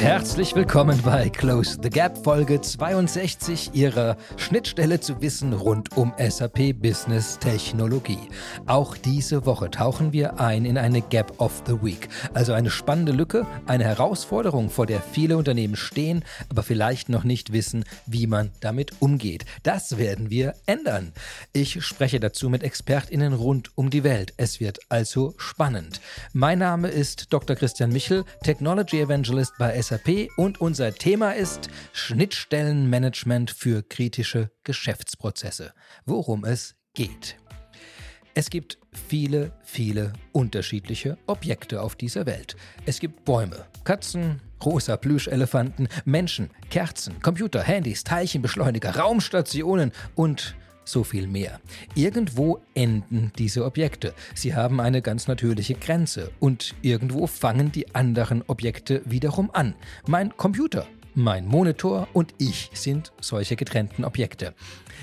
Herzlich 0.00 0.54
willkommen 0.54 0.98
bei 1.02 1.28
Close 1.28 1.76
the 1.82 1.90
Gap 1.90 2.24
Folge 2.24 2.62
62 2.62 3.74
Ihrer 3.74 4.16
Schnittstelle 4.38 4.98
zu 4.98 5.20
Wissen 5.20 5.52
rund 5.52 5.94
um 5.94 6.14
SAP 6.16 6.72
Business 6.80 7.38
Technologie. 7.38 8.30
Auch 8.64 8.96
diese 8.96 9.44
Woche 9.44 9.70
tauchen 9.70 10.14
wir 10.14 10.40
ein 10.40 10.64
in 10.64 10.78
eine 10.78 11.02
Gap 11.02 11.38
of 11.38 11.62
the 11.66 11.82
Week, 11.82 12.08
also 12.32 12.54
eine 12.54 12.70
spannende 12.70 13.12
Lücke, 13.12 13.46
eine 13.66 13.84
Herausforderung, 13.84 14.70
vor 14.70 14.86
der 14.86 15.02
viele 15.02 15.36
Unternehmen 15.36 15.76
stehen, 15.76 16.24
aber 16.48 16.62
vielleicht 16.62 17.10
noch 17.10 17.24
nicht 17.24 17.52
wissen, 17.52 17.84
wie 18.06 18.26
man 18.26 18.52
damit 18.60 18.92
umgeht. 19.00 19.44
Das 19.64 19.98
werden 19.98 20.30
wir 20.30 20.54
ändern. 20.64 21.12
Ich 21.52 21.84
spreche 21.84 22.20
dazu 22.20 22.48
mit 22.48 22.62
Expertinnen 22.62 23.34
rund 23.34 23.76
um 23.76 23.90
die 23.90 24.02
Welt. 24.02 24.32
Es 24.38 24.60
wird 24.60 24.78
also 24.88 25.34
spannend. 25.36 26.00
Mein 26.32 26.58
Name 26.58 26.88
ist 26.88 27.34
Dr. 27.34 27.54
Christian 27.54 27.92
Michel, 27.92 28.24
Technology 28.42 28.98
Evangelist 29.02 29.52
bei 29.58 29.80
SAP 29.80 29.89
SAP 29.90 30.28
und 30.36 30.60
unser 30.60 30.94
Thema 30.94 31.32
ist 31.32 31.68
Schnittstellenmanagement 31.92 33.50
für 33.50 33.82
kritische 33.82 34.52
Geschäftsprozesse, 34.62 35.72
worum 36.06 36.44
es 36.44 36.76
geht. 36.94 37.36
Es 38.34 38.50
gibt 38.50 38.78
viele, 38.92 39.50
viele 39.64 40.12
unterschiedliche 40.30 41.18
Objekte 41.26 41.82
auf 41.82 41.96
dieser 41.96 42.24
Welt. 42.24 42.54
Es 42.86 43.00
gibt 43.00 43.24
Bäume, 43.24 43.66
Katzen, 43.82 44.40
rosa 44.64 44.96
Plüschelefanten, 44.96 45.88
Menschen, 46.04 46.50
Kerzen, 46.70 47.20
Computer, 47.20 47.60
Handys, 47.60 48.04
Teilchenbeschleuniger, 48.04 48.94
Raumstationen 48.94 49.90
und 50.14 50.54
so 50.90 51.04
viel 51.04 51.26
mehr. 51.26 51.60
Irgendwo 51.94 52.60
enden 52.74 53.32
diese 53.38 53.64
Objekte. 53.64 54.14
Sie 54.34 54.54
haben 54.54 54.80
eine 54.80 55.02
ganz 55.02 55.28
natürliche 55.28 55.74
Grenze 55.74 56.30
und 56.40 56.74
irgendwo 56.82 57.26
fangen 57.26 57.72
die 57.72 57.94
anderen 57.94 58.42
Objekte 58.46 59.02
wiederum 59.04 59.50
an. 59.52 59.74
Mein 60.06 60.36
Computer, 60.36 60.86
mein 61.14 61.46
Monitor 61.46 62.08
und 62.12 62.34
ich 62.38 62.70
sind 62.72 63.12
solche 63.20 63.56
getrennten 63.56 64.04
Objekte. 64.04 64.54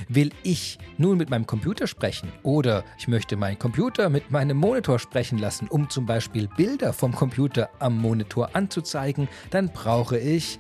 Will 0.08 0.32
ich 0.44 0.78
nun 0.98 1.18
mit 1.18 1.30
meinem 1.30 1.46
Computer 1.46 1.88
sprechen 1.88 2.32
oder 2.44 2.84
ich 2.98 3.08
möchte 3.08 3.36
meinen 3.36 3.60
Computer 3.60 4.10
mit 4.10 4.32
meinem 4.32 4.58
Monitor 4.58 5.00
sprechen 5.00 5.38
lassen, 5.38 5.68
um 5.68 5.90
zum 5.90 6.06
Beispiel 6.06 6.48
Bilder 6.56 6.94
vom 6.94 7.14
Computer 7.14 7.70
am 7.80 7.98
Monitor 7.98 8.56
anzuzeigen, 8.56 9.28
dann 9.50 9.70
brauche 9.70 10.18
ich, 10.18 10.60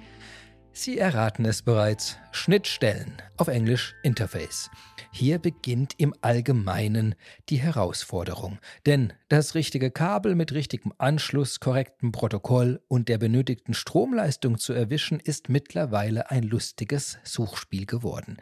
Sie 0.73 0.99
erraten 0.99 1.43
es 1.45 1.63
bereits, 1.63 2.17
Schnittstellen, 2.31 3.13
auf 3.37 3.47
Englisch 3.47 3.95
Interface. 4.03 4.69
Hier 5.11 5.39
beginnt 5.39 5.93
im 5.97 6.13
Allgemeinen 6.21 7.15
die 7.49 7.57
Herausforderung, 7.57 8.59
denn 8.85 9.13
das 9.29 9.55
richtige 9.55 9.91
Kabel 9.91 10.35
mit 10.35 10.53
richtigem 10.53 10.93
Anschluss, 10.97 11.59
korrektem 11.59 12.11
Protokoll 12.11 12.81
und 12.87 13.09
der 13.09 13.17
benötigten 13.17 13.73
Stromleistung 13.73 14.57
zu 14.57 14.73
erwischen, 14.73 15.19
ist 15.19 15.49
mittlerweile 15.49 16.31
ein 16.31 16.43
lustiges 16.43 17.17
Suchspiel 17.23 17.85
geworden. 17.85 18.37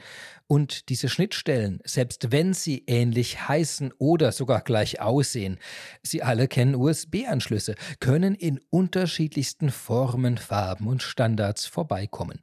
Und 0.47 0.89
diese 0.89 1.09
Schnittstellen, 1.09 1.79
selbst 1.85 2.31
wenn 2.31 2.53
sie 2.53 2.83
ähnlich 2.87 3.47
heißen 3.47 3.93
oder 3.97 4.31
sogar 4.31 4.61
gleich 4.61 5.01
aussehen, 5.01 5.57
Sie 6.03 6.21
alle 6.21 6.47
kennen 6.47 6.75
USB-Anschlüsse, 6.75 7.75
können 7.99 8.35
in 8.35 8.59
unterschiedlichsten 8.69 9.71
Formen, 9.71 10.37
Farben 10.37 10.87
und 10.87 11.01
Standards 11.01 11.65
vorbeikommen. 11.65 12.39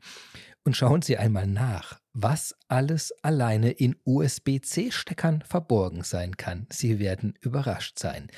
Und 0.65 0.77
schauen 0.77 1.03
Sie 1.03 1.17
einmal 1.17 1.47
nach, 1.47 2.02
was 2.15 2.55
alles 2.69 3.13
alleine 3.23 3.71
in 3.71 3.97
USB-C-Steckern 4.05 5.43
verborgen 5.47 6.03
sein 6.03 6.37
kann. 6.37 6.67
Sie 6.71 6.99
werden 6.99 7.35
überrascht 7.41 7.99
sein. 7.99 8.29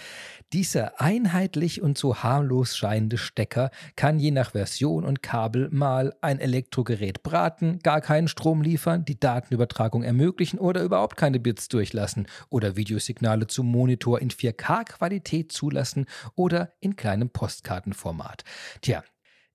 Dieser 0.53 1.01
einheitlich 1.01 1.83
und 1.83 1.99
so 1.99 2.23
harmlos 2.23 2.77
scheinende 2.77 3.19
Stecker 3.19 3.71
kann 3.97 4.19
je 4.19 4.31
nach 4.31 4.53
Version 4.53 5.05
und 5.05 5.23
Kabel 5.23 5.69
mal 5.71 6.15
ein 6.21 6.39
Elektrogerät 6.39 7.23
braten, 7.23 7.81
gar 7.81 8.01
keinen 8.01 8.29
Strom 8.29 8.63
liefern, 8.63 9.05
die 9.05 9.19
Datenübertragung 9.19 10.05
ermöglichen 10.05 10.59
oder 10.59 10.83
überhaupt 10.83 11.17
keine 11.17 11.41
Bits 11.41 11.69
durchlassen 11.69 12.29
oder 12.51 12.77
Videosignale 12.77 13.49
zum 13.49 13.67
Monitor 13.67 14.21
in 14.21 14.31
4K-Qualität 14.31 15.51
zulassen 15.51 16.07
oder 16.37 16.73
in 16.81 16.95
kleinem 16.97 17.31
Postkartenformat. 17.31 18.45
Tja, 18.83 19.03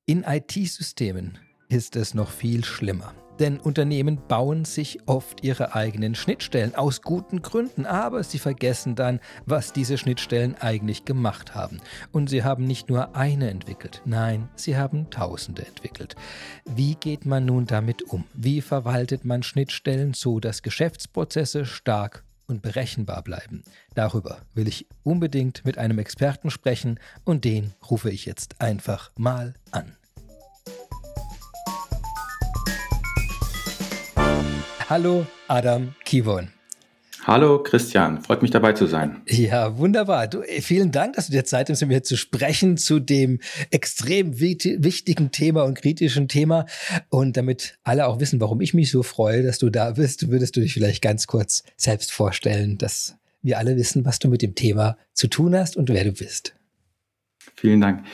in 0.06 0.24
IT-Systemen 0.24 1.38
ist 1.70 1.96
es 1.96 2.14
noch 2.14 2.32
viel 2.32 2.66
schlimmer. 2.66 3.14
Denn 3.40 3.60
Unternehmen 3.60 4.20
bauen 4.28 4.66
sich 4.66 5.00
oft 5.08 5.44
ihre 5.44 5.74
eigenen 5.74 6.14
Schnittstellen 6.16 6.76
aus 6.76 7.02
guten 7.02 7.42
Gründen, 7.42 7.86
aber 7.86 8.24
sie 8.24 8.40
vergessen 8.40 8.96
dann, 8.96 9.20
was 9.46 9.74
diese 9.74 9.98
Schnittstellen 9.98 10.56
eigentlich 10.60 11.06
gemacht 11.06 11.56
haben. 11.56 11.80
Und 12.12 12.30
sie 12.30 12.44
haben 12.44 12.66
nicht 12.66 12.90
nur 12.90 13.16
eine 13.16 13.50
entwickelt, 13.50 14.02
nein, 14.06 14.50
sie 14.56 14.78
haben 14.78 15.10
tausende 15.10 15.66
entwickelt. 15.66 16.16
Wie 16.66 16.96
geht 16.96 17.26
man 17.26 17.46
nun 17.46 17.66
damit 17.66 18.04
um? 18.04 18.26
Wie 18.34 18.62
verwaltet 18.62 19.26
man 19.26 19.44
Schnittstellen 19.44 20.14
so, 20.14 20.40
dass 20.40 20.62
Geschäftsprozesse 20.62 21.66
stark 21.66 22.24
und 22.50 22.62
berechenbar 22.62 23.22
bleiben. 23.22 23.64
Darüber 23.94 24.40
will 24.54 24.68
ich 24.68 24.88
unbedingt 25.04 25.64
mit 25.66 25.78
einem 25.78 26.00
Experten 26.00 26.50
sprechen 26.50 27.00
und 27.24 27.46
den 27.46 27.74
rufe 27.90 28.10
ich 28.10 28.26
jetzt 28.26 28.60
einfach 28.60 29.12
mal 29.16 29.54
an. 29.72 29.96
Hallo 34.90 35.28
Adam 35.48 35.94
Kivon. 36.04 36.48
Hallo 37.24 37.62
Christian, 37.62 38.24
freut 38.24 38.42
mich 38.42 38.50
dabei 38.50 38.74
zu 38.74 38.88
sein. 38.88 39.22
Ja, 39.28 39.78
wunderbar. 39.78 40.28
Du, 40.28 40.42
äh, 40.42 40.62
vielen 40.62 40.92
Dank, 40.92 41.14
dass 41.14 41.28
du 41.28 41.32
dir 41.32 41.46
Zeit 41.46 41.68
nimmst, 41.68 41.84
mit 41.84 41.90
mir 41.90 42.02
zu 42.02 42.18
sprechen 42.18 42.76
zu 42.76 43.00
dem 43.00 43.40
extrem 43.70 44.40
wichtigen 44.40 45.30
Thema 45.30 45.62
und 45.66 45.76
kritischen 45.76 46.28
Thema. 46.28 46.66
Und 47.10 47.38
damit 47.38 47.78
alle 47.84 48.08
auch 48.08 48.20
wissen, 48.20 48.42
warum 48.42 48.62
ich 48.62 48.74
mich 48.74 48.90
so 48.90 49.04
freue, 49.04 49.44
dass 49.44 49.60
du 49.60 49.70
da 49.70 49.92
bist, 49.92 50.32
würdest 50.32 50.56
du 50.56 50.62
dich 50.62 50.74
vielleicht 50.74 51.04
ganz 51.04 51.28
kurz 51.28 51.64
selbst 51.78 52.12
vorstellen, 52.12 52.80
dass 52.80 53.16
wir 53.44 53.60
alle 53.60 53.76
wissen, 53.76 54.06
was 54.06 54.18
du 54.18 54.28
mit 54.28 54.42
dem 54.42 54.56
Thema 54.56 54.98
zu 55.14 55.28
tun 55.28 55.56
hast 55.56 55.78
und 55.78 55.90
wer 55.90 56.04
du 56.04 56.14
bist. 56.14 56.56
Vielen 57.54 57.80
Dank. 57.80 58.06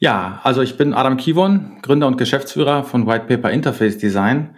Ja, 0.00 0.40
also 0.42 0.60
ich 0.60 0.76
bin 0.76 0.92
Adam 0.92 1.18
Kivon, 1.18 1.78
Gründer 1.82 2.08
und 2.08 2.18
Geschäftsführer 2.18 2.82
von 2.82 3.06
White 3.06 3.26
Paper 3.26 3.52
Interface 3.52 3.98
Design 3.98 4.56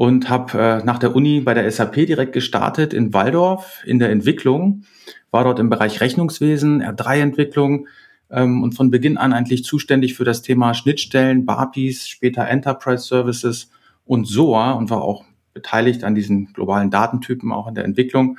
und 0.00 0.30
habe 0.30 0.58
äh, 0.58 0.82
nach 0.82 0.98
der 0.98 1.14
Uni 1.14 1.42
bei 1.42 1.52
der 1.52 1.70
SAP 1.70 2.06
direkt 2.06 2.32
gestartet 2.32 2.94
in 2.94 3.12
Waldorf 3.12 3.82
in 3.84 3.98
der 3.98 4.08
Entwicklung, 4.08 4.84
war 5.30 5.44
dort 5.44 5.58
im 5.58 5.68
Bereich 5.68 6.00
Rechnungswesen, 6.00 6.82
R3-Entwicklung 6.82 7.86
ähm, 8.30 8.62
und 8.62 8.72
von 8.72 8.90
Beginn 8.90 9.18
an 9.18 9.34
eigentlich 9.34 9.62
zuständig 9.62 10.14
für 10.14 10.24
das 10.24 10.40
Thema 10.40 10.72
Schnittstellen, 10.72 11.44
BAPIs, 11.44 12.08
später 12.08 12.48
Enterprise 12.48 13.04
Services 13.04 13.72
und 14.06 14.26
SOA 14.26 14.70
und 14.72 14.88
war 14.88 15.02
auch 15.02 15.26
beteiligt 15.52 16.02
an 16.02 16.14
diesen 16.14 16.54
globalen 16.54 16.90
Datentypen 16.90 17.52
auch 17.52 17.68
in 17.68 17.74
der 17.74 17.84
Entwicklung. 17.84 18.38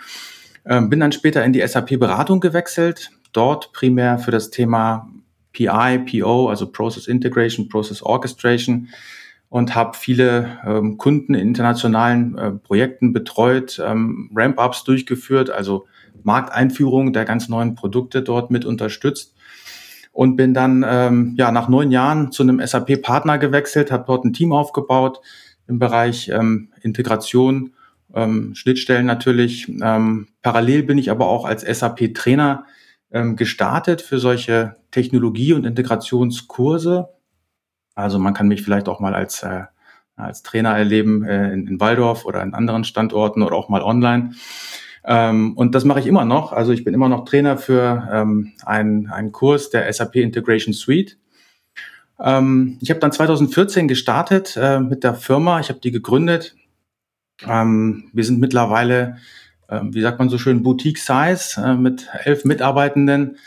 Ähm, 0.66 0.90
bin 0.90 1.00
dann 1.00 1.12
später 1.12 1.46
in 1.46 1.54
die 1.54 1.62
SAP-Beratung 1.62 2.40
gewechselt, 2.40 3.12
dort 3.34 3.72
primär 3.72 4.18
für 4.18 4.32
das 4.32 4.50
Thema 4.50 5.12
PI, 5.54 6.00
PO, 6.10 6.48
also 6.50 6.72
Process 6.72 7.06
Integration, 7.06 7.70
Process 7.70 8.02
Orchestration 8.02 8.88
und 9.51 9.75
habe 9.75 9.97
viele 9.97 10.59
ähm, 10.66 10.97
Kunden 10.97 11.34
in 11.34 11.50
internationalen 11.50 12.38
äh, 12.38 12.51
Projekten 12.51 13.12
betreut, 13.12 13.81
ähm, 13.85 14.31
Ramp-ups 14.34 14.85
durchgeführt, 14.85 15.50
also 15.50 15.88
Markteinführung 16.23 17.12
der 17.12 17.25
ganz 17.25 17.50
neuen 17.50 17.75
Produkte 17.75 18.23
dort 18.23 18.50
mit 18.50 18.63
unterstützt 18.63 19.35
und 20.13 20.38
bin 20.38 20.53
dann 20.53 20.85
ähm, 20.88 21.35
ja 21.38 21.51
nach 21.51 21.67
neun 21.67 21.91
Jahren 21.91 22.31
zu 22.31 22.44
einem 22.44 22.66
SAP-Partner 22.66 23.39
gewechselt, 23.39 23.91
habe 23.91 24.06
dort 24.07 24.23
ein 24.23 24.31
Team 24.31 24.53
aufgebaut 24.53 25.19
im 25.68 25.79
Bereich 25.79 26.29
ähm, 26.29 26.69
Integration, 26.81 27.73
ähm, 28.16 28.56
Schnittstellen 28.56 29.06
natürlich. 29.06 29.68
Ähm, 29.81 30.29
parallel 30.41 30.83
bin 30.83 30.97
ich 30.97 31.12
aber 31.12 31.28
auch 31.28 31.44
als 31.44 31.63
SAP-Trainer 31.63 32.68
ähm, 33.12 33.35
gestartet 33.35 34.01
für 34.01 34.18
solche 34.18 34.78
Technologie- 34.91 35.51
und 35.51 35.66
Integrationskurse 35.66 37.09
also 37.96 38.20
man 38.20 38.34
kann 38.34 38.48
mich 38.48 38.64
vielleicht 38.64 38.88
auch 38.88 39.00
mal 39.00 39.14
als, 39.14 39.44
äh, 39.44 39.64
als 40.16 40.44
Trainer 40.44 40.78
erleben 40.78 41.24
äh, 41.24 41.52
in, 41.52 41.68
in 41.68 41.80
Waldorf 41.80 42.26
oder 42.26 42.42
in 42.42 42.54
anderen 42.54 42.84
Standorten 42.84 43.42
oder 43.42 43.56
auch 43.56 43.70
mal 43.70 43.82
online. 43.82 44.32
Ähm, 45.04 45.54
und 45.58 45.74
das 45.74 45.84
mache 45.84 46.00
ich 46.00 46.08
immer 46.08 46.26
noch. 46.26 46.52
Also 46.52 46.72
ich 46.72 46.84
bin 46.84 46.94
immer 46.94 47.10
noch 47.10 47.26
Trainer 47.26 47.58
für 47.58 48.08
ähm, 48.12 48.54
einen, 48.66 49.08
einen 49.08 49.32
Kurs 49.32 49.70
der 49.70 49.92
SAP 49.92 50.18
Integration 50.18 50.74
Suite. 50.74 51.18
Ähm, 52.20 52.78
ich 52.82 52.90
habe 52.90 53.00
dann 53.00 53.12
2014 53.12 53.88
gestartet 53.88 54.58
äh, 54.62 54.80
mit 54.80 55.04
der 55.04 55.16
Firma. 55.16 55.60
Ich 55.60 55.70
habe 55.70 55.80
die 55.80 55.92
gegründet. 55.92 56.56
Ähm, 57.48 58.10
wir 58.14 58.24
sind 58.24 58.40
mittlerweile, 58.40 59.18
äh, 59.68 59.82
wie 59.84 60.02
sagt 60.02 60.20
man 60.20 60.30
so 60.30 60.38
schön, 60.38 60.62
Boutique 60.62 61.00
Size 61.00 61.60
äh, 61.60 61.74
mit 61.74 62.08
elf 62.24 62.46
Mitarbeitenden 62.46 63.38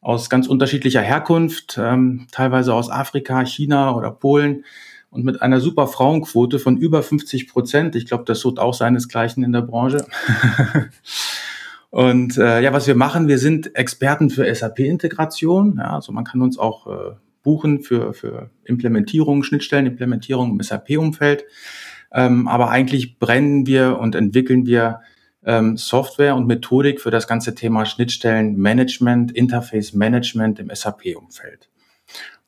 aus 0.00 0.30
ganz 0.30 0.46
unterschiedlicher 0.46 1.02
Herkunft, 1.02 1.78
ähm, 1.80 2.26
teilweise 2.32 2.74
aus 2.74 2.90
Afrika, 2.90 3.44
China 3.44 3.94
oder 3.94 4.10
Polen 4.10 4.64
und 5.10 5.24
mit 5.24 5.42
einer 5.42 5.60
super 5.60 5.86
Frauenquote 5.86 6.58
von 6.58 6.76
über 6.76 7.02
50 7.02 7.48
Prozent. 7.48 7.96
Ich 7.96 8.06
glaube, 8.06 8.24
das 8.24 8.40
sucht 8.40 8.58
auch 8.58 8.74
seinesgleichen 8.74 9.42
in 9.42 9.52
der 9.52 9.62
Branche. 9.62 10.06
und 11.90 12.38
äh, 12.38 12.62
ja, 12.62 12.72
was 12.72 12.86
wir 12.86 12.94
machen, 12.94 13.28
wir 13.28 13.38
sind 13.38 13.74
Experten 13.76 14.30
für 14.30 14.52
SAP-Integration. 14.52 15.76
Ja, 15.78 15.96
also 15.96 16.12
man 16.12 16.24
kann 16.24 16.40
uns 16.40 16.58
auch 16.58 16.86
äh, 16.86 17.14
buchen 17.42 17.80
für, 17.80 18.14
für 18.14 18.50
Implementierung, 18.64 19.42
Schnittstellenimplementierung 19.42 20.52
im 20.52 20.62
SAP-Umfeld. 20.62 21.44
Ähm, 22.12 22.48
aber 22.48 22.70
eigentlich 22.70 23.18
brennen 23.18 23.66
wir 23.66 23.98
und 23.98 24.14
entwickeln 24.14 24.66
wir 24.66 25.00
ähm, 25.44 25.76
Software 25.76 26.34
und 26.36 26.46
Methodik 26.46 27.00
für 27.00 27.10
das 27.10 27.26
ganze 27.26 27.54
Thema 27.54 27.86
Schnittstellenmanagement, 27.86 29.32
Interface 29.32 29.92
Management 29.94 30.58
im 30.58 30.70
SAP-Umfeld. 30.72 31.70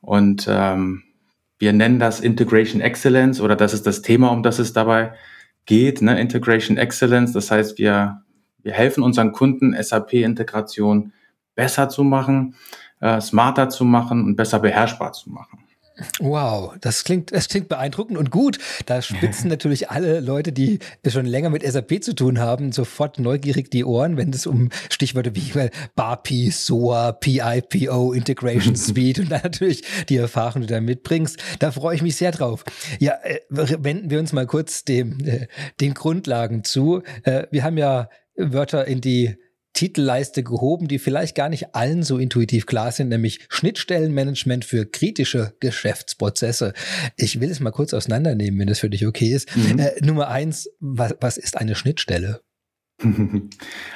Und 0.01 0.47
ähm, 0.49 1.03
wir 1.57 1.73
nennen 1.73 1.99
das 1.99 2.19
Integration 2.19 2.81
Excellence 2.81 3.39
oder 3.39 3.55
das 3.55 3.73
ist 3.73 3.87
das 3.87 4.01
Thema, 4.01 4.29
um 4.31 4.43
das 4.43 4.59
es 4.59 4.73
dabei 4.73 5.13
geht, 5.65 6.01
ne? 6.01 6.19
Integration 6.19 6.77
Excellence. 6.77 7.31
Das 7.31 7.51
heißt, 7.51 7.77
wir, 7.77 8.21
wir 8.61 8.73
helfen 8.73 9.03
unseren 9.03 9.31
Kunden, 9.31 9.73
SAP-Integration 9.81 11.13
besser 11.55 11.89
zu 11.89 12.03
machen, 12.03 12.55
äh, 12.99 13.21
smarter 13.21 13.69
zu 13.69 13.85
machen 13.85 14.23
und 14.25 14.35
besser 14.35 14.59
beherrschbar 14.59 15.13
zu 15.13 15.29
machen. 15.29 15.62
Wow, 16.19 16.73
das 16.81 17.03
klingt, 17.03 17.31
das 17.31 17.47
klingt 17.47 17.69
beeindruckend 17.69 18.17
und 18.17 18.31
gut. 18.31 18.57
Da 18.87 19.01
spitzen 19.01 19.49
natürlich 19.49 19.91
alle 19.91 20.21
Leute, 20.21 20.51
die 20.51 20.79
schon 21.07 21.25
länger 21.25 21.51
mit 21.51 21.63
SAP 21.63 22.03
zu 22.03 22.15
tun 22.15 22.39
haben, 22.39 22.71
sofort 22.71 23.19
neugierig 23.19 23.69
die 23.69 23.85
Ohren, 23.85 24.17
wenn 24.17 24.31
es 24.31 24.47
um 24.47 24.69
Stichworte 24.89 25.35
wie 25.35 25.51
BAPI, 25.95 26.49
SOA, 26.49 27.11
PIPO, 27.11 28.13
Integration 28.13 28.75
Suite 28.75 29.19
und 29.19 29.31
dann 29.31 29.41
natürlich 29.43 29.83
die 30.09 30.17
Erfahrung, 30.17 30.61
die 30.61 30.67
du 30.67 30.73
da 30.73 30.81
mitbringst. 30.81 31.41
Da 31.59 31.71
freue 31.71 31.95
ich 31.95 32.01
mich 32.01 32.15
sehr 32.15 32.31
drauf. 32.31 32.63
Ja, 32.99 33.13
äh, 33.23 33.39
wenden 33.49 34.09
wir 34.09 34.19
uns 34.19 34.33
mal 34.33 34.47
kurz 34.47 34.85
dem, 34.85 35.19
äh, 35.25 35.47
den 35.79 35.93
Grundlagen 35.93 36.63
zu. 36.63 37.03
Äh, 37.23 37.45
wir 37.51 37.63
haben 37.63 37.77
ja 37.77 38.09
Wörter 38.35 38.87
in 38.87 38.99
die 38.99 39.35
Titelleiste 39.73 40.43
gehoben, 40.43 40.87
die 40.87 40.99
vielleicht 40.99 41.35
gar 41.35 41.49
nicht 41.49 41.75
allen 41.75 42.03
so 42.03 42.17
intuitiv 42.17 42.65
klar 42.65 42.91
sind, 42.91 43.09
nämlich 43.09 43.39
Schnittstellenmanagement 43.49 44.65
für 44.65 44.85
kritische 44.85 45.53
Geschäftsprozesse. 45.59 46.73
Ich 47.17 47.41
will 47.41 47.49
es 47.49 47.59
mal 47.59 47.71
kurz 47.71 47.93
auseinandernehmen, 47.93 48.59
wenn 48.59 48.67
das 48.67 48.79
für 48.79 48.89
dich 48.89 49.05
okay 49.05 49.33
ist. 49.33 49.55
Mhm. 49.55 49.79
Äh, 49.79 49.91
Nummer 50.05 50.27
eins, 50.27 50.69
was, 50.79 51.15
was 51.19 51.37
ist 51.37 51.57
eine 51.57 51.75
Schnittstelle? 51.75 52.41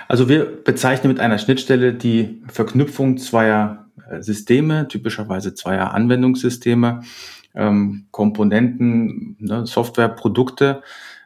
Also 0.07 0.29
wir 0.29 0.45
bezeichnen 0.63 1.09
mit 1.09 1.19
einer 1.19 1.37
Schnittstelle 1.37 1.93
die 1.93 2.41
Verknüpfung 2.47 3.17
zweier 3.17 3.89
äh, 4.09 4.21
Systeme, 4.21 4.87
typischerweise 4.87 5.53
zweier 5.53 5.93
Anwendungssysteme, 5.93 7.03
ähm, 7.55 8.07
Komponenten, 8.11 9.35
ne, 9.39 9.65
Software, 9.65 10.09
Produkte 10.09 10.81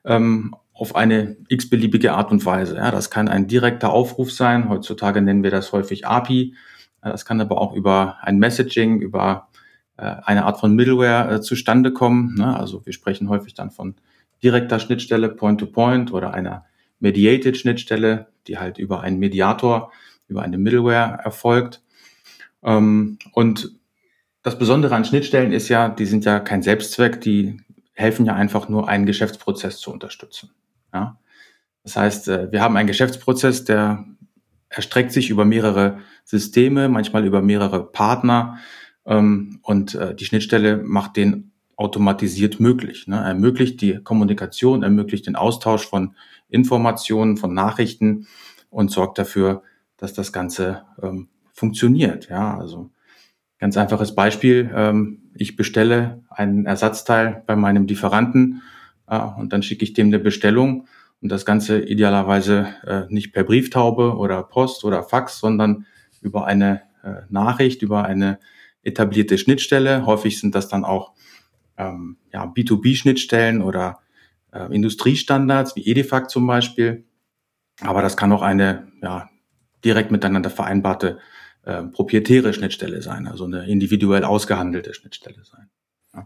ähm, 0.05 0.55
auf 0.81 0.95
eine 0.95 1.37
x-beliebige 1.47 2.13
Art 2.13 2.31
und 2.31 2.43
Weise. 2.43 2.75
Ja, 2.75 2.89
das 2.89 3.11
kann 3.11 3.27
ein 3.27 3.45
direkter 3.45 3.91
Aufruf 3.91 4.31
sein. 4.31 4.67
Heutzutage 4.67 5.21
nennen 5.21 5.43
wir 5.43 5.51
das 5.51 5.71
häufig 5.73 6.07
API. 6.07 6.55
Das 7.03 7.23
kann 7.23 7.39
aber 7.39 7.61
auch 7.61 7.75
über 7.75 8.17
ein 8.23 8.39
Messaging, 8.39 8.99
über 8.99 9.49
äh, 9.97 10.15
eine 10.23 10.43
Art 10.45 10.59
von 10.59 10.75
Middleware 10.75 11.35
äh, 11.35 11.41
zustande 11.41 11.93
kommen. 11.93 12.33
Ne? 12.33 12.57
Also 12.59 12.83
wir 12.83 12.93
sprechen 12.93 13.29
häufig 13.29 13.53
dann 13.53 13.69
von 13.69 13.93
direkter 14.41 14.79
Schnittstelle, 14.79 15.29
Point-to-Point 15.29 16.09
-Point 16.09 16.13
oder 16.15 16.33
einer 16.33 16.65
Mediated 16.99 17.57
Schnittstelle, 17.57 18.29
die 18.47 18.57
halt 18.57 18.79
über 18.79 19.01
einen 19.01 19.19
Mediator, 19.19 19.91
über 20.27 20.41
eine 20.41 20.57
Middleware 20.57 21.19
erfolgt. 21.23 21.83
Ähm, 22.63 23.19
und 23.33 23.71
das 24.41 24.57
Besondere 24.57 24.95
an 24.95 25.05
Schnittstellen 25.05 25.51
ist 25.51 25.69
ja, 25.69 25.89
die 25.89 26.07
sind 26.07 26.25
ja 26.25 26.39
kein 26.39 26.63
Selbstzweck, 26.63 27.21
die 27.21 27.61
helfen 27.93 28.25
ja 28.25 28.33
einfach 28.33 28.67
nur, 28.67 28.89
einen 28.89 29.05
Geschäftsprozess 29.05 29.77
zu 29.77 29.91
unterstützen. 29.91 30.49
Ja? 30.93 31.19
Das 31.83 31.95
heißt, 31.95 32.27
äh, 32.27 32.51
wir 32.51 32.61
haben 32.61 32.77
einen 32.77 32.87
Geschäftsprozess, 32.87 33.63
der 33.63 34.05
erstreckt 34.69 35.11
sich 35.11 35.29
über 35.29 35.45
mehrere 35.45 35.99
Systeme, 36.23 36.87
manchmal 36.87 37.25
über 37.25 37.41
mehrere 37.41 37.91
Partner 37.91 38.57
ähm, 39.05 39.59
und 39.63 39.95
äh, 39.95 40.15
die 40.15 40.25
Schnittstelle 40.25 40.77
macht 40.77 41.17
den 41.17 41.51
automatisiert 41.75 42.59
möglich. 42.59 43.07
Ne? 43.07 43.17
Ermöglicht 43.17 43.81
die 43.81 44.01
Kommunikation, 44.03 44.83
ermöglicht 44.83 45.25
den 45.25 45.35
Austausch 45.35 45.87
von 45.87 46.15
Informationen, 46.47 47.37
von 47.37 47.53
Nachrichten 47.53 48.27
und 48.69 48.91
sorgt 48.91 49.17
dafür, 49.17 49.63
dass 49.97 50.13
das 50.13 50.31
Ganze 50.31 50.83
ähm, 51.01 51.29
funktioniert. 51.51 52.29
Ja, 52.29 52.57
also 52.57 52.91
ganz 53.59 53.77
einfaches 53.77 54.15
Beispiel. 54.15 54.71
Ähm, 54.73 55.31
ich 55.33 55.55
bestelle 55.55 56.23
einen 56.29 56.65
Ersatzteil 56.65 57.43
bei 57.47 57.55
meinem 57.55 57.87
Lieferanten 57.87 58.61
und 59.17 59.53
dann 59.53 59.63
schicke 59.63 59.83
ich 59.83 59.93
dem 59.93 60.07
eine 60.07 60.19
Bestellung 60.19 60.87
und 61.21 61.29
das 61.29 61.45
Ganze 61.45 61.79
idealerweise 61.81 62.67
äh, 62.85 63.03
nicht 63.09 63.33
per 63.33 63.43
Brieftaube 63.43 64.15
oder 64.15 64.43
Post 64.43 64.83
oder 64.83 65.03
Fax, 65.03 65.39
sondern 65.39 65.85
über 66.21 66.45
eine 66.45 66.81
äh, 67.03 67.21
Nachricht, 67.29 67.81
über 67.81 68.05
eine 68.05 68.39
etablierte 68.83 69.37
Schnittstelle. 69.37 70.05
Häufig 70.05 70.39
sind 70.39 70.55
das 70.55 70.67
dann 70.67 70.83
auch 70.85 71.13
ähm, 71.77 72.17
ja, 72.33 72.45
B2B-Schnittstellen 72.45 73.61
oder 73.61 73.99
äh, 74.51 74.73
Industriestandards 74.73 75.75
wie 75.75 75.85
EDIFAC 75.85 76.29
zum 76.29 76.47
Beispiel. 76.47 77.05
Aber 77.81 78.01
das 78.01 78.17
kann 78.17 78.31
auch 78.31 78.41
eine 78.41 78.87
ja, 79.01 79.29
direkt 79.83 80.11
miteinander 80.11 80.49
vereinbarte 80.49 81.19
äh, 81.63 81.83
proprietäre 81.83 82.53
Schnittstelle 82.53 83.01
sein, 83.01 83.27
also 83.27 83.45
eine 83.45 83.67
individuell 83.67 84.23
ausgehandelte 84.23 84.93
Schnittstelle 84.93 85.43
sein. 85.43 85.69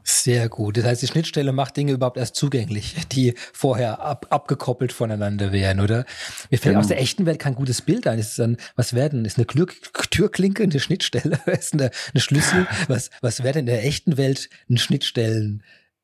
Sehr 0.03 0.49
gut. 0.49 0.77
Das 0.77 0.85
heißt, 0.85 1.03
die 1.03 1.07
Schnittstelle 1.07 1.51
macht 1.51 1.77
Dinge 1.77 1.91
überhaupt 1.91 2.17
erst 2.17 2.35
zugänglich, 2.35 2.95
die 3.11 3.35
vorher 3.53 4.01
ab, 4.01 4.25
abgekoppelt 4.31 4.91
voneinander 4.91 5.51
wären, 5.51 5.79
oder? 5.79 6.05
Mir 6.49 6.57
fällt 6.57 6.73
genau. 6.73 6.79
aus 6.79 6.87
der 6.87 6.99
echten 6.99 7.27
Welt 7.27 7.37
kein 7.37 7.53
gutes 7.53 7.83
Bild 7.83 8.07
ein. 8.07 8.17
Ist 8.17 8.39
dann, 8.39 8.57
was 8.75 8.95
wäre 8.95 9.11
denn? 9.11 9.25
Ist 9.25 9.37
eine 9.37 9.45
Klür 9.45 9.67
Türklinke 10.09 10.63
eine 10.63 10.79
Schnittstelle? 10.79 11.39
ist 11.45 11.73
eine, 11.73 11.91
eine 12.13 12.21
Schlüssel? 12.21 12.65
Was, 12.87 13.11
was 13.21 13.43
wäre 13.43 13.53
denn 13.53 13.67
in 13.67 13.73
der 13.73 13.85
echten 13.85 14.17
Welt 14.17 14.49
ein 14.69 14.77
Schnittstellen? 14.77 15.63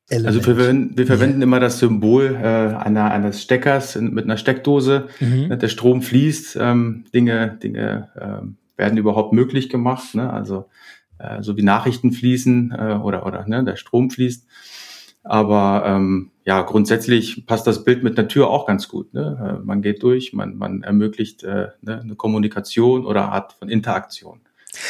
Element. 0.09 0.27
Also 0.27 0.45
wir, 0.45 0.55
verwenden, 0.55 0.97
wir 0.97 1.07
verwenden 1.07 1.39
ja. 1.39 1.43
immer 1.43 1.59
das 1.59 1.79
Symbol 1.79 2.35
äh, 2.35 2.45
einer, 2.45 3.11
eines 3.11 3.41
Steckers 3.41 3.95
mit 3.95 4.25
einer 4.25 4.37
Steckdose. 4.37 5.07
Mhm. 5.19 5.57
Der 5.57 5.67
Strom 5.69 6.01
fließt, 6.01 6.57
ähm, 6.59 7.05
Dinge, 7.13 7.57
Dinge 7.63 8.09
ähm, 8.19 8.57
werden 8.75 8.97
überhaupt 8.97 9.31
möglich 9.31 9.69
gemacht. 9.69 10.13
Ne? 10.15 10.31
Also 10.31 10.65
äh, 11.21 11.43
so 11.43 11.57
wie 11.57 11.63
Nachrichten 11.63 12.11
fließen 12.11 12.71
äh, 12.71 12.99
oder, 13.01 13.25
oder 13.25 13.47
ne, 13.47 13.63
der 13.63 13.75
Strom 13.75 14.09
fließt. 14.09 14.47
Aber 15.23 15.83
ähm, 15.85 16.31
ja, 16.45 16.63
grundsätzlich 16.63 17.45
passt 17.45 17.67
das 17.67 17.83
Bild 17.83 18.03
mit 18.03 18.17
einer 18.17 18.27
Tür 18.27 18.49
auch 18.49 18.65
ganz 18.65 18.87
gut. 18.87 19.13
Ne? 19.13 19.59
Äh, 19.59 19.65
man 19.65 19.81
geht 19.81 20.01
durch, 20.01 20.33
man, 20.33 20.55
man 20.55 20.81
ermöglicht 20.81 21.43
äh, 21.43 21.67
ne, 21.81 22.01
eine 22.01 22.15
Kommunikation 22.15 23.05
oder 23.05 23.31
Art 23.31 23.53
von 23.53 23.69
Interaktion. 23.69 24.41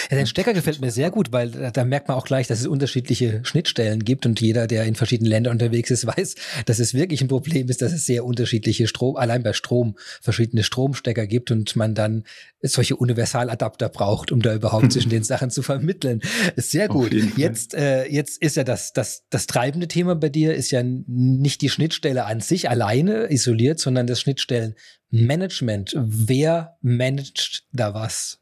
Ja, 0.10 0.18
dein 0.18 0.28
Stecker 0.28 0.54
gefällt 0.54 0.80
mir 0.80 0.92
sehr 0.92 1.10
gut, 1.10 1.32
weil 1.32 1.50
da, 1.50 1.72
da, 1.72 1.86
merkt 1.86 2.08
man 2.08 2.18
auch 2.18 2.26
gleich, 2.26 2.48
dass 2.48 2.60
es 2.60 2.68
unterschiedliche 2.68 3.42
Schnittstellen 3.44 4.06
gibt 4.06 4.26
und 4.26 4.40
jeder, 4.40 4.68
der 4.68 4.84
in 4.86 4.96
verschiedenen 4.96 5.30
Ländern 5.30 5.54
unterwegs 5.54 5.90
ist, 5.90 6.06
weiß, 6.18 6.36
dass 6.66 6.80
es 6.80 6.94
wirklich 6.94 7.22
ein 7.22 7.28
Problem 7.28 7.68
ist, 7.68 7.82
dass 7.82 7.92
es 7.92 8.06
sehr 8.06 8.26
unterschiedliche 8.26 8.88
Strom, 8.88 9.16
allein 9.16 9.44
bei 9.44 9.54
Strom, 9.54 9.96
verschiedene 10.22 10.64
Stromstecker 10.64 11.26
gibt 11.26 11.52
und 11.52 11.76
man 11.76 11.96
dann 11.96 12.24
solche 12.62 12.96
Universaladapter 12.96 13.90
braucht, 13.90 14.32
um 14.32 14.42
da 14.42 14.54
überhaupt 14.54 14.92
zwischen 14.92 15.10
den 15.10 15.24
Sachen 15.24 15.50
zu 15.50 15.64
vermitteln. 15.64 16.22
Sehr 16.56 16.88
gut. 16.88 17.14
Jetzt, 17.36 17.74
äh, 17.74 18.06
jetzt 18.06 18.42
ist 18.42 18.56
ja 18.56 18.64
das, 18.64 18.94
das, 18.94 19.24
das 19.30 19.48
treibende 19.48 19.88
Thema 19.88 20.16
bei 20.16 20.30
dir 20.30 20.54
ist 20.54 20.72
ja 20.72 20.84
nicht 20.84 21.62
die 21.62 21.70
Schnittstelle 21.70 22.26
an 22.26 22.40
sich 22.40 22.70
alleine 22.70 23.32
isoliert, 23.32 23.80
sondern 23.80 24.06
das 24.06 24.22
Schnittstellenmanagement. 24.22 25.96
Wer 25.98 26.78
managt 26.82 27.64
da 27.72 27.94
was? 27.94 28.41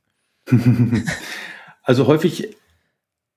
also 1.84 2.08
häufig 2.08 2.56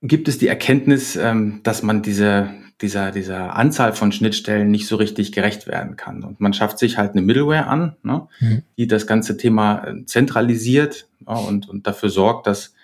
gibt 0.03 0.29
es 0.29 0.39
die 0.39 0.49
Erkenntnis, 0.49 1.17
ähm, 1.17 1.61
dass 1.63 1.83
man 1.83 2.03
diese, 2.03 2.51
dieser, 2.81 3.13
dieser 3.13 3.57
Anzahl 3.57 3.93
von 3.93 4.13
Schnittstellen 4.13 4.71
nicht 4.71 4.87
so 4.87 4.97
richtig 4.97 5.33
gerecht 5.33 5.67
werden 5.67 5.97
kann. 5.97 6.25
Und 6.25 6.41
man 6.41 6.53
schafft 6.53 6.79
sich 6.79 6.99
halt 6.99 7.13
eine 7.13 7.23
Middleware 7.23 7.67
an, 7.67 7.97
ne, 8.03 8.27
mhm. 8.41 8.63
die 8.77 8.89
das 8.89 9.07
ganze 9.07 9.37
Thema 9.37 9.85
äh, 9.87 10.05
zentralisiert 10.05 11.09
ja, 11.27 11.35
und, 11.35 11.69
und 11.69 11.87
dafür 11.87 12.11
sorgt, 12.11 12.49
dass 12.49 12.75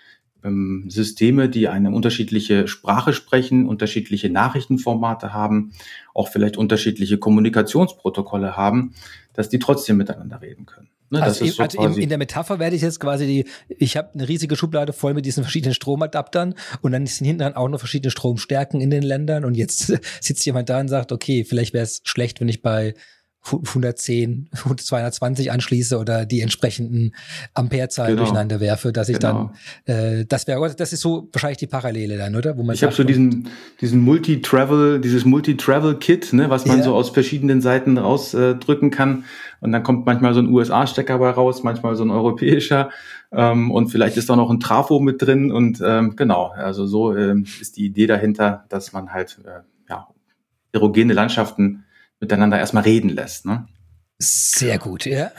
ähm, 0.44 0.84
Systeme, 0.88 1.48
die 1.48 1.68
eine 1.68 1.90
unterschiedliche 1.90 2.68
Sprache 2.68 3.12
sprechen, 3.12 3.66
unterschiedliche 3.66 4.30
Nachrichtenformate 4.30 5.32
haben, 5.32 5.72
auch 6.14 6.28
vielleicht 6.28 6.56
unterschiedliche 6.56 7.18
Kommunikationsprotokolle 7.18 8.56
haben, 8.56 8.94
dass 9.32 9.48
die 9.48 9.58
trotzdem 9.58 9.96
miteinander 9.96 10.40
reden 10.40 10.66
können. 10.66 10.88
Ne, 11.10 11.22
also, 11.22 11.46
so 11.46 11.62
also 11.62 11.82
in, 11.82 11.94
in, 11.94 12.08
der 12.10 12.18
Metapher 12.18 12.58
werde 12.58 12.76
ich 12.76 12.82
jetzt 12.82 13.00
quasi 13.00 13.26
die, 13.26 13.44
ich 13.68 13.96
habe 13.96 14.10
eine 14.12 14.28
riesige 14.28 14.56
Schublade 14.56 14.92
voll 14.92 15.14
mit 15.14 15.24
diesen 15.24 15.42
verschiedenen 15.42 15.74
Stromadaptern 15.74 16.54
und 16.82 16.92
dann 16.92 17.06
sind 17.06 17.26
hinten 17.26 17.54
auch 17.54 17.68
noch 17.68 17.78
verschiedene 17.78 18.10
Stromstärken 18.10 18.80
in 18.80 18.90
den 18.90 19.02
Ländern 19.02 19.44
und 19.44 19.54
jetzt 19.54 19.92
sitzt 20.20 20.44
jemand 20.44 20.68
da 20.68 20.80
und 20.80 20.88
sagt, 20.88 21.10
okay, 21.12 21.44
vielleicht 21.44 21.72
wäre 21.72 21.84
es 21.84 22.00
schlecht, 22.04 22.40
wenn 22.40 22.48
ich 22.48 22.60
bei 22.60 22.94
110, 23.46 24.50
220 24.76 25.50
anschließe 25.50 25.98
oder 25.98 26.26
die 26.26 26.40
entsprechenden 26.40 27.14
Amperezahlen 27.54 28.12
genau. 28.12 28.24
durcheinander 28.24 28.60
werfe, 28.60 28.92
dass 28.92 29.08
ich 29.08 29.18
genau. 29.18 29.52
dann, 29.86 30.20
äh, 30.20 30.26
das 30.26 30.46
wäre, 30.46 30.74
das 30.74 30.92
ist 30.92 31.00
so 31.00 31.28
wahrscheinlich 31.32 31.58
die 31.58 31.66
Parallele 31.66 32.18
dann, 32.18 32.36
oder? 32.36 32.58
Wo 32.58 32.62
man 32.62 32.74
ich 32.74 32.82
habe 32.82 32.92
so 32.92 33.04
diesen, 33.04 33.48
diesen 33.80 34.00
Multi-Travel, 34.00 35.00
dieses 35.00 35.24
Multi-Travel-Kit, 35.24 36.32
ne, 36.32 36.50
was 36.50 36.66
man 36.66 36.78
ja. 36.78 36.84
so 36.84 36.94
aus 36.94 37.10
verschiedenen 37.10 37.62
Seiten 37.62 37.96
rausdrücken 37.96 38.88
äh, 38.92 38.94
kann. 38.94 39.24
Und 39.60 39.72
dann 39.72 39.82
kommt 39.82 40.06
manchmal 40.06 40.34
so 40.34 40.40
ein 40.40 40.48
USA-Stecker 40.48 41.18
bei 41.18 41.30
raus, 41.30 41.62
manchmal 41.62 41.96
so 41.96 42.04
ein 42.04 42.10
europäischer 42.10 42.90
ähm, 43.32 43.70
und 43.70 43.88
vielleicht 43.88 44.16
ist 44.16 44.30
da 44.30 44.36
noch 44.36 44.50
ein 44.50 44.60
Trafo 44.60 45.00
mit 45.00 45.20
drin 45.22 45.52
und 45.52 45.82
ähm, 45.84 46.16
genau, 46.16 46.52
also 46.56 46.86
so 46.86 47.16
ähm, 47.16 47.44
ist 47.60 47.76
die 47.76 47.86
Idee 47.86 48.06
dahinter, 48.06 48.64
dass 48.68 48.92
man 48.92 49.12
halt 49.12 49.38
äh, 49.44 49.60
ja, 49.88 50.08
erogene 50.72 51.12
Landschaften 51.12 51.84
miteinander 52.20 52.58
erstmal 52.58 52.84
reden 52.84 53.10
lässt. 53.10 53.46
Ne? 53.46 53.66
Sehr 54.18 54.78
gut, 54.78 55.06
ja. 55.06 55.30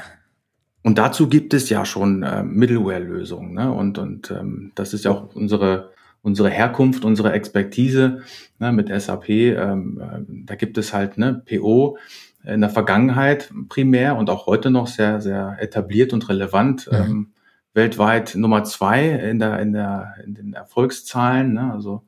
Und 0.81 0.97
dazu 0.97 1.27
gibt 1.27 1.53
es 1.53 1.69
ja 1.69 1.85
schon 1.85 2.23
äh, 2.23 2.43
Middleware-Lösungen. 2.43 3.53
Ne? 3.53 3.71
Und, 3.71 3.97
und 3.97 4.31
ähm, 4.31 4.71
das 4.75 4.93
ist 4.93 5.05
ja 5.05 5.11
auch 5.11 5.35
unsere, 5.35 5.91
unsere 6.21 6.49
Herkunft, 6.49 7.03
unsere 7.03 7.33
Expertise 7.33 8.21
ne, 8.59 8.71
mit 8.71 8.87
SAP. 8.89 9.29
Ähm, 9.29 10.01
äh, 10.01 10.45
da 10.45 10.55
gibt 10.55 10.77
es 10.77 10.93
halt 10.93 11.17
ne, 11.17 11.43
PO 11.45 11.97
in 12.43 12.61
der 12.61 12.69
Vergangenheit 12.69 13.51
primär 13.67 14.15
und 14.15 14.29
auch 14.29 14.45
heute 14.45 14.69
noch 14.69 14.87
sehr, 14.87 15.21
sehr 15.21 15.57
etabliert 15.59 16.13
und 16.13 16.29
relevant. 16.29 16.89
Mhm. 16.91 16.97
Ähm, 16.97 17.31
weltweit 17.73 18.35
Nummer 18.35 18.63
zwei 18.63 19.09
in, 19.09 19.39
der, 19.39 19.59
in, 19.59 19.73
der, 19.73 20.15
in 20.25 20.33
den 20.33 20.53
Erfolgszahlen. 20.53 21.53
Ne? 21.53 21.71
Also 21.71 22.03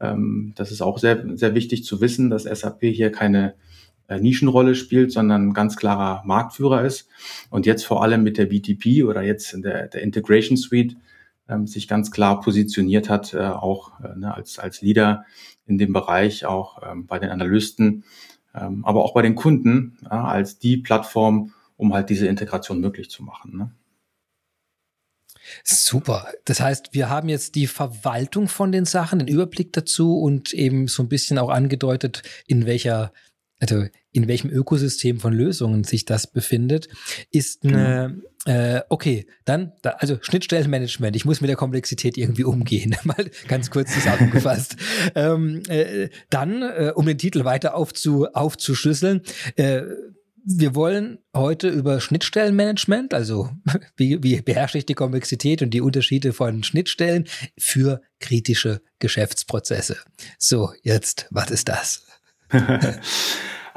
ähm, 0.00 0.52
das 0.56 0.70
ist 0.70 0.82
auch 0.82 0.98
sehr, 0.98 1.24
sehr 1.36 1.54
wichtig 1.54 1.84
zu 1.84 2.00
wissen, 2.00 2.30
dass 2.30 2.44
SAP 2.44 2.82
hier 2.82 3.12
keine 3.12 3.54
äh, 4.08 4.18
Nischenrolle 4.18 4.74
spielt, 4.74 5.12
sondern 5.12 5.48
ein 5.48 5.54
ganz 5.54 5.76
klarer 5.76 6.22
Marktführer 6.24 6.82
ist. 6.82 7.08
Und 7.50 7.66
jetzt 7.66 7.84
vor 7.84 8.02
allem 8.02 8.22
mit 8.22 8.38
der 8.38 8.46
BTP 8.46 9.04
oder 9.04 9.22
jetzt 9.22 9.54
in 9.54 9.62
der, 9.62 9.88
der 9.88 10.02
Integration 10.02 10.56
Suite 10.56 10.96
ähm, 11.48 11.66
sich 11.66 11.88
ganz 11.88 12.10
klar 12.10 12.40
positioniert 12.40 13.08
hat, 13.08 13.34
äh, 13.34 13.38
auch 13.38 14.00
äh, 14.00 14.18
ne, 14.18 14.34
als, 14.34 14.58
als 14.58 14.82
Leader 14.82 15.24
in 15.66 15.78
dem 15.78 15.92
Bereich, 15.92 16.44
auch 16.44 16.82
ähm, 16.82 17.06
bei 17.06 17.18
den 17.18 17.30
Analysten, 17.30 18.04
ähm, 18.54 18.84
aber 18.84 19.04
auch 19.04 19.14
bei 19.14 19.22
den 19.22 19.34
Kunden 19.34 19.98
ja, 20.02 20.24
als 20.24 20.58
die 20.58 20.76
Plattform, 20.76 21.52
um 21.76 21.94
halt 21.94 22.10
diese 22.10 22.26
Integration 22.26 22.80
möglich 22.80 23.10
zu 23.10 23.22
machen. 23.22 23.56
Ne? 23.56 23.70
Super. 25.64 26.26
Das 26.44 26.60
heißt, 26.60 26.90
wir 26.92 27.08
haben 27.08 27.28
jetzt 27.28 27.54
die 27.54 27.66
Verwaltung 27.66 28.48
von 28.48 28.72
den 28.72 28.84
Sachen, 28.84 29.18
den 29.18 29.28
Überblick 29.28 29.72
dazu 29.72 30.18
und 30.18 30.52
eben 30.52 30.88
so 30.88 31.02
ein 31.02 31.08
bisschen 31.08 31.38
auch 31.38 31.50
angedeutet, 31.50 32.22
in 32.46 32.66
welcher, 32.66 33.12
also 33.60 33.84
in 34.18 34.26
welchem 34.26 34.50
Ökosystem 34.50 35.20
von 35.20 35.32
Lösungen 35.32 35.84
sich 35.84 36.04
das 36.04 36.26
befindet, 36.26 36.88
ist 37.30 37.64
eine, 37.64 38.20
genau. 38.44 38.58
äh, 38.58 38.82
okay, 38.88 39.26
dann, 39.44 39.72
da, 39.82 39.90
also 39.90 40.18
Schnittstellenmanagement, 40.20 41.14
ich 41.14 41.24
muss 41.24 41.40
mit 41.40 41.48
der 41.48 41.56
Komplexität 41.56 42.18
irgendwie 42.18 42.42
umgehen, 42.42 42.96
mal 43.04 43.30
ganz 43.46 43.70
kurz 43.70 43.94
zusammengefasst. 43.94 44.76
ähm, 45.14 45.62
äh, 45.68 46.08
dann, 46.30 46.62
äh, 46.62 46.92
um 46.94 47.06
den 47.06 47.16
Titel 47.16 47.44
weiter 47.44 47.76
aufzu, 47.76 48.26
aufzuschlüsseln, 48.26 49.22
äh, 49.54 49.82
wir 50.50 50.74
wollen 50.74 51.18
heute 51.34 51.68
über 51.68 52.00
Schnittstellenmanagement, 52.00 53.14
also 53.14 53.50
wie, 53.96 54.20
wie 54.24 54.40
beherrsche 54.40 54.78
ich 54.78 54.86
die 54.86 54.94
Komplexität 54.94 55.62
und 55.62 55.70
die 55.70 55.80
Unterschiede 55.80 56.32
von 56.32 56.64
Schnittstellen 56.64 57.28
für 57.56 58.00
kritische 58.18 58.80
Geschäftsprozesse. 58.98 59.96
So, 60.38 60.72
jetzt, 60.82 61.28
was 61.30 61.52
ist 61.52 61.68
das? 61.68 62.02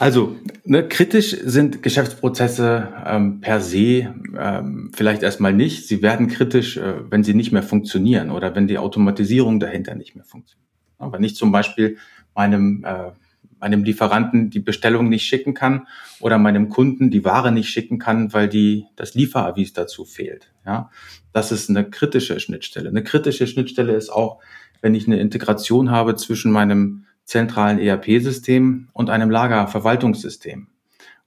Also, 0.02 0.36
ne, 0.66 0.88
kritisch 0.88 1.30
sind 1.30 1.84
Geschäftsprozesse 1.84 2.92
ähm, 3.06 3.40
per 3.40 3.62
se 3.62 4.16
ähm, 4.36 4.90
vielleicht 4.96 5.22
erstmal 5.22 5.54
nicht. 5.54 5.88
Sie 5.88 6.02
werden 6.02 6.28
kritisch, 6.28 6.78
äh, 6.78 6.96
wenn 7.12 7.24
sie 7.24 7.36
nicht 7.36 7.52
mehr 7.52 7.62
funktionieren 7.62 8.32
oder 8.32 8.56
wenn 8.56 8.68
die 8.68 8.80
Automatisierung 8.80 9.60
dahinter 9.60 9.94
nicht 9.94 10.16
mehr 10.16 10.26
funktioniert. 10.26 10.72
Aber 10.98 11.20
nicht 11.20 11.36
zum 11.36 11.52
Beispiel 11.52 11.98
meinem 12.34 12.84
äh, 12.84 13.12
meinem 13.60 13.84
Lieferanten 13.84 14.50
die 14.50 14.60
Bestellung 14.60 15.08
nicht 15.08 15.28
schicken 15.28 15.54
kann 15.54 15.86
oder 16.20 16.40
meinem 16.40 16.70
Kunden 16.70 17.12
die 17.12 17.24
Ware 17.24 17.52
nicht 17.52 17.70
schicken 17.70 18.00
kann, 18.00 18.34
weil 18.34 18.50
die 18.50 18.86
das 18.96 19.14
Lieferavis 19.14 19.74
dazu 19.74 20.04
fehlt. 20.04 20.52
Ja, 20.66 20.90
das 21.32 21.52
ist 21.52 21.70
eine 21.70 21.88
kritische 21.88 22.40
Schnittstelle. 22.40 22.90
Eine 22.90 23.04
kritische 23.04 23.46
Schnittstelle 23.46 23.94
ist 23.94 24.10
auch, 24.10 24.40
wenn 24.82 24.96
ich 24.96 25.06
eine 25.06 25.20
Integration 25.20 25.92
habe 25.92 26.16
zwischen 26.16 26.52
meinem 26.52 27.06
zentralen 27.26 27.80
ERP-System 27.80 28.90
und 28.94 29.10
einem 29.10 29.30
Lagerverwaltungssystem. 29.30 30.68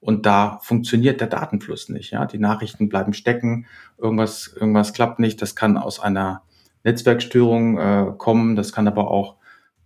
Und 0.00 0.26
da 0.26 0.58
funktioniert 0.62 1.20
der 1.20 1.28
Datenfluss 1.28 1.88
nicht. 1.88 2.10
Ja, 2.10 2.26
die 2.26 2.38
Nachrichten 2.38 2.90
bleiben 2.90 3.14
stecken, 3.14 3.66
irgendwas, 3.96 4.54
irgendwas 4.54 4.92
klappt 4.92 5.18
nicht. 5.18 5.40
Das 5.40 5.56
kann 5.56 5.78
aus 5.78 5.98
einer 5.98 6.42
Netzwerkstörung 6.84 7.78
äh, 7.78 8.12
kommen. 8.18 8.54
Das 8.54 8.72
kann 8.72 8.86
aber 8.86 9.10
auch 9.10 9.36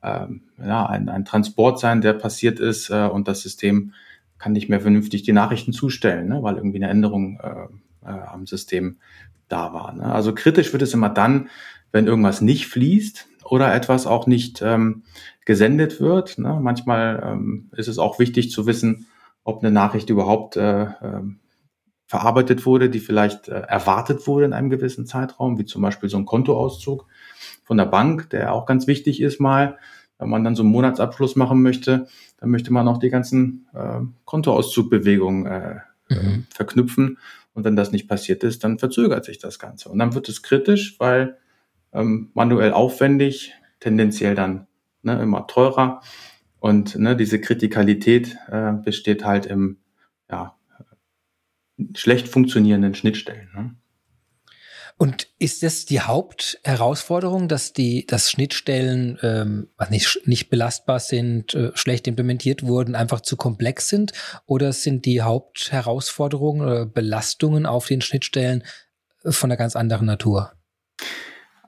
ähm, 0.03 0.43
ja, 0.59 0.87
ein, 0.87 1.09
ein 1.09 1.25
Transport 1.25 1.79
sein, 1.79 2.01
der 2.01 2.15
passiert 2.15 2.61
ist 2.61 2.91
äh, 2.91 3.07
und 3.07 3.29
das 3.29 3.43
System 3.43 3.93
kann 4.39 4.53
nicht 4.53 4.69
mehr 4.69 4.81
vernünftig 4.81 5.23
die 5.23 5.33
Nachrichten 5.33 5.73
zustellen, 5.73 6.29
ne, 6.29 6.43
weil 6.43 6.57
irgendwie 6.57 6.79
eine 6.79 6.89
Änderung 6.89 7.41
äh, 7.41 8.09
äh, 8.09 8.21
am 8.27 8.47
System 8.47 8.99
da 9.49 9.73
war. 9.73 9.93
Ne? 9.93 10.05
Also 10.05 10.35
kritisch 10.35 10.73
wird 10.73 10.83
es 10.83 10.95
immer 10.95 11.09
dann, 11.09 11.49
wenn 11.91 12.07
irgendwas 12.07 12.41
nicht 12.41 12.67
fließt 12.67 13.27
oder 13.45 13.75
etwas 13.75 14.07
auch 14.07 14.27
nicht 14.27 14.63
ähm, 14.63 15.03
gesendet 15.49 15.99
wird. 15.99 16.37
Ne? 16.37 16.59
Manchmal 16.61 17.23
ähm, 17.25 17.71
ist 17.75 17.89
es 17.89 17.99
auch 17.99 18.19
wichtig 18.19 18.51
zu 18.51 18.67
wissen, 18.67 19.07
ob 19.45 19.63
eine 19.63 19.73
Nachricht 19.73 20.11
überhaupt 20.11 20.59
äh, 20.59 20.83
äh, 20.83 21.23
verarbeitet 22.05 22.67
wurde, 22.67 22.91
die 22.91 22.99
vielleicht 23.01 23.49
äh, 23.49 23.61
erwartet 23.61 24.27
wurde 24.27 24.45
in 24.45 24.53
einem 24.53 24.69
gewissen 24.69 25.07
Zeitraum, 25.07 25.59
wie 25.59 25.65
zum 25.65 25.81
Beispiel 25.81 26.11
so 26.11 26.19
ein 26.19 26.27
Kontoauszug 26.27 27.07
von 27.65 27.79
der 27.79 27.87
Bank, 27.87 28.29
der 28.29 28.53
auch 28.53 28.67
ganz 28.67 28.87
wichtig 28.87 29.23
ist 29.23 29.41
mal. 29.41 29.79
Wenn 30.19 30.29
man 30.29 30.45
dann 30.45 30.55
so 30.55 30.63
einen 30.63 30.71
Monatsabschluss 30.71 31.35
machen 31.35 31.63
möchte, 31.63 32.09
dann 32.37 32.51
möchte 32.51 32.71
man 32.71 32.87
auch 32.87 32.99
die 32.99 33.09
ganzen 33.09 33.69
äh, 33.73 34.01
Kontoauszugbewegungen 34.27 35.47
äh, 35.47 35.77
mhm. 36.11 36.47
verknüpfen. 36.51 37.17
Und 37.55 37.65
wenn 37.65 37.75
das 37.75 37.91
nicht 37.91 38.07
passiert 38.07 38.45
ist, 38.45 38.65
dann 38.65 38.79
verzögert 38.79 39.25
sich 39.25 39.39
das 39.39 39.59
Ganze. 39.59 39.89
Und 39.89 39.99
dann 39.99 40.15
wird 40.15 40.29
es 40.29 40.43
kritisch, 40.43 40.97
weil 40.99 41.39
ähm, 41.95 42.33
manuell 42.35 42.75
aufwendig, 42.75 43.55
tendenziell 43.81 44.35
dann 44.35 44.68
ne, 45.03 45.21
immer 45.23 45.47
teurer. 45.47 46.01
Und 46.61 46.97
ne, 46.97 47.17
diese 47.17 47.41
Kritikalität 47.41 48.37
äh, 48.49 48.73
besteht 48.73 49.25
halt 49.25 49.47
im 49.47 49.79
ja, 50.31 50.57
schlecht 51.95 52.29
funktionierenden 52.29 52.95
Schnittstellen. 52.95 53.49
Ne? 53.55 53.75
Und 55.01 55.29
ist 55.39 55.63
das 55.63 55.85
die 55.85 56.01
Hauptherausforderung, 56.01 57.47
dass 57.47 57.73
die, 57.73 58.05
dass 58.05 58.33
Schnittstellen 58.33 59.17
ähm, 59.23 59.69
nicht, 59.91 60.21
nicht 60.27 60.51
belastbar 60.51 60.99
sind, 60.99 61.55
äh, 61.55 61.71
schlecht 61.75 62.09
implementiert 62.09 62.65
wurden, 62.65 62.97
einfach 62.97 63.21
zu 63.21 63.37
komplex 63.37 63.89
sind? 63.89 64.13
Oder 64.45 64.73
sind 64.73 65.07
die 65.07 65.23
Hauptherausforderungen 65.23 66.63
oder 66.63 66.85
Belastungen 66.85 67.65
auf 67.65 67.87
den 67.87 68.01
Schnittstellen 68.01 68.65
äh, 69.23 69.31
von 69.31 69.51
einer 69.51 69.57
ganz 69.57 69.77
anderen 69.77 70.07
Natur? 70.07 70.53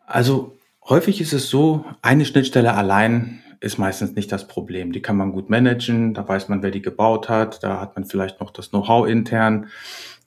Also 0.06 0.58
häufig 0.88 1.20
ist 1.20 1.32
es 1.32 1.48
so, 1.48 1.84
eine 2.02 2.24
Schnittstelle 2.24 2.74
allein 2.74 3.42
ist 3.60 3.78
meistens 3.78 4.14
nicht 4.14 4.32
das 4.32 4.48
Problem. 4.48 4.92
Die 4.92 5.02
kann 5.02 5.16
man 5.16 5.32
gut 5.32 5.50
managen, 5.50 6.14
da 6.14 6.26
weiß 6.26 6.48
man, 6.48 6.62
wer 6.62 6.70
die 6.70 6.82
gebaut 6.82 7.28
hat, 7.28 7.62
da 7.62 7.80
hat 7.80 7.94
man 7.94 8.06
vielleicht 8.06 8.40
noch 8.40 8.50
das 8.50 8.70
Know-how 8.70 9.06
intern. 9.06 9.68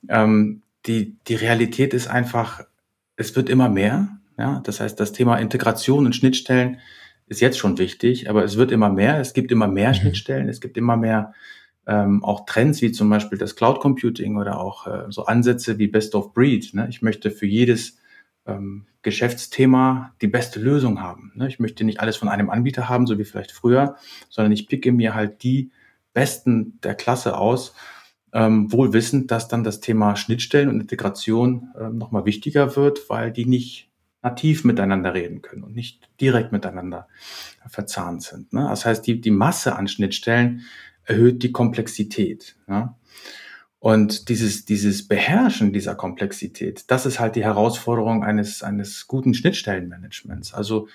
Ähm, 0.08 0.62
die, 0.86 1.16
die 1.26 1.34
Realität 1.34 1.94
ist 1.94 2.06
einfach, 2.06 2.62
es 3.16 3.34
wird 3.34 3.48
immer 3.48 3.68
mehr. 3.68 4.08
Ja, 4.38 4.60
das 4.64 4.80
heißt, 4.80 4.98
das 4.98 5.12
Thema 5.12 5.36
Integration 5.36 6.06
und 6.06 6.14
Schnittstellen 6.14 6.78
ist 7.26 7.40
jetzt 7.40 7.58
schon 7.58 7.78
wichtig, 7.78 8.28
aber 8.28 8.44
es 8.44 8.56
wird 8.56 8.70
immer 8.70 8.90
mehr. 8.90 9.20
Es 9.20 9.32
gibt 9.32 9.50
immer 9.50 9.68
mehr 9.68 9.90
mhm. 9.90 9.94
Schnittstellen. 9.94 10.48
Es 10.48 10.60
gibt 10.60 10.76
immer 10.76 10.96
mehr 10.96 11.32
ähm, 11.86 12.24
auch 12.24 12.46
Trends 12.46 12.82
wie 12.82 12.92
zum 12.92 13.10
Beispiel 13.10 13.38
das 13.38 13.56
Cloud 13.56 13.80
Computing 13.80 14.36
oder 14.36 14.60
auch 14.60 14.86
äh, 14.86 15.04
so 15.08 15.26
Ansätze 15.26 15.78
wie 15.78 15.88
Best 15.88 16.14
of 16.14 16.32
Breed. 16.32 16.72
Ne? 16.74 16.86
Ich 16.88 17.02
möchte 17.02 17.30
für 17.30 17.46
jedes 17.46 17.98
ähm, 18.46 18.86
Geschäftsthema 19.02 20.14
die 20.20 20.28
beste 20.28 20.60
Lösung 20.60 21.00
haben. 21.00 21.32
Ne? 21.34 21.48
Ich 21.48 21.60
möchte 21.60 21.84
nicht 21.84 22.00
alles 22.00 22.16
von 22.16 22.28
einem 22.28 22.50
Anbieter 22.50 22.88
haben, 22.88 23.06
so 23.06 23.18
wie 23.18 23.24
vielleicht 23.24 23.52
früher, 23.52 23.96
sondern 24.30 24.52
ich 24.52 24.68
picke 24.68 24.92
mir 24.92 25.14
halt 25.14 25.42
die 25.42 25.70
besten 26.12 26.78
der 26.82 26.94
Klasse 26.94 27.36
aus 27.36 27.74
ähm, 28.34 28.72
wohl 28.72 28.92
wissend, 28.92 29.30
dass 29.30 29.48
dann 29.48 29.62
das 29.62 29.80
Thema 29.80 30.16
Schnittstellen 30.16 30.68
und 30.68 30.80
Integration 30.80 31.72
ähm, 31.78 31.98
nochmal 31.98 32.24
wichtiger 32.24 32.74
wird, 32.76 33.08
weil 33.08 33.30
die 33.30 33.46
nicht 33.46 33.90
nativ 34.22 34.64
miteinander 34.64 35.14
reden 35.14 35.42
können 35.42 35.62
und 35.62 35.74
nicht 35.76 36.08
direkt 36.20 36.50
miteinander 36.50 37.08
verzahnt 37.68 38.22
sind. 38.22 38.52
Ne? 38.52 38.66
Das 38.68 38.84
heißt, 38.84 39.06
die, 39.06 39.20
die 39.20 39.30
Masse 39.30 39.76
an 39.76 39.86
Schnittstellen 39.86 40.62
erhöht 41.04 41.42
die 41.42 41.52
Komplexität. 41.52 42.56
Ne? 42.66 42.94
Und 43.84 44.30
dieses, 44.30 44.64
dieses 44.64 45.06
Beherrschen 45.06 45.74
dieser 45.74 45.94
Komplexität, 45.94 46.90
das 46.90 47.04
ist 47.04 47.20
halt 47.20 47.36
die 47.36 47.44
Herausforderung 47.44 48.24
eines, 48.24 48.62
eines 48.62 49.06
guten 49.08 49.34
Schnittstellenmanagements. 49.34 50.54
Also 50.54 50.88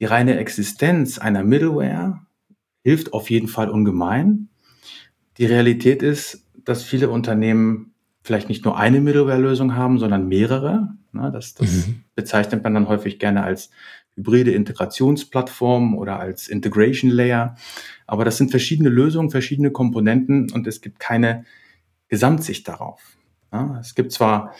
die 0.00 0.04
reine 0.04 0.36
Existenz 0.36 1.16
einer 1.18 1.42
Middleware 1.42 2.26
hilft 2.84 3.14
auf 3.14 3.30
jeden 3.30 3.48
Fall 3.48 3.70
ungemein. 3.70 4.50
Die 5.38 5.46
Realität 5.46 6.02
ist, 6.02 6.44
dass 6.62 6.82
viele 6.82 7.08
Unternehmen 7.08 7.94
vielleicht 8.22 8.50
nicht 8.50 8.66
nur 8.66 8.78
eine 8.78 9.00
Middleware-Lösung 9.00 9.74
haben, 9.74 9.98
sondern 9.98 10.28
mehrere. 10.28 10.90
Das, 11.14 11.54
das 11.54 11.86
mhm. 11.86 12.02
bezeichnet 12.14 12.62
man 12.62 12.74
dann 12.74 12.88
häufig 12.88 13.18
gerne 13.18 13.44
als 13.44 13.70
hybride 14.14 14.50
Integrationsplattform 14.50 15.96
oder 15.96 16.20
als 16.20 16.48
Integration 16.48 17.10
Layer. 17.10 17.56
Aber 18.06 18.26
das 18.26 18.36
sind 18.36 18.50
verschiedene 18.50 18.90
Lösungen, 18.90 19.30
verschiedene 19.30 19.70
Komponenten 19.70 20.52
und 20.52 20.66
es 20.66 20.82
gibt 20.82 21.00
keine 21.00 21.46
Gesamtsicht 22.08 22.66
darauf. 22.68 23.00
Ja, 23.52 23.78
es 23.80 23.94
gibt 23.94 24.12
zwar 24.12 24.54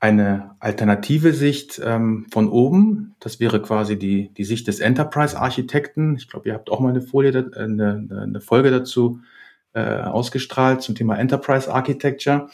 eine 0.00 0.54
alternative 0.60 1.32
Sicht 1.32 1.80
ähm, 1.84 2.26
von 2.30 2.48
oben. 2.48 3.16
Das 3.20 3.40
wäre 3.40 3.60
quasi 3.60 3.98
die, 3.98 4.32
die 4.34 4.44
Sicht 4.44 4.68
des 4.68 4.80
Enterprise-Architekten. 4.80 6.16
Ich 6.16 6.28
glaube, 6.28 6.48
ihr 6.48 6.54
habt 6.54 6.70
auch 6.70 6.80
mal 6.80 6.90
eine 6.90 7.02
Folie, 7.02 7.30
äh, 7.30 7.64
eine, 7.64 8.06
eine 8.10 8.40
Folge 8.40 8.70
dazu 8.70 9.20
äh, 9.72 10.02
ausgestrahlt 10.02 10.82
zum 10.82 10.94
Thema 10.94 11.16
Enterprise 11.16 11.72
Architecture. 11.72 12.48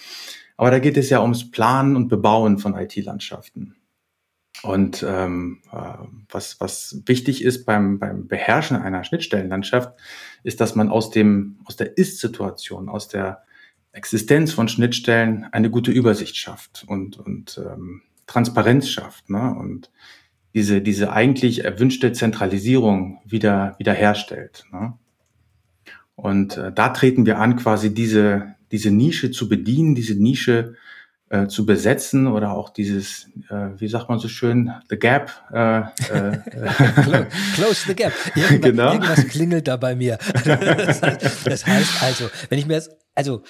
Aber 0.56 0.70
da 0.70 0.78
geht 0.78 0.96
es 0.96 1.10
ja 1.10 1.20
ums 1.20 1.50
Planen 1.50 1.96
und 1.96 2.08
Bebauen 2.08 2.58
von 2.58 2.74
IT-Landschaften. 2.74 3.76
Und 4.62 5.04
ähm, 5.06 5.60
äh, 5.72 5.76
was, 6.30 6.60
was 6.60 7.02
wichtig 7.04 7.44
ist 7.44 7.66
beim, 7.66 7.98
beim 7.98 8.28
Beherrschen 8.28 8.76
einer 8.78 9.04
Schnittstellenlandschaft, 9.04 9.92
ist, 10.42 10.60
dass 10.60 10.74
man 10.74 10.88
aus 10.88 11.10
dem 11.10 11.58
aus 11.66 11.76
der 11.76 11.98
Ist-Situation, 11.98 12.88
aus 12.88 13.08
der 13.08 13.42
Existenz 13.94 14.52
von 14.52 14.68
Schnittstellen 14.68 15.46
eine 15.52 15.70
gute 15.70 15.92
Übersicht 15.92 16.36
schafft 16.36 16.84
und, 16.86 17.18
und 17.18 17.60
ähm, 17.64 18.02
Transparenz 18.26 18.88
schafft 18.88 19.30
ne? 19.30 19.54
und 19.54 19.90
diese, 20.54 20.80
diese 20.80 21.12
eigentlich 21.12 21.64
erwünschte 21.64 22.12
Zentralisierung 22.12 23.20
wieder, 23.24 23.74
wieder 23.78 23.92
herstellt. 23.92 24.64
Ne? 24.72 24.94
Und 26.16 26.56
äh, 26.56 26.72
da 26.72 26.90
treten 26.90 27.26
wir 27.26 27.38
an, 27.38 27.56
quasi 27.56 27.94
diese, 27.94 28.54
diese 28.72 28.90
Nische 28.90 29.30
zu 29.30 29.48
bedienen, 29.48 29.94
diese 29.94 30.14
Nische 30.14 30.74
äh, 31.28 31.48
zu 31.48 31.66
besetzen 31.66 32.26
oder 32.26 32.52
auch 32.52 32.70
dieses, 32.70 33.28
äh, 33.48 33.70
wie 33.78 33.88
sagt 33.88 34.08
man 34.08 34.18
so 34.18 34.28
schön, 34.28 34.72
the 34.88 34.96
gap. 34.96 35.32
Äh, 35.52 35.78
äh, 35.78 36.38
Close 37.54 37.86
the 37.86 37.94
gap. 37.94 38.12
Irgendwas, 38.36 38.60
genau. 38.60 38.92
irgendwas 38.92 39.26
klingelt 39.26 39.66
da 39.66 39.76
bei 39.76 39.96
mir. 39.96 40.18
das, 40.44 41.02
heißt, 41.02 41.46
das 41.46 41.66
heißt 41.66 42.02
also, 42.02 42.30
wenn 42.48 42.58
ich 42.58 42.66
mir 42.66 42.74
das, 42.74 42.90
also 43.14 43.42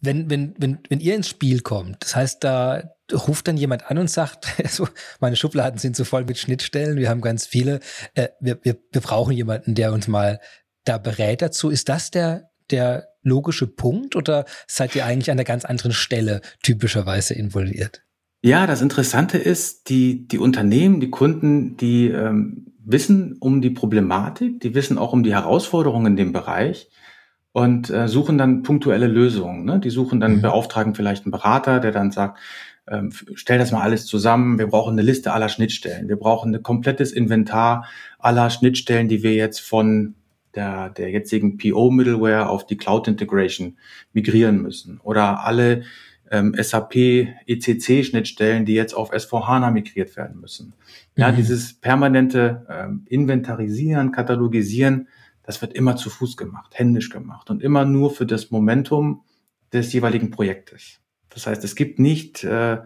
wenn, 0.00 0.30
wenn, 0.30 0.54
wenn, 0.58 0.78
wenn 0.88 1.00
ihr 1.00 1.14
ins 1.14 1.28
Spiel 1.28 1.60
kommt, 1.60 1.96
das 2.00 2.16
heißt, 2.16 2.44
da 2.44 2.90
ruft 3.12 3.48
dann 3.48 3.56
jemand 3.56 3.90
an 3.90 3.98
und 3.98 4.10
sagt, 4.10 4.46
also 4.62 4.88
meine 5.20 5.36
Schubladen 5.36 5.78
sind 5.78 5.96
so 5.96 6.04
voll 6.04 6.24
mit 6.24 6.38
Schnittstellen, 6.38 6.98
wir 6.98 7.08
haben 7.08 7.20
ganz 7.20 7.46
viele, 7.46 7.80
äh, 8.14 8.28
wir, 8.40 8.58
wir, 8.62 8.76
wir 8.92 9.00
brauchen 9.00 9.32
jemanden, 9.32 9.74
der 9.74 9.92
uns 9.92 10.08
mal 10.08 10.40
da 10.84 10.98
berät 10.98 11.42
dazu. 11.42 11.70
Ist 11.70 11.88
das 11.88 12.10
der, 12.10 12.50
der 12.70 13.08
logische 13.22 13.66
Punkt 13.66 14.16
oder 14.16 14.44
seid 14.66 14.94
ihr 14.94 15.04
eigentlich 15.04 15.30
an 15.30 15.36
einer 15.36 15.44
ganz 15.44 15.64
anderen 15.64 15.92
Stelle 15.92 16.40
typischerweise 16.62 17.34
involviert? 17.34 18.02
Ja, 18.42 18.66
das 18.66 18.82
Interessante 18.82 19.38
ist, 19.38 19.88
die, 19.88 20.28
die 20.28 20.38
Unternehmen, 20.38 21.00
die 21.00 21.10
Kunden, 21.10 21.76
die 21.76 22.08
ähm, 22.08 22.72
wissen 22.84 23.36
um 23.40 23.60
die 23.60 23.70
Problematik, 23.70 24.60
die 24.60 24.74
wissen 24.74 24.98
auch 24.98 25.12
um 25.12 25.24
die 25.24 25.34
Herausforderungen 25.34 26.12
in 26.12 26.16
dem 26.16 26.32
Bereich 26.32 26.88
und 27.56 27.88
äh, 27.88 28.06
suchen 28.06 28.36
dann 28.36 28.62
punktuelle 28.62 29.06
Lösungen. 29.06 29.64
Ne? 29.64 29.80
Die 29.80 29.88
suchen 29.88 30.20
dann, 30.20 30.36
mhm. 30.36 30.40
beauftragen 30.42 30.94
vielleicht 30.94 31.24
einen 31.24 31.30
Berater, 31.30 31.80
der 31.80 31.90
dann 31.90 32.10
sagt, 32.10 32.38
ähm, 32.86 33.10
stell 33.32 33.58
das 33.58 33.72
mal 33.72 33.80
alles 33.80 34.04
zusammen, 34.04 34.58
wir 34.58 34.66
brauchen 34.66 34.92
eine 34.92 35.00
Liste 35.00 35.32
aller 35.32 35.48
Schnittstellen, 35.48 36.06
wir 36.06 36.16
brauchen 36.16 36.54
ein 36.54 36.62
komplettes 36.62 37.12
Inventar 37.12 37.86
aller 38.18 38.50
Schnittstellen, 38.50 39.08
die 39.08 39.22
wir 39.22 39.32
jetzt 39.32 39.60
von 39.60 40.16
der, 40.54 40.90
der 40.90 41.08
jetzigen 41.10 41.56
PO-Middleware 41.56 42.50
auf 42.50 42.66
die 42.66 42.76
Cloud-Integration 42.76 43.78
migrieren 44.12 44.60
müssen. 44.60 45.00
Oder 45.02 45.42
alle 45.42 45.84
ähm, 46.30 46.54
SAP 46.60 46.94
ECC-Schnittstellen, 47.46 48.66
die 48.66 48.74
jetzt 48.74 48.92
auf 48.92 49.14
S4HANA 49.14 49.70
migriert 49.70 50.14
werden 50.18 50.42
müssen. 50.42 50.74
Ja, 51.16 51.32
mhm. 51.32 51.36
dieses 51.36 51.72
permanente 51.72 52.66
ähm, 52.68 53.06
Inventarisieren, 53.06 54.12
Katalogisieren, 54.12 55.08
das 55.46 55.62
wird 55.62 55.72
immer 55.72 55.96
zu 55.96 56.10
Fuß 56.10 56.36
gemacht, 56.36 56.72
händisch 56.74 57.10
gemacht 57.10 57.48
und 57.50 57.62
immer 57.62 57.84
nur 57.84 58.10
für 58.10 58.26
das 58.26 58.50
Momentum 58.50 59.22
des 59.72 59.92
jeweiligen 59.92 60.30
Projektes. 60.30 61.00
Das 61.30 61.46
heißt, 61.46 61.64
es 61.64 61.74
gibt 61.74 61.98
nicht 61.98 62.44
äh, 62.44 62.78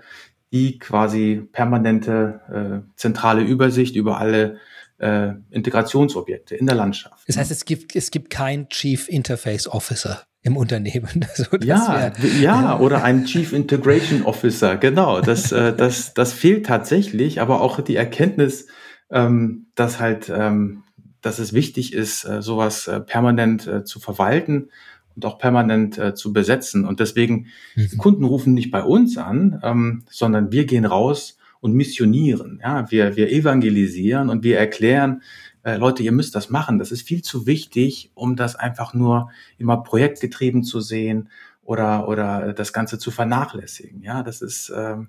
die 0.52 0.78
quasi 0.78 1.48
permanente 1.52 2.84
äh, 2.86 2.96
zentrale 2.96 3.42
Übersicht 3.42 3.96
über 3.96 4.18
alle 4.18 4.58
äh, 4.98 5.32
Integrationsobjekte 5.50 6.56
in 6.56 6.66
der 6.66 6.74
Landschaft. 6.74 7.22
Das 7.26 7.36
heißt, 7.36 7.50
es 7.50 7.64
gibt, 7.64 7.96
es 7.96 8.10
gibt 8.10 8.30
kein 8.30 8.68
Chief 8.68 9.08
Interface 9.08 9.68
Officer 9.68 10.24
im 10.42 10.56
Unternehmen. 10.56 11.26
Also 11.30 11.56
ja, 11.62 12.12
wär, 12.18 12.30
ja, 12.40 12.62
ja, 12.62 12.78
oder 12.78 13.04
ein 13.04 13.24
Chief 13.24 13.52
Integration 13.52 14.22
Officer, 14.22 14.76
genau. 14.76 15.20
Das, 15.20 15.52
äh, 15.52 15.74
das, 15.74 16.14
das 16.14 16.32
fehlt 16.32 16.66
tatsächlich, 16.66 17.40
aber 17.40 17.60
auch 17.60 17.80
die 17.80 17.96
Erkenntnis, 17.96 18.66
ähm, 19.10 19.66
dass 19.74 20.00
halt 20.00 20.30
ähm, 20.34 20.82
dass 21.20 21.38
es 21.38 21.52
wichtig 21.52 21.92
ist, 21.92 22.24
äh, 22.24 22.42
sowas 22.42 22.88
äh, 22.88 23.00
permanent 23.00 23.66
äh, 23.66 23.84
zu 23.84 24.00
verwalten 24.00 24.70
und 25.16 25.24
auch 25.24 25.38
permanent 25.38 26.00
zu 26.14 26.32
besetzen. 26.32 26.86
Und 26.86 27.00
deswegen, 27.00 27.48
mhm. 27.74 27.98
Kunden 27.98 28.24
rufen 28.24 28.54
nicht 28.54 28.70
bei 28.70 28.82
uns 28.82 29.18
an, 29.18 29.60
ähm, 29.64 30.04
sondern 30.08 30.52
wir 30.52 30.66
gehen 30.66 30.84
raus 30.84 31.36
und 31.60 31.74
missionieren. 31.74 32.60
Ja, 32.62 32.90
wir, 32.90 33.16
wir 33.16 33.30
evangelisieren 33.30 34.30
und 34.30 34.44
wir 34.44 34.58
erklären, 34.58 35.22
äh, 35.62 35.76
Leute, 35.76 36.02
ihr 36.02 36.12
müsst 36.12 36.34
das 36.34 36.48
machen. 36.48 36.78
Das 36.78 36.90
ist 36.92 37.06
viel 37.06 37.22
zu 37.22 37.46
wichtig, 37.46 38.10
um 38.14 38.36
das 38.36 38.56
einfach 38.56 38.94
nur 38.94 39.30
immer 39.58 39.82
projektgetrieben 39.82 40.62
zu 40.62 40.80
sehen 40.80 41.28
oder, 41.62 42.08
oder 42.08 42.52
das 42.52 42.72
Ganze 42.72 42.98
zu 42.98 43.10
vernachlässigen. 43.10 44.02
Ja, 44.02 44.22
das 44.22 44.42
ist, 44.42 44.72
ähm, 44.74 45.08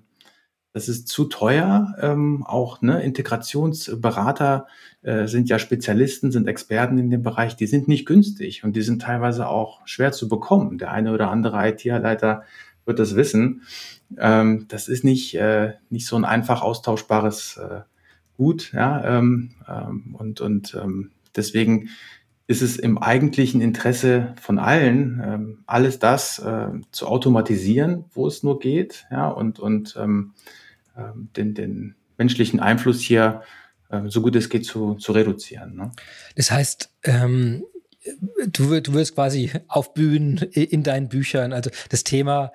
das 0.72 0.88
ist 0.88 1.08
zu 1.08 1.24
teuer. 1.24 1.94
Ähm, 2.00 2.44
auch 2.46 2.80
ne, 2.82 3.02
Integrationsberater 3.02 4.66
äh, 5.02 5.26
sind 5.26 5.48
ja 5.48 5.58
Spezialisten, 5.58 6.32
sind 6.32 6.48
Experten 6.48 6.98
in 6.98 7.10
dem 7.10 7.22
Bereich. 7.22 7.56
Die 7.56 7.66
sind 7.66 7.88
nicht 7.88 8.06
günstig 8.06 8.64
und 8.64 8.74
die 8.74 8.82
sind 8.82 9.02
teilweise 9.02 9.48
auch 9.48 9.86
schwer 9.86 10.12
zu 10.12 10.28
bekommen. 10.28 10.78
Der 10.78 10.90
eine 10.90 11.12
oder 11.12 11.30
andere 11.30 11.68
IT-Leiter 11.68 12.44
wird 12.84 12.98
das 12.98 13.16
wissen. 13.16 13.62
Ähm, 14.18 14.66
das 14.68 14.88
ist 14.88 15.04
nicht, 15.04 15.34
äh, 15.34 15.74
nicht 15.90 16.06
so 16.06 16.16
ein 16.16 16.24
einfach 16.24 16.62
austauschbares 16.62 17.58
äh, 17.58 17.80
Gut. 18.36 18.72
Ja, 18.72 19.18
ähm, 19.18 19.50
ähm, 19.68 20.16
und 20.18 20.40
und 20.40 20.74
ähm, 20.74 21.10
deswegen 21.36 21.90
ist 22.46 22.62
es 22.62 22.76
im 22.76 22.98
eigentlichen 22.98 23.60
Interesse 23.60 24.34
von 24.40 24.58
allen, 24.58 25.22
ähm, 25.24 25.58
alles 25.66 25.98
das 25.98 26.38
äh, 26.40 26.68
zu 26.90 27.06
automatisieren, 27.06 28.04
wo 28.12 28.26
es 28.26 28.42
nur 28.42 28.58
geht, 28.58 29.06
ja, 29.10 29.28
und, 29.28 29.60
und 29.60 29.96
ähm, 29.96 30.32
den, 31.36 31.54
den 31.54 31.94
menschlichen 32.18 32.60
Einfluss 32.60 33.00
hier 33.00 33.42
äh, 33.92 34.08
so 34.08 34.22
gut 34.22 34.34
es 34.36 34.48
geht 34.48 34.64
zu, 34.64 34.94
zu 34.94 35.12
reduzieren. 35.12 35.76
Ne? 35.76 35.92
Das 36.34 36.50
heißt, 36.50 36.90
ähm, 37.04 37.64
du, 38.46 38.80
du 38.80 38.94
wirst 38.94 39.14
quasi 39.14 39.50
aufbühen 39.68 40.38
in 40.38 40.82
deinen 40.82 41.08
Büchern, 41.08 41.52
also 41.52 41.70
das 41.90 42.04
Thema 42.04 42.52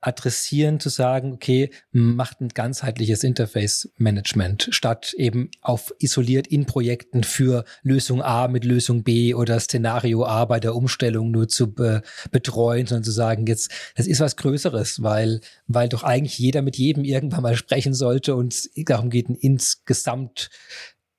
adressieren, 0.00 0.78
zu 0.78 0.88
sagen, 0.88 1.32
okay, 1.32 1.70
macht 1.90 2.40
ein 2.40 2.48
ganzheitliches 2.48 3.24
Interface-Management 3.24 4.68
statt 4.70 5.12
eben 5.16 5.50
auf 5.60 5.92
isoliert 5.98 6.46
in 6.46 6.66
Projekten 6.66 7.24
für 7.24 7.64
Lösung 7.82 8.22
A 8.22 8.48
mit 8.48 8.64
Lösung 8.64 9.02
B 9.02 9.34
oder 9.34 9.58
Szenario 9.58 10.24
A 10.24 10.44
bei 10.44 10.60
der 10.60 10.76
Umstellung 10.76 11.30
nur 11.30 11.48
zu 11.48 11.72
be 11.72 12.02
betreuen, 12.30 12.86
sondern 12.86 13.04
zu 13.04 13.10
sagen, 13.10 13.46
jetzt, 13.46 13.70
das 13.96 14.06
ist 14.06 14.20
was 14.20 14.36
Größeres, 14.36 15.02
weil, 15.02 15.40
weil 15.66 15.88
doch 15.88 16.04
eigentlich 16.04 16.38
jeder 16.38 16.62
mit 16.62 16.76
jedem 16.76 17.04
irgendwann 17.04 17.42
mal 17.42 17.56
sprechen 17.56 17.94
sollte 17.94 18.36
und 18.36 18.68
darum 18.88 19.10
geht, 19.10 19.28
ein 19.28 19.34
insgesamt 19.34 20.50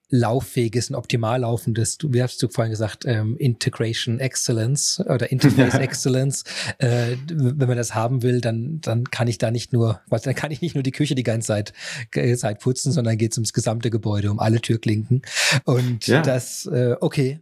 lauffähiges, 0.09 0.89
ein 0.89 0.95
optimal 0.95 1.41
laufendes, 1.41 1.97
du, 1.97 2.13
wie 2.13 2.23
hast 2.23 2.41
du 2.41 2.47
vorhin 2.47 2.71
gesagt, 2.71 3.05
ähm, 3.05 3.37
Integration 3.37 4.19
Excellence 4.19 5.03
oder 5.07 5.31
Interface 5.31 5.75
Excellence. 5.79 6.43
Äh, 6.79 7.15
wenn 7.27 7.67
man 7.67 7.77
das 7.77 7.93
haben 7.93 8.23
will, 8.23 8.41
dann, 8.41 8.81
dann 8.81 9.05
kann 9.05 9.27
ich 9.27 9.37
da 9.37 9.51
nicht 9.51 9.71
nur, 9.71 10.01
was, 10.07 10.23
dann 10.23 10.35
kann 10.35 10.51
ich 10.51 10.61
nicht 10.61 10.75
nur 10.75 10.83
die 10.83 10.91
Küche 10.91 11.15
die 11.15 11.23
ganze 11.23 11.47
Zeit, 11.47 11.73
äh, 12.15 12.35
Zeit 12.35 12.59
putzen, 12.59 12.91
sondern 12.91 13.17
geht 13.17 13.31
es 13.31 13.37
ums 13.37 13.53
gesamte 13.53 13.89
Gebäude, 13.89 14.31
um 14.31 14.39
alle 14.39 14.61
Türklinken. 14.61 15.21
Und 15.65 16.07
ja. 16.07 16.21
das, 16.21 16.65
äh, 16.65 16.95
okay. 16.99 17.39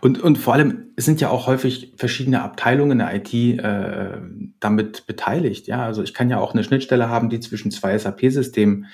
Und, 0.00 0.20
und 0.20 0.38
vor 0.38 0.54
allem 0.54 0.88
sind 0.96 1.20
ja 1.20 1.30
auch 1.30 1.46
häufig 1.46 1.94
verschiedene 1.96 2.42
Abteilungen 2.42 2.98
der 2.98 3.14
IT 3.14 3.32
äh, 3.32 4.18
damit 4.60 5.06
beteiligt. 5.06 5.66
Ja, 5.66 5.84
also 5.84 6.02
ich 6.02 6.14
kann 6.14 6.30
ja 6.30 6.38
auch 6.38 6.52
eine 6.52 6.64
Schnittstelle 6.64 7.08
haben, 7.08 7.28
die 7.28 7.40
zwischen 7.40 7.70
zwei 7.70 7.96
SAP-Systemen 7.96 8.86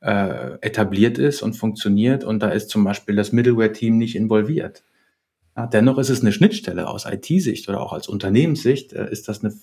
äh, 0.00 0.58
etabliert 0.60 1.18
ist 1.18 1.42
und 1.42 1.54
funktioniert 1.54 2.24
und 2.24 2.42
da 2.42 2.48
ist 2.50 2.70
zum 2.70 2.84
Beispiel 2.84 3.16
das 3.16 3.32
Middleware-Team 3.32 3.98
nicht 3.98 4.16
involviert. 4.16 4.82
Ja, 5.56 5.66
dennoch 5.66 5.98
ist 5.98 6.10
es 6.10 6.20
eine 6.20 6.32
Schnittstelle 6.32 6.88
aus 6.88 7.06
IT-Sicht 7.06 7.68
oder 7.68 7.80
auch 7.80 7.92
als 7.92 8.08
Unternehmenssicht 8.08 8.92
äh, 8.92 9.10
ist 9.10 9.28
das 9.28 9.44
eine 9.44 9.54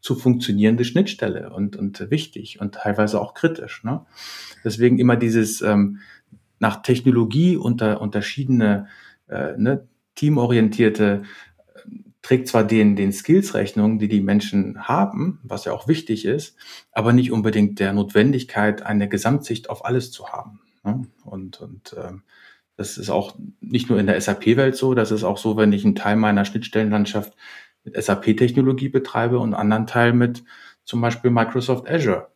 zu 0.00 0.14
funktionierende 0.14 0.84
Schnittstelle 0.84 1.50
und, 1.50 1.76
und 1.76 2.10
wichtig 2.10 2.60
und 2.60 2.74
teilweise 2.74 3.20
auch 3.20 3.34
kritisch. 3.34 3.84
Ne? 3.84 4.04
Deswegen 4.64 4.98
immer 4.98 5.16
dieses 5.16 5.60
ähm, 5.60 5.98
nach 6.58 6.82
Technologie 6.82 7.56
unter 7.56 8.00
unterschiedene 8.00 8.86
äh, 9.28 9.56
ne, 9.56 9.86
teamorientierte 10.14 11.22
trägt 12.22 12.48
zwar 12.48 12.64
den, 12.64 12.96
den 12.96 13.12
Skills 13.12 13.54
Rechnung, 13.54 13.98
die 13.98 14.08
die 14.08 14.20
Menschen 14.20 14.88
haben, 14.88 15.40
was 15.42 15.64
ja 15.64 15.72
auch 15.72 15.88
wichtig 15.88 16.24
ist, 16.24 16.56
aber 16.92 17.12
nicht 17.12 17.32
unbedingt 17.32 17.80
der 17.80 17.92
Notwendigkeit, 17.92 18.82
eine 18.82 19.08
Gesamtsicht 19.08 19.70
auf 19.70 19.84
alles 19.84 20.10
zu 20.10 20.28
haben. 20.28 20.60
Ne? 20.84 21.02
Und, 21.24 21.60
und 21.60 21.96
ähm, 21.98 22.22
das 22.76 22.98
ist 22.98 23.10
auch 23.10 23.36
nicht 23.60 23.90
nur 23.90 23.98
in 23.98 24.06
der 24.06 24.20
SAP-Welt 24.20 24.76
so, 24.76 24.94
das 24.94 25.10
ist 25.10 25.24
auch 25.24 25.38
so, 25.38 25.56
wenn 25.56 25.72
ich 25.72 25.84
einen 25.84 25.94
Teil 25.94 26.16
meiner 26.16 26.44
Schnittstellenlandschaft 26.44 27.36
mit 27.84 28.02
SAP-Technologie 28.02 28.88
betreibe 28.88 29.38
und 29.38 29.54
einen 29.54 29.60
anderen 29.60 29.86
Teil 29.86 30.12
mit 30.12 30.44
zum 30.84 31.00
Beispiel 31.00 31.30
Microsoft 31.30 31.88
Azure. 31.88 32.28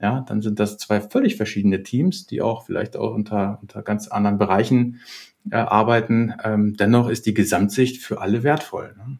Ja, 0.00 0.22
dann 0.22 0.42
sind 0.42 0.58
das 0.58 0.78
zwei 0.78 1.00
völlig 1.00 1.36
verschiedene 1.36 1.84
Teams, 1.84 2.26
die 2.26 2.42
auch 2.42 2.66
vielleicht 2.66 2.96
auch 2.96 3.14
unter, 3.14 3.60
unter 3.62 3.82
ganz 3.82 4.08
anderen 4.08 4.36
Bereichen 4.36 5.00
äh, 5.48 5.56
arbeiten. 5.56 6.34
Ähm, 6.42 6.74
dennoch 6.76 7.08
ist 7.08 7.26
die 7.26 7.34
Gesamtsicht 7.34 8.02
für 8.02 8.20
alle 8.20 8.42
wertvoll. 8.42 8.96
Ne? 8.96 9.18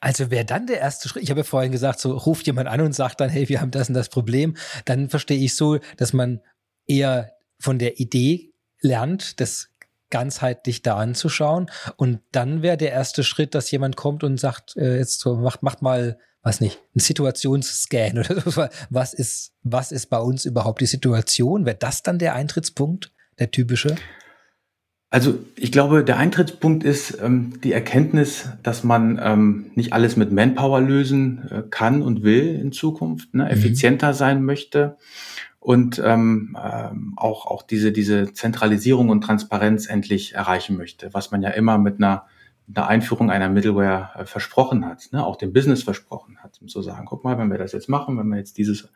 Also 0.00 0.30
wäre 0.30 0.44
dann 0.44 0.66
der 0.66 0.80
erste 0.80 1.08
Schritt, 1.08 1.22
ich 1.22 1.30
habe 1.30 1.40
ja 1.40 1.44
vorhin 1.44 1.72
gesagt, 1.72 2.00
so 2.00 2.16
ruft 2.16 2.46
jemand 2.46 2.68
an 2.68 2.80
und 2.80 2.94
sagt 2.94 3.20
dann, 3.20 3.30
hey, 3.30 3.48
wir 3.48 3.60
haben 3.60 3.70
das 3.70 3.88
und 3.88 3.94
das 3.94 4.08
Problem, 4.08 4.56
dann 4.84 5.08
verstehe 5.08 5.38
ich 5.38 5.56
so, 5.56 5.78
dass 5.96 6.12
man 6.12 6.40
eher 6.86 7.32
von 7.58 7.78
der 7.78 7.98
Idee 8.00 8.52
lernt, 8.80 9.40
das 9.40 9.68
ganzheitlich 10.10 10.82
da 10.82 10.96
anzuschauen 10.96 11.70
und 11.96 12.20
dann 12.30 12.62
wäre 12.62 12.76
der 12.76 12.92
erste 12.92 13.24
Schritt, 13.24 13.54
dass 13.54 13.70
jemand 13.70 13.96
kommt 13.96 14.22
und 14.22 14.38
sagt, 14.38 14.76
äh, 14.76 14.98
jetzt 14.98 15.20
so, 15.20 15.36
macht, 15.36 15.62
macht 15.62 15.82
mal, 15.82 16.18
was 16.42 16.60
nicht, 16.60 16.78
ein 16.94 17.00
Situationsscan 17.00 18.18
oder 18.20 18.40
so, 18.40 18.66
was 18.90 19.14
ist, 19.14 19.52
was 19.62 19.92
ist 19.92 20.10
bei 20.10 20.18
uns 20.18 20.44
überhaupt 20.44 20.80
die 20.80 20.86
Situation? 20.86 21.64
Wäre 21.64 21.76
das 21.76 22.02
dann 22.02 22.18
der 22.18 22.34
Eintrittspunkt, 22.34 23.12
der 23.38 23.50
typische? 23.50 23.96
Also 25.14 25.38
ich 25.54 25.70
glaube, 25.70 26.02
der 26.02 26.16
Eintrittspunkt 26.16 26.82
ist 26.82 27.22
ähm, 27.22 27.60
die 27.62 27.70
Erkenntnis, 27.70 28.48
dass 28.64 28.82
man 28.82 29.20
ähm, 29.22 29.70
nicht 29.76 29.92
alles 29.92 30.16
mit 30.16 30.32
Manpower 30.32 30.80
lösen 30.80 31.48
äh, 31.52 31.62
kann 31.70 32.02
und 32.02 32.24
will 32.24 32.58
in 32.60 32.72
Zukunft, 32.72 33.32
ne? 33.32 33.44
Mhm. 33.44 33.50
effizienter 33.50 34.12
sein 34.12 34.42
möchte 34.42 34.96
und 35.60 36.02
ähm, 36.04 36.56
ähm, 36.60 37.12
auch, 37.14 37.46
auch 37.46 37.62
diese, 37.62 37.92
diese 37.92 38.32
Zentralisierung 38.32 39.08
und 39.08 39.20
Transparenz 39.20 39.86
endlich 39.86 40.34
erreichen 40.34 40.76
möchte, 40.76 41.14
was 41.14 41.30
man 41.30 41.42
ja 41.42 41.50
immer 41.50 41.78
mit 41.78 41.98
einer, 41.98 42.24
mit 42.66 42.76
einer 42.76 42.88
Einführung 42.88 43.30
einer 43.30 43.48
Middleware 43.48 44.10
äh, 44.16 44.26
versprochen 44.26 44.84
hat, 44.84 45.10
ne? 45.12 45.24
auch 45.24 45.36
dem 45.36 45.52
Business 45.52 45.84
versprochen 45.84 46.38
hat, 46.42 46.58
um 46.60 46.66
zu 46.66 46.82
sagen, 46.82 47.06
guck 47.06 47.22
mal, 47.22 47.38
wenn 47.38 47.52
wir 47.52 47.58
das 47.58 47.70
jetzt 47.70 47.88
machen, 47.88 48.18
wenn 48.18 48.26
wir 48.26 48.38
jetzt 48.38 48.58
dieses 48.58 48.88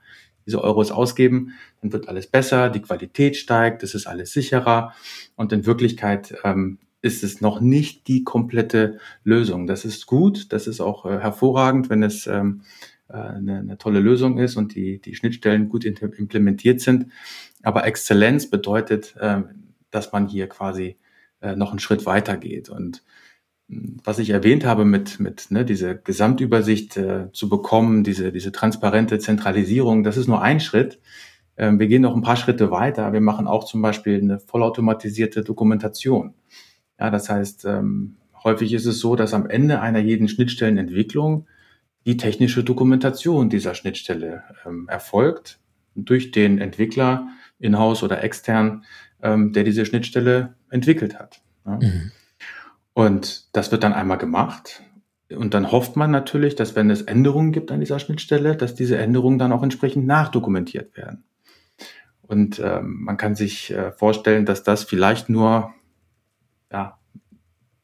diese 0.49 0.65
Euros 0.65 0.91
ausgeben, 0.91 1.53
dann 1.83 1.93
wird 1.93 2.09
alles 2.09 2.27
besser, 2.27 2.71
die 2.71 2.83
Qualität 2.83 3.37
steigt, 3.37 3.83
es 3.83 3.95
ist 3.95 4.07
alles 4.07 4.33
sicherer 4.33 4.95
und 5.37 5.53
in 5.53 5.67
Wirklichkeit 5.67 6.35
ähm, 6.43 6.79
ist 7.03 7.23
es 7.23 7.41
noch 7.41 7.61
nicht 7.61 8.09
die 8.09 8.25
komplette 8.25 8.99
Lösung. 9.23 9.67
Das 9.67 9.85
ist 9.85 10.07
gut, 10.07 10.53
das 10.53 10.67
ist 10.67 10.81
auch 10.81 11.07
äh, 11.07 11.21
hervorragend, 11.21 11.91
wenn 11.91 12.03
es 12.03 12.27
ähm, 12.27 12.63
äh, 13.09 13.13
eine, 13.13 13.59
eine 13.59 13.79
tolle 13.79 14.01
Lösung 14.01 14.39
ist 14.39 14.57
und 14.57 14.75
die, 14.75 15.01
die 15.01 15.15
Schnittstellen 15.15 15.69
gut 15.69 15.85
implementiert 15.85 16.81
sind. 16.81 17.07
Aber 17.63 17.87
Exzellenz 17.87 18.51
bedeutet, 18.51 19.15
äh, 19.21 19.43
dass 19.91 20.13
man 20.13 20.27
hier 20.27 20.49
quasi 20.49 20.97
äh, 21.41 21.55
noch 21.55 21.71
einen 21.71 21.79
Schritt 21.79 22.07
weiter 22.07 22.37
geht. 22.37 22.69
Und 22.69 23.05
was 23.69 24.19
ich 24.19 24.31
erwähnt 24.31 24.65
habe, 24.65 24.85
mit, 24.85 25.21
mit 25.21 25.51
ne, 25.51 25.65
diese 25.65 25.97
Gesamtübersicht 25.97 26.97
äh, 26.97 27.31
zu 27.33 27.49
bekommen, 27.49 28.03
diese, 28.03 28.33
diese 28.33 28.51
transparente 28.51 29.19
Zentralisierung, 29.19 30.03
das 30.03 30.17
ist 30.17 30.27
nur 30.27 30.41
ein 30.41 30.61
Schritt. 30.61 30.99
Ähm, 31.59 31.79
wir 31.79 31.87
gehen 31.87 32.03
noch 32.03 32.17
ein 32.17 32.23
paar 32.23 32.37
Schritte 32.37 32.71
weiter. 32.71 33.13
Wir 33.13 33.21
machen 33.21 33.47
auch 33.47 33.65
zum 33.65 33.83
Beispiel 33.83 34.21
eine 34.23 34.41
vollautomatisierte 34.41 35.45
Dokumentation. 35.45 36.35
Ja, 36.99 37.11
das 37.11 37.29
heißt, 37.29 37.67
ähm, 37.67 38.17
häufig 38.43 38.73
ist 38.73 38.87
es 38.87 39.01
so, 39.01 39.17
dass 39.17 39.35
am 39.35 39.49
Ende 39.49 39.81
einer 39.81 40.01
jeden 40.01 40.29
Schnittstellenentwicklung 40.29 41.47
die 42.07 42.17
technische 42.17 42.65
Dokumentation 42.65 43.51
dieser 43.51 43.75
Schnittstelle 43.75 44.45
ähm, 44.65 44.89
erfolgt 44.89 45.61
durch 45.95 46.31
den 46.31 46.59
Entwickler 46.59 47.29
in-house 47.59 48.03
oder 48.03 48.23
extern, 48.23 48.85
ähm, 49.23 49.53
der 49.53 49.65
diese 49.65 49.85
Schnittstelle 49.85 50.55
entwickelt 50.71 51.19
hat. 51.19 51.43
Ja. 51.67 51.77
Mhm. 51.77 52.13
Und 52.99 53.55
das 53.55 53.71
wird 53.71 53.85
dann 53.85 53.93
einmal 53.93 54.19
gemacht. 54.19 54.83
Und 55.31 55.55
dann 55.55 55.71
hofft 55.71 55.95
man 55.95 56.11
natürlich, 56.11 56.57
dass 56.57 56.75
wenn 56.75 56.91
es 56.91 57.03
Änderungen 57.03 57.53
gibt 57.53 57.71
an 57.71 57.79
dieser 57.79 58.01
Schnittstelle, 58.01 58.57
dass 58.57 58.75
diese 58.75 58.99
Änderungen 58.99 59.39
dann 59.39 59.53
auch 59.53 59.63
entsprechend 59.63 60.05
nachdokumentiert 60.05 60.97
werden. 60.97 61.23
Und 62.23 62.59
ähm, 62.59 63.05
man 63.05 63.17
kann 63.17 63.37
sich 63.37 63.71
äh, 63.71 63.93
vorstellen, 63.93 64.47
dass 64.47 64.65
das 64.65 64.83
vielleicht 64.83 65.29
nur 65.29 65.73
ja, 66.73 66.99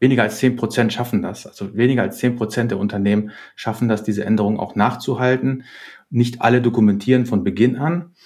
weniger 0.00 0.24
als 0.24 0.38
zehn 0.38 0.56
Prozent 0.56 0.92
schaffen 0.92 1.22
das. 1.22 1.46
Also 1.46 1.76
weniger 1.76 2.02
als 2.02 2.18
zehn 2.18 2.34
Prozent 2.34 2.72
der 2.72 2.78
Unternehmen 2.78 3.30
schaffen 3.54 3.88
das, 3.88 4.02
diese 4.02 4.24
Änderungen 4.24 4.58
auch 4.58 4.74
nachzuhalten. 4.74 5.62
Nicht 6.10 6.42
alle 6.42 6.60
dokumentieren 6.60 7.24
von 7.24 7.44
Beginn 7.44 7.76
an. 7.76 8.16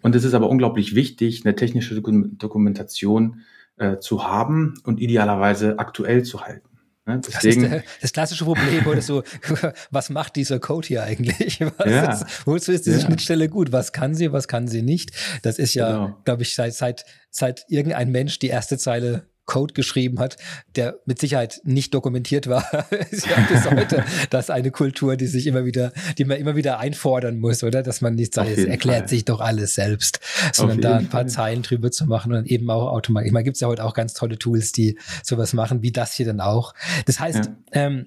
Und 0.00 0.14
es 0.14 0.24
ist 0.24 0.32
aber 0.32 0.48
unglaublich 0.48 0.94
wichtig, 0.94 1.44
eine 1.44 1.56
technische 1.56 1.94
Dokumentation 2.00 3.42
äh, 3.82 3.98
zu 3.98 4.24
haben 4.24 4.74
und 4.84 5.00
idealerweise 5.00 5.78
aktuell 5.78 6.22
zu 6.22 6.42
halten. 6.42 6.68
Ne? 7.04 7.20
Deswegen, 7.26 7.62
das 7.62 7.72
ist 7.72 7.72
der, 7.72 7.84
das 8.00 8.12
klassische 8.12 8.44
Problem, 8.44 8.86
oder 8.86 9.02
so, 9.02 9.24
was 9.90 10.08
macht 10.08 10.36
dieser 10.36 10.60
Code 10.60 10.86
hier 10.86 11.02
eigentlich? 11.02 11.60
Was 11.76 11.90
ja, 11.90 12.12
ist, 12.12 12.46
wozu 12.46 12.70
ist 12.70 12.86
diese 12.86 13.00
ja. 13.00 13.06
Schnittstelle 13.06 13.48
gut? 13.48 13.72
Was 13.72 13.92
kann 13.92 14.14
sie, 14.14 14.32
was 14.32 14.46
kann 14.46 14.68
sie 14.68 14.82
nicht? 14.82 15.10
Das 15.42 15.58
ist 15.58 15.74
ja, 15.74 15.90
genau. 15.90 16.16
glaube 16.24 16.42
ich, 16.42 16.54
seit, 16.54 16.74
seit, 16.74 17.04
seit 17.30 17.64
irgendein 17.68 18.12
Mensch 18.12 18.38
die 18.38 18.48
erste 18.48 18.78
Zeile 18.78 19.26
Code 19.44 19.74
geschrieben 19.74 20.20
hat, 20.20 20.36
der 20.76 20.98
mit 21.04 21.18
Sicherheit 21.20 21.60
nicht 21.64 21.94
dokumentiert 21.94 22.48
war, 22.48 22.64
ist 23.10 23.26
ja 23.26 23.36
bis 23.50 23.70
heute 23.70 24.04
das 24.30 24.50
eine 24.50 24.70
Kultur, 24.70 25.16
die 25.16 25.26
sich 25.26 25.46
immer 25.46 25.64
wieder, 25.64 25.92
die 26.18 26.24
man 26.24 26.38
immer 26.38 26.56
wieder 26.56 26.78
einfordern 26.78 27.38
muss, 27.38 27.64
oder? 27.64 27.82
Dass 27.82 28.00
man 28.00 28.14
nicht 28.14 28.34
sagt, 28.34 28.50
es 28.50 28.64
erklärt 28.64 29.00
Fall. 29.00 29.08
sich 29.08 29.24
doch 29.24 29.40
alles 29.40 29.74
selbst, 29.74 30.20
sondern 30.52 30.80
da 30.80 30.96
ein 30.96 31.08
paar 31.08 31.22
Fall. 31.22 31.28
Zeilen 31.28 31.62
drüber 31.62 31.90
zu 31.90 32.06
machen 32.06 32.32
und 32.32 32.46
eben 32.46 32.70
auch 32.70 32.88
automatisch. 32.92 33.26
Ich 33.26 33.32
meine, 33.32 33.44
gibt 33.44 33.56
es 33.56 33.60
ja 33.60 33.68
heute 33.68 33.84
auch 33.84 33.94
ganz 33.94 34.14
tolle 34.14 34.38
Tools, 34.38 34.72
die 34.72 34.98
sowas 35.22 35.52
machen, 35.52 35.82
wie 35.82 35.92
das 35.92 36.14
hier 36.14 36.26
dann 36.26 36.40
auch. 36.40 36.74
Das 37.06 37.18
heißt, 37.18 37.46
ja. 37.46 37.56
ähm, 37.72 38.06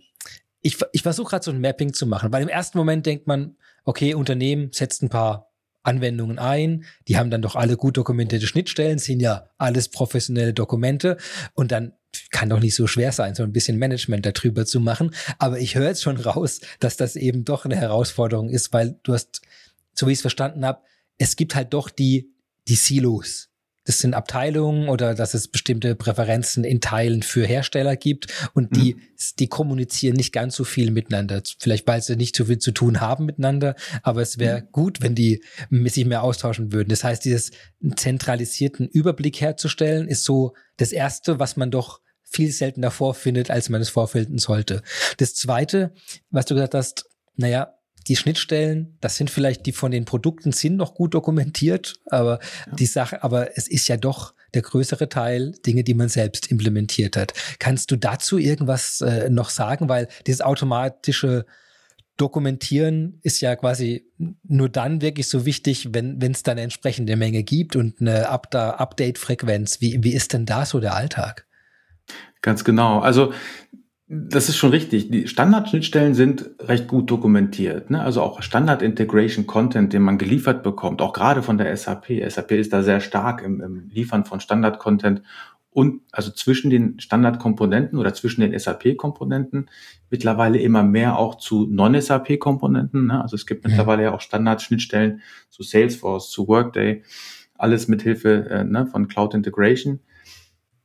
ich, 0.61 0.77
ich 0.93 1.03
versuche 1.03 1.29
gerade 1.29 1.43
so 1.43 1.51
ein 1.51 1.61
Mapping 1.61 1.93
zu 1.93 2.07
machen, 2.07 2.31
weil 2.31 2.41
im 2.41 2.49
ersten 2.49 2.77
Moment 2.77 3.05
denkt 3.05 3.27
man, 3.27 3.55
okay, 3.83 4.15
Unternehmen 4.15 4.69
setzt 4.71 5.03
ein 5.03 5.09
paar 5.09 5.51
Anwendungen 5.85 6.39
ein. 6.39 6.85
Die 7.07 7.17
haben 7.17 7.29
dann 7.29 7.41
doch 7.41 7.55
alle 7.55 7.77
gut 7.77 7.97
dokumentierte 7.97 8.47
Schnittstellen, 8.47 8.97
sind 8.97 9.19
ja 9.19 9.49
alles 9.57 9.89
professionelle 9.89 10.53
Dokumente 10.53 11.17
und 11.53 11.71
dann 11.71 11.93
kann 12.31 12.49
doch 12.49 12.59
nicht 12.59 12.75
so 12.75 12.87
schwer 12.87 13.11
sein, 13.11 13.35
so 13.35 13.43
ein 13.43 13.51
bisschen 13.51 13.77
Management 13.77 14.25
darüber 14.25 14.65
zu 14.65 14.79
machen. 14.79 15.11
Aber 15.37 15.59
ich 15.59 15.75
höre 15.75 15.87
jetzt 15.87 16.03
schon 16.03 16.17
raus, 16.17 16.61
dass 16.79 16.97
das 16.97 17.15
eben 17.15 17.43
doch 17.43 17.65
eine 17.65 17.75
Herausforderung 17.75 18.49
ist, 18.49 18.71
weil 18.73 18.99
du 19.03 19.13
hast, 19.13 19.41
so 19.93 20.07
wie 20.07 20.11
ich 20.11 20.19
es 20.19 20.21
verstanden 20.21 20.65
habe, 20.65 20.81
es 21.17 21.35
gibt 21.35 21.55
halt 21.55 21.73
doch 21.73 21.89
die, 21.89 22.33
die 22.67 22.75
Silos 22.75 23.49
das 23.85 23.99
sind 23.99 24.15
Abteilungen 24.15 24.89
oder 24.89 25.13
dass 25.13 25.33
es 25.33 25.47
bestimmte 25.47 25.95
Präferenzen 25.95 26.63
in 26.63 26.81
Teilen 26.81 27.21
für 27.21 27.45
Hersteller 27.45 27.95
gibt 27.95 28.27
und 28.53 28.75
die, 28.75 28.95
mhm. 28.95 29.01
die 29.39 29.47
kommunizieren 29.47 30.15
nicht 30.15 30.33
ganz 30.33 30.55
so 30.55 30.63
viel 30.63 30.91
miteinander. 30.91 31.41
Vielleicht, 31.59 31.87
weil 31.87 32.01
sie 32.01 32.15
nicht 32.15 32.35
so 32.35 32.45
viel 32.45 32.57
zu 32.57 32.71
tun 32.71 32.99
haben 32.99 33.25
miteinander, 33.25 33.75
aber 34.01 34.21
es 34.21 34.39
wäre 34.39 34.61
mhm. 34.61 34.71
gut, 34.71 35.01
wenn 35.01 35.15
die 35.15 35.43
sich 35.69 36.05
mehr 36.05 36.23
austauschen 36.23 36.73
würden. 36.73 36.89
Das 36.89 37.03
heißt, 37.03 37.23
dieses 37.23 37.51
zentralisierten 37.95 38.87
Überblick 38.87 39.39
herzustellen, 39.39 40.07
ist 40.07 40.23
so 40.23 40.53
das 40.77 40.91
Erste, 40.91 41.39
was 41.39 41.55
man 41.55 41.69
doch 41.69 42.01
viel 42.23 42.51
seltener 42.51 42.91
vorfindet, 42.91 43.51
als 43.51 43.69
man 43.69 43.81
es 43.81 43.89
vorfinden 43.89 44.39
sollte. 44.39 44.81
Das 45.17 45.35
Zweite, 45.35 45.93
was 46.31 46.45
du 46.45 46.55
gesagt 46.55 46.73
hast, 46.73 47.05
naja, 47.35 47.75
die 48.07 48.15
Schnittstellen, 48.15 48.97
das 49.01 49.15
sind 49.15 49.29
vielleicht 49.29 49.65
die 49.65 49.71
von 49.71 49.91
den 49.91 50.05
Produkten 50.05 50.51
sind 50.51 50.75
noch 50.77 50.93
gut 50.93 51.13
dokumentiert, 51.13 51.95
aber 52.05 52.39
ja. 52.67 52.75
die 52.75 52.85
Sache, 52.85 53.23
aber 53.23 53.57
es 53.57 53.67
ist 53.67 53.87
ja 53.87 53.97
doch 53.97 54.33
der 54.53 54.61
größere 54.61 55.09
Teil 55.09 55.53
Dinge, 55.65 55.83
die 55.83 55.93
man 55.93 56.09
selbst 56.09 56.51
implementiert 56.51 57.17
hat. 57.17 57.33
Kannst 57.59 57.91
du 57.91 57.95
dazu 57.95 58.37
irgendwas 58.37 59.01
äh, 59.01 59.29
noch 59.29 59.49
sagen? 59.49 59.89
Weil 59.89 60.07
dieses 60.27 60.41
automatische 60.41 61.45
Dokumentieren 62.17 63.19
ist 63.23 63.41
ja 63.41 63.57
quasi 63.57 64.05
nur 64.43 64.69
dann 64.69 65.01
wirklich 65.01 65.27
so 65.27 65.45
wichtig, 65.45 65.89
wenn 65.91 66.21
es 66.21 66.43
dann 66.43 66.53
eine 66.53 66.61
entsprechende 66.61 67.17
Menge 67.17 67.43
gibt 67.43 67.75
und 67.75 67.99
eine 67.99 68.29
Update-Frequenz. 68.29 69.81
Wie, 69.81 70.01
wie 70.01 70.13
ist 70.13 70.31
denn 70.31 70.45
da 70.45 70.65
so 70.65 70.79
der 70.79 70.95
Alltag? 70.95 71.45
Ganz 72.41 72.63
genau. 72.63 72.99
Also 72.99 73.33
das 74.07 74.49
ist 74.49 74.57
schon 74.57 74.69
richtig. 74.69 75.09
Die 75.09 75.27
Standardschnittstellen 75.27 76.13
sind 76.13 76.51
recht 76.59 76.87
gut 76.87 77.09
dokumentiert. 77.09 77.89
Ne? 77.89 78.01
Also 78.01 78.21
auch 78.21 78.43
Standard 78.43 78.83
Integration 78.83 79.47
Content, 79.47 79.93
den 79.93 80.03
man 80.03 80.19
geliefert 80.19 80.61
bekommt, 80.61 81.01
auch 81.01 81.11
gerade 81.11 81.41
von 81.41 81.57
der 81.57 81.75
SAP. 81.75 82.21
SAP 82.29 82.51
ist 82.51 82.71
da 82.71 82.83
sehr 82.83 82.99
stark 82.99 83.41
im, 83.41 83.61
im 83.61 83.89
Liefern 83.89 84.23
von 84.23 84.39
Standard 84.39 84.77
Content 84.77 85.23
und 85.71 86.03
also 86.11 86.31
zwischen 86.31 86.69
den 86.69 86.99
Standardkomponenten 86.99 87.97
oder 87.97 88.13
zwischen 88.13 88.41
den 88.41 88.57
SAP-Komponenten 88.57 89.69
mittlerweile 90.11 90.59
immer 90.59 90.83
mehr 90.83 91.17
auch 91.17 91.35
zu 91.35 91.65
Non-SAP-Komponenten. 91.65 93.07
Ne? 93.07 93.21
Also 93.21 93.35
es 93.35 93.47
gibt 93.47 93.65
mittlerweile 93.65 94.03
ja 94.03 94.13
auch 94.13 94.21
Standardschnittstellen 94.21 95.21
zu 95.49 95.63
Salesforce, 95.63 96.29
zu 96.29 96.47
Workday, 96.47 97.03
alles 97.57 97.87
mithilfe 97.87 98.49
äh, 98.49 98.63
ne, 98.63 98.85
von 98.85 99.07
Cloud 99.07 99.33
Integration. 99.33 99.99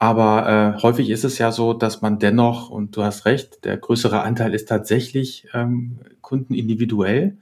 Aber 0.03 0.77
äh, 0.79 0.83
häufig 0.83 1.11
ist 1.11 1.25
es 1.25 1.37
ja 1.37 1.53
so, 1.53 1.75
dass 1.75 2.01
man 2.01 2.19
dennoch, 2.19 2.71
und 2.71 2.97
du 2.97 3.05
hast 3.05 3.27
recht, 3.27 3.67
der 3.67 3.77
größere 3.77 4.23
Anteil 4.23 4.55
ist 4.55 4.67
tatsächlich 4.67 5.47
ähm, 5.53 6.01
kundenindividuell. 6.23 7.37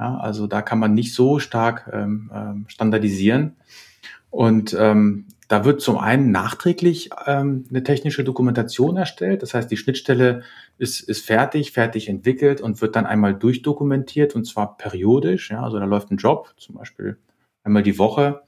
Ja, 0.00 0.16
also 0.16 0.48
da 0.48 0.62
kann 0.62 0.80
man 0.80 0.94
nicht 0.94 1.14
so 1.14 1.38
stark 1.38 1.88
ähm, 1.92 2.28
ähm, 2.34 2.64
standardisieren. 2.66 3.54
Und 4.30 4.76
ähm, 4.76 5.26
da 5.46 5.64
wird 5.64 5.80
zum 5.80 5.96
einen 5.96 6.32
nachträglich 6.32 7.10
ähm, 7.24 7.66
eine 7.70 7.84
technische 7.84 8.24
Dokumentation 8.24 8.96
erstellt. 8.96 9.44
Das 9.44 9.54
heißt, 9.54 9.70
die 9.70 9.76
Schnittstelle 9.76 10.42
ist, 10.78 11.02
ist 11.02 11.24
fertig, 11.24 11.70
fertig 11.70 12.08
entwickelt 12.08 12.60
und 12.60 12.80
wird 12.80 12.96
dann 12.96 13.06
einmal 13.06 13.34
durchdokumentiert 13.34 14.34
und 14.34 14.44
zwar 14.44 14.76
periodisch. 14.76 15.52
Ja, 15.52 15.62
also 15.62 15.78
da 15.78 15.84
läuft 15.84 16.10
ein 16.10 16.16
Job, 16.16 16.52
zum 16.56 16.74
Beispiel 16.74 17.18
einmal 17.62 17.84
die 17.84 17.98
Woche 17.98 18.42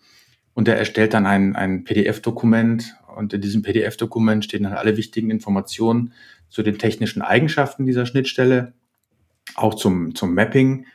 und 0.55 0.67
der 0.67 0.79
erstellt 0.79 1.15
dann 1.15 1.27
ein, 1.27 1.55
ein 1.55 1.85
PDF-Dokument 1.85 2.97
und 3.17 3.33
in 3.33 3.41
diesem 3.41 3.63
PDF-Dokument 3.63 4.45
stehen 4.45 4.65
dann 4.65 4.73
alle 4.73 4.97
wichtigen 4.97 5.31
Informationen 5.31 6.13
zu 6.49 6.63
den 6.63 6.79
technischen 6.79 7.23
Eigenschaften 7.23 7.87
dieser 7.87 8.07
Schnittstelle, 8.07 8.73
auch 9.55 9.75
zum, 9.75 10.15
zum 10.15 10.35
Mapping 10.35 10.87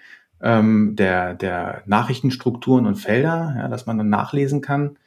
ähm, 0.41 0.95
der, 0.95 1.33
der 1.33 1.83
Nachrichtenstrukturen 1.85 2.85
und 2.85 2.95
Felder, 2.95 3.55
ja, 3.57 3.67
dass 3.67 3.85
man 3.85 3.97
dann 3.97 4.09
nachlesen 4.09 4.61
kann, 4.61 4.97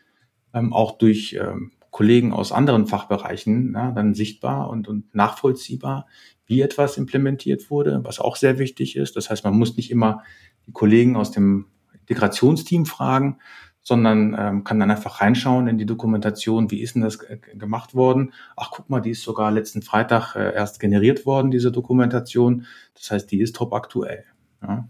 ähm, 0.54 0.72
auch 0.72 0.98
durch 0.98 1.38
ähm, 1.40 1.72
Kollegen 1.90 2.32
aus 2.32 2.52
anderen 2.52 2.86
Fachbereichen 2.86 3.74
ja, 3.74 3.92
dann 3.92 4.14
sichtbar 4.14 4.70
und, 4.70 4.88
und 4.88 5.14
nachvollziehbar, 5.14 6.06
wie 6.46 6.60
etwas 6.60 6.96
implementiert 6.96 7.70
wurde, 7.70 8.00
was 8.04 8.18
auch 8.18 8.36
sehr 8.36 8.58
wichtig 8.58 8.96
ist. 8.96 9.16
Das 9.16 9.30
heißt, 9.30 9.44
man 9.44 9.56
muss 9.56 9.76
nicht 9.76 9.90
immer 9.90 10.22
die 10.66 10.72
Kollegen 10.72 11.16
aus 11.16 11.30
dem 11.30 11.66
Integrationsteam 12.00 12.86
fragen, 12.86 13.38
sondern 13.82 14.36
ähm, 14.38 14.64
kann 14.64 14.78
dann 14.78 14.90
einfach 14.90 15.20
reinschauen 15.20 15.66
in 15.66 15.78
die 15.78 15.86
Dokumentation, 15.86 16.70
wie 16.70 16.82
ist 16.82 16.94
denn 16.94 17.02
das 17.02 17.18
gemacht 17.18 17.94
worden. 17.94 18.32
Ach, 18.56 18.70
guck 18.70 18.88
mal, 18.88 19.00
die 19.00 19.10
ist 19.10 19.22
sogar 19.22 19.50
letzten 19.50 19.82
Freitag 19.82 20.36
äh, 20.36 20.54
erst 20.54 20.78
generiert 20.80 21.26
worden, 21.26 21.50
diese 21.50 21.72
Dokumentation. 21.72 22.66
Das 22.94 23.10
heißt, 23.10 23.30
die 23.30 23.40
ist 23.40 23.56
top 23.56 23.72
aktuell. 23.72 24.24
Ja. 24.62 24.88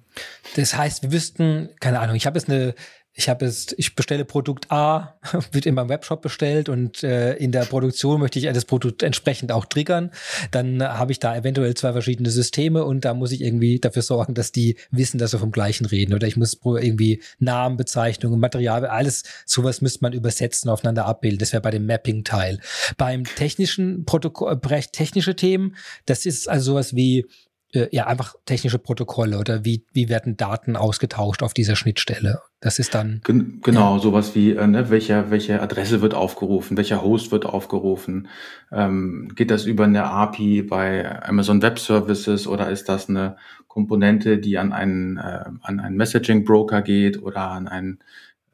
Das 0.57 0.77
heißt, 0.77 1.03
wir 1.03 1.13
wüssten, 1.13 1.71
keine 1.81 2.01
Ahnung, 2.01 2.17
ich 2.17 2.27
habe 2.27 2.39
jetzt 2.39 2.51
eine 2.51 2.75
ich 3.15 3.29
habe 3.29 3.45
jetzt, 3.45 3.75
ich 3.77 3.95
bestelle 3.95 4.25
Produkt 4.25 4.71
A, 4.71 5.19
wird 5.53 5.67
in 5.67 5.75
meinem 5.75 5.91
Webshop 5.91 6.23
bestellt 6.23 6.69
und 6.69 7.03
äh, 7.03 7.35
in 7.35 7.53
der 7.53 7.65
Produktion 7.65 8.21
möchte 8.21 8.39
ich 8.39 8.47
das 8.47 8.65
Produkt 8.65 9.03
entsprechend 9.03 9.53
auch 9.53 9.67
triggern. 9.67 10.11
Dann 10.51 10.81
äh, 10.81 10.85
habe 10.85 11.13
ich 11.13 11.19
da 11.19 11.37
eventuell 11.37 11.75
zwei 11.75 11.93
verschiedene 11.93 12.31
Systeme 12.31 12.85
und 12.85 13.05
da 13.05 13.13
muss 13.13 13.33
ich 13.33 13.43
irgendwie 13.43 13.79
dafür 13.81 14.03
sorgen, 14.03 14.35
dass 14.35 14.51
die 14.51 14.77
wissen, 14.91 15.19
dass 15.19 15.33
wir 15.33 15.41
vom 15.41 15.53
gleichen 15.53 15.85
reden. 15.85 16.15
Oder 16.15 16.27
ich 16.27 16.37
muss 16.37 16.59
irgendwie 16.63 17.23
Namen, 17.39 17.77
Bezeichnungen, 17.77 18.41
Material, 18.41 18.87
alles 18.87 19.25
sowas 19.45 19.83
müsste 19.83 20.01
man 20.03 20.15
übersetzen, 20.15 20.71
aufeinander 20.71 21.05
abbilden. 21.05 21.39
Das 21.39 21.53
wäre 21.53 21.63
bei 21.63 21.71
dem 21.71 21.87
Mapping-Teil. 21.87 22.61
Beim 22.97 23.25
technischen 23.25 24.07
Protokoll, 24.07 24.59
äh, 24.63 24.81
technische 24.91 25.37
Themen, 25.37 25.77
das 26.07 26.25
ist 26.25 26.49
also 26.49 26.73
sowas 26.73 26.97
wie 26.97 27.27
ja 27.73 28.07
einfach 28.07 28.35
technische 28.45 28.79
Protokolle 28.79 29.39
oder 29.39 29.65
wie, 29.65 29.85
wie 29.93 30.09
werden 30.09 30.37
Daten 30.37 30.77
ausgetauscht 30.77 31.43
auf 31.43 31.55
dieser 31.55 31.77
Schnittstelle? 31.77 32.41
Das 32.61 32.79
ist 32.79 32.95
dann. 32.95 33.21
Gen 33.25 33.61
genau, 33.63 33.97
ja. 33.97 34.03
sowas 34.03 34.35
wie, 34.35 34.53
äh, 34.53 34.67
ne, 34.67 34.91
welche, 34.91 35.31
welche 35.31 35.61
Adresse 35.61 36.01
wird 36.03 36.15
aufgerufen, 36.15 36.77
welcher 36.77 37.03
Host 37.03 37.33
wird 37.33 37.47
aufgerufen? 37.47 38.29
Ähm, 38.71 39.33
geht 39.35 39.51
das 39.51 39.65
über 39.65 39.85
eine 39.85 40.05
API 40.05 40.63
bei 40.63 41.23
Amazon 41.23 41.63
Web 41.63 41.79
Services 41.79 42.47
oder 42.47 42.71
ist 42.71 42.89
das 42.89 43.09
eine 43.09 43.37
Komponente, 43.69 44.39
die 44.39 44.59
an 44.59 44.73
einen, 44.73 45.17
äh, 45.17 45.45
an 45.63 45.81
einen 45.81 45.97
Messaging 45.97 46.45
Broker 46.45 46.83
geht 46.83 47.23
oder 47.23 47.51
an 47.51 47.69
einen, 47.69 48.01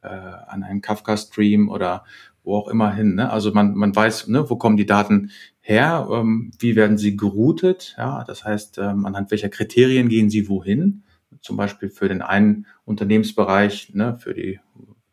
äh, 0.03 0.09
an 0.09 0.63
einen 0.63 0.81
Kafka 0.81 1.17
Stream 1.17 1.69
oder 1.69 2.05
wo 2.45 2.57
auch 2.57 2.69
immer 2.69 2.95
hin. 2.95 3.17
Ne? 3.17 3.31
Also 3.31 3.53
man, 3.53 3.75
man 3.75 3.95
weiß, 3.95 4.29
ne, 4.29 4.49
wo 4.49 4.57
kommen 4.57 4.77
die 4.77 4.87
Daten 4.87 5.31
her, 5.69 6.09
ähm, 6.11 6.51
wie 6.59 6.77
werden 6.77 6.97
sie 6.97 7.17
geroutet, 7.17 7.95
ja, 7.99 8.25
das 8.25 8.45
heißt, 8.45 8.79
ähm, 8.79 9.05
anhand 9.05 9.31
welcher 9.31 9.51
Kriterien 9.51 10.09
gehen 10.09 10.31
sie 10.31 10.49
wohin, 10.49 11.03
zum 11.41 11.57
Beispiel 11.57 11.91
für 11.91 12.09
den 12.09 12.23
einen 12.23 12.67
Unternehmensbereich, 12.85 13.95
ne, 13.95 14.19
für 14.19 14.33
die 14.33 14.61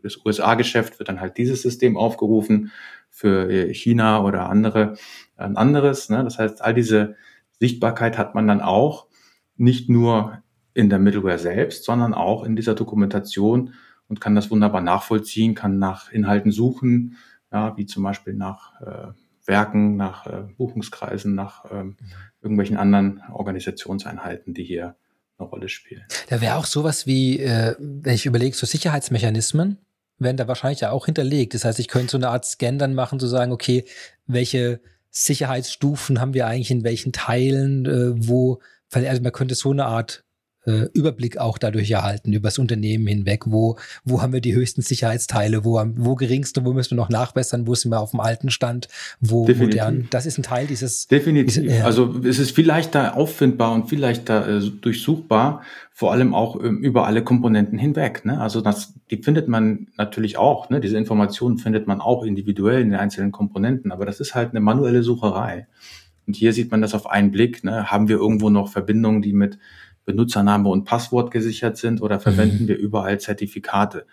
das 0.01 0.23
USA-Geschäft 0.23 0.99
wird 0.99 1.09
dann 1.09 1.19
halt 1.19 1.37
dieses 1.37 1.63
System 1.63 1.97
aufgerufen, 1.97 2.71
für 3.09 3.49
äh, 3.49 3.73
China 3.73 4.23
oder 4.23 4.49
andere 4.49 4.95
ein 5.35 5.57
anderes. 5.57 6.09
Ne? 6.09 6.23
Das 6.23 6.37
heißt, 6.37 6.61
all 6.61 6.73
diese 6.73 7.15
Sichtbarkeit 7.59 8.17
hat 8.17 8.35
man 8.35 8.47
dann 8.47 8.61
auch 8.61 9.07
nicht 9.57 9.89
nur 9.89 10.43
in 10.73 10.89
der 10.89 10.99
Middleware 10.99 11.39
selbst, 11.39 11.85
sondern 11.85 12.13
auch 12.13 12.43
in 12.43 12.55
dieser 12.55 12.75
Dokumentation 12.75 13.73
und 14.07 14.21
kann 14.21 14.35
das 14.35 14.51
wunderbar 14.51 14.81
nachvollziehen, 14.81 15.55
kann 15.55 15.79
nach 15.79 16.11
Inhalten 16.11 16.51
suchen, 16.51 17.17
ja, 17.51 17.75
wie 17.77 17.85
zum 17.85 18.03
Beispiel 18.03 18.33
nach 18.33 18.81
äh, 18.81 19.07
Werken, 19.45 19.95
nach 19.95 20.25
äh, 20.25 20.43
Buchungskreisen, 20.57 21.35
nach 21.35 21.65
ähm, 21.71 21.87
mhm. 21.87 21.97
irgendwelchen 22.41 22.77
anderen 22.77 23.21
Organisationseinheiten, 23.31 24.53
die 24.53 24.63
hier 24.63 24.95
eine 25.37 25.47
Rolle 25.47 25.69
spielen. 25.69 26.03
Da 26.29 26.41
wäre 26.41 26.55
auch 26.55 26.65
sowas 26.65 27.05
wie, 27.05 27.39
äh, 27.39 27.75
wenn 27.79 28.15
ich 28.15 28.25
überlege, 28.25 28.55
so 28.55 28.65
Sicherheitsmechanismen 28.65 29.77
werden 30.17 30.37
da 30.37 30.47
wahrscheinlich 30.47 30.79
ja 30.81 30.91
auch 30.91 31.05
hinterlegt. 31.05 31.53
Das 31.53 31.65
heißt, 31.65 31.79
ich 31.79 31.87
könnte 31.87 32.11
so 32.11 32.17
eine 32.17 32.29
Art 32.29 32.45
Scan 32.45 32.77
dann 32.77 32.93
machen, 32.93 33.19
zu 33.19 33.27
sagen, 33.27 33.51
okay, 33.51 33.85
welche 34.27 34.79
Sicherheitsstufen 35.09 36.19
haben 36.19 36.33
wir 36.33 36.47
eigentlich 36.47 36.71
in 36.71 36.83
welchen 36.83 37.13
Teilen, 37.13 37.85
äh, 37.85 38.27
wo, 38.27 38.59
also 38.91 39.21
man 39.21 39.31
könnte 39.31 39.55
so 39.55 39.71
eine 39.71 39.85
Art 39.85 40.24
äh, 40.65 40.87
Überblick 40.93 41.37
auch 41.37 41.57
dadurch 41.57 41.91
erhalten, 41.91 42.33
über 42.33 42.47
das 42.47 42.57
Unternehmen 42.57 43.07
hinweg. 43.07 43.43
Wo, 43.45 43.77
wo 44.03 44.21
haben 44.21 44.33
wir 44.33 44.41
die 44.41 44.53
höchsten 44.53 44.81
Sicherheitsteile? 44.81 45.63
Wo, 45.63 45.81
wo 45.95 46.15
geringste, 46.15 46.65
wo 46.65 46.73
müssen 46.73 46.91
wir 46.91 46.97
noch 46.97 47.09
nachbessern? 47.09 47.67
Wo 47.67 47.75
sind 47.75 47.91
wir 47.91 47.99
auf 47.99 48.11
dem 48.11 48.19
alten 48.19 48.49
Stand? 48.49 48.87
Wo 49.19 49.45
Definitiv. 49.45 49.81
modern? 49.81 50.07
Das 50.09 50.25
ist 50.25 50.37
ein 50.37 50.43
Teil 50.43 50.67
dieses. 50.67 51.07
Definitiv. 51.07 51.53
Diese, 51.53 51.65
äh, 51.65 51.81
also 51.81 52.15
es 52.23 52.39
ist 52.39 52.51
viel 52.51 52.65
leichter 52.65 53.15
auffindbar 53.15 53.73
und 53.73 53.89
viel 53.89 53.99
leichter 53.99 54.47
äh, 54.47 54.69
durchsuchbar, 54.81 55.61
vor 55.91 56.11
allem 56.11 56.33
auch 56.33 56.61
äh, 56.61 56.67
über 56.67 57.07
alle 57.07 57.23
Komponenten 57.23 57.77
hinweg. 57.77 58.25
Ne? 58.25 58.39
Also 58.39 58.61
das, 58.61 58.93
die 59.11 59.17
findet 59.17 59.47
man 59.47 59.87
natürlich 59.97 60.37
auch. 60.37 60.69
Ne? 60.69 60.79
Diese 60.79 60.97
Informationen 60.97 61.57
findet 61.57 61.87
man 61.87 62.01
auch 62.01 62.23
individuell 62.23 62.81
in 62.81 62.89
den 62.89 62.99
einzelnen 62.99 63.31
Komponenten, 63.31 63.91
aber 63.91 64.05
das 64.05 64.19
ist 64.19 64.35
halt 64.35 64.51
eine 64.51 64.59
manuelle 64.59 65.03
Sucherei. 65.03 65.67
Und 66.27 66.35
hier 66.35 66.53
sieht 66.53 66.71
man 66.71 66.81
das 66.81 66.93
auf 66.95 67.07
einen 67.09 67.31
Blick. 67.31 67.63
Ne? 67.63 67.91
Haben 67.91 68.07
wir 68.07 68.17
irgendwo 68.17 68.49
noch 68.49 68.69
Verbindungen, 68.69 69.21
die 69.21 69.33
mit 69.33 69.59
Benutzername 70.05 70.69
und 70.69 70.85
Passwort 70.85 71.31
gesichert 71.31 71.77
sind 71.77 72.01
oder 72.01 72.19
verwenden 72.19 72.63
mhm. 72.63 72.67
wir 72.67 72.77
überall 72.77 73.19
Zertifikate. 73.19 74.05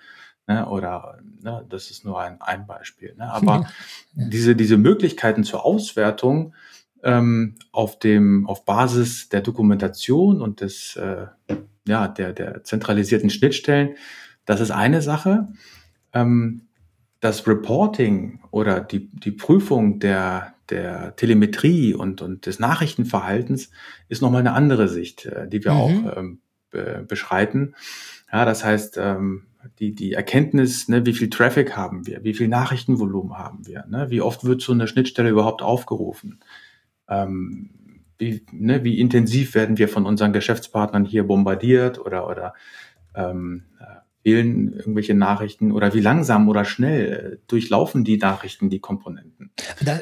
Ne, 0.48 0.66
oder 0.66 1.20
ne, 1.40 1.64
das 1.68 1.90
ist 1.90 2.04
nur 2.04 2.20
ein, 2.20 2.40
ein 2.40 2.66
Beispiel. 2.66 3.14
Ne? 3.16 3.30
Aber 3.30 3.66
ja. 4.16 4.28
diese, 4.28 4.56
diese 4.56 4.76
Möglichkeiten 4.76 5.44
zur 5.44 5.64
Auswertung 5.64 6.54
ähm, 7.04 7.54
auf 7.70 7.98
dem 7.98 8.46
auf 8.48 8.64
Basis 8.64 9.28
der 9.28 9.40
Dokumentation 9.40 10.40
und 10.40 10.60
des 10.60 10.96
äh, 10.96 11.26
ja 11.86 12.08
der 12.08 12.32
der 12.32 12.64
zentralisierten 12.64 13.30
Schnittstellen, 13.30 13.96
das 14.44 14.60
ist 14.60 14.70
eine 14.70 15.02
Sache. 15.02 15.48
Ähm, 16.12 16.62
das 17.20 17.46
Reporting 17.46 18.40
oder 18.50 18.80
die 18.80 19.10
die 19.10 19.32
Prüfung 19.32 20.00
der 20.00 20.51
der 20.70 21.16
Telemetrie 21.16 21.94
und, 21.94 22.22
und 22.22 22.46
des 22.46 22.58
Nachrichtenverhaltens 22.58 23.70
ist 24.08 24.22
nochmal 24.22 24.40
eine 24.40 24.52
andere 24.52 24.88
Sicht, 24.88 25.26
äh, 25.26 25.48
die 25.48 25.64
wir 25.64 25.72
mhm. 25.72 25.78
auch 25.78 26.16
ähm, 26.16 26.40
be 26.70 27.04
beschreiten. 27.06 27.74
Ja, 28.32 28.44
das 28.44 28.64
heißt, 28.64 28.96
ähm, 28.98 29.46
die, 29.78 29.94
die 29.94 30.12
Erkenntnis, 30.12 30.88
ne, 30.88 31.06
wie 31.06 31.12
viel 31.12 31.30
Traffic 31.30 31.76
haben 31.76 32.06
wir, 32.06 32.24
wie 32.24 32.34
viel 32.34 32.48
Nachrichtenvolumen 32.48 33.36
haben 33.36 33.66
wir, 33.66 33.84
ne, 33.88 34.10
wie 34.10 34.20
oft 34.20 34.44
wird 34.44 34.62
so 34.62 34.72
eine 34.72 34.88
Schnittstelle 34.88 35.30
überhaupt 35.30 35.62
aufgerufen, 35.62 36.40
ähm, 37.08 37.70
wie, 38.18 38.44
ne, 38.50 38.84
wie 38.84 38.98
intensiv 38.98 39.54
werden 39.54 39.78
wir 39.78 39.88
von 39.88 40.06
unseren 40.06 40.32
Geschäftspartnern 40.32 41.04
hier 41.04 41.24
bombardiert 41.24 41.98
oder, 41.98 42.28
oder 42.28 42.54
ähm, 43.14 43.64
fehlen 44.22 44.72
irgendwelche 44.72 45.14
Nachrichten 45.14 45.72
oder 45.72 45.94
wie 45.94 46.00
langsam 46.00 46.48
oder 46.48 46.64
schnell 46.64 47.40
durchlaufen 47.48 48.04
die 48.04 48.18
Nachrichten 48.18 48.70
die 48.70 48.78
Komponenten. 48.78 49.50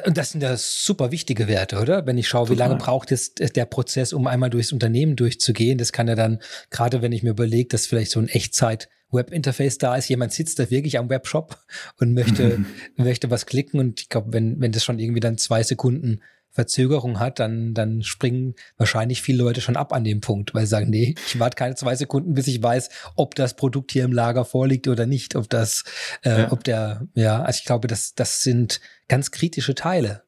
Und 0.05 0.17
das 0.17 0.31
sind 0.31 0.41
ja 0.41 0.55
super 0.57 1.11
wichtige 1.11 1.47
Werte, 1.47 1.79
oder? 1.79 2.05
Wenn 2.05 2.17
ich 2.17 2.27
schaue, 2.27 2.45
Total. 2.45 2.55
wie 2.55 2.59
lange 2.59 2.75
braucht 2.75 3.11
es 3.11 3.33
der 3.33 3.65
Prozess, 3.65 4.13
um 4.13 4.27
einmal 4.27 4.49
durchs 4.49 4.71
Unternehmen 4.71 5.15
durchzugehen, 5.15 5.77
das 5.77 5.91
kann 5.91 6.07
ja 6.07 6.15
dann, 6.15 6.39
gerade 6.69 7.01
wenn 7.01 7.11
ich 7.11 7.23
mir 7.23 7.31
überlege, 7.31 7.69
dass 7.69 7.87
vielleicht 7.87 8.11
so 8.11 8.19
ein 8.19 8.27
Echtzeit 8.27 8.89
Webinterface 9.11 9.77
da 9.77 9.95
ist, 9.95 10.07
jemand 10.07 10.31
sitzt 10.31 10.59
da 10.59 10.69
wirklich 10.69 10.97
am 10.97 11.09
Webshop 11.09 11.57
und 11.99 12.13
möchte, 12.13 12.63
möchte 12.95 13.29
was 13.29 13.45
klicken 13.45 13.79
und 13.79 14.01
ich 14.01 14.09
glaube, 14.09 14.33
wenn, 14.33 14.61
wenn 14.61 14.71
das 14.71 14.83
schon 14.83 14.99
irgendwie 14.99 15.19
dann 15.19 15.37
zwei 15.37 15.63
Sekunden 15.63 16.21
Verzögerung 16.51 17.19
hat, 17.19 17.39
dann, 17.39 17.73
dann 17.73 18.03
springen 18.03 18.55
wahrscheinlich 18.77 19.21
viele 19.21 19.43
Leute 19.43 19.61
schon 19.61 19.77
ab 19.77 19.93
an 19.93 20.03
dem 20.03 20.21
Punkt, 20.21 20.53
weil 20.53 20.65
sie 20.65 20.71
sagen, 20.71 20.89
nee, 20.89 21.15
ich 21.27 21.39
warte 21.39 21.55
keine 21.55 21.75
zwei 21.75 21.95
Sekunden, 21.95 22.33
bis 22.33 22.47
ich 22.47 22.61
weiß, 22.61 22.89
ob 23.15 23.35
das 23.35 23.55
Produkt 23.55 23.91
hier 23.91 24.03
im 24.03 24.11
Lager 24.11 24.45
vorliegt 24.45 24.87
oder 24.87 25.05
nicht, 25.05 25.35
ob 25.35 25.49
das, 25.49 25.83
äh, 26.23 26.41
ja. 26.41 26.51
ob 26.51 26.63
der, 26.63 27.07
ja, 27.15 27.41
also 27.41 27.59
ich 27.59 27.65
glaube, 27.65 27.87
das, 27.87 28.13
das 28.15 28.43
sind 28.43 28.81
ganz 29.07 29.31
kritische 29.31 29.75
Teile. 29.75 30.23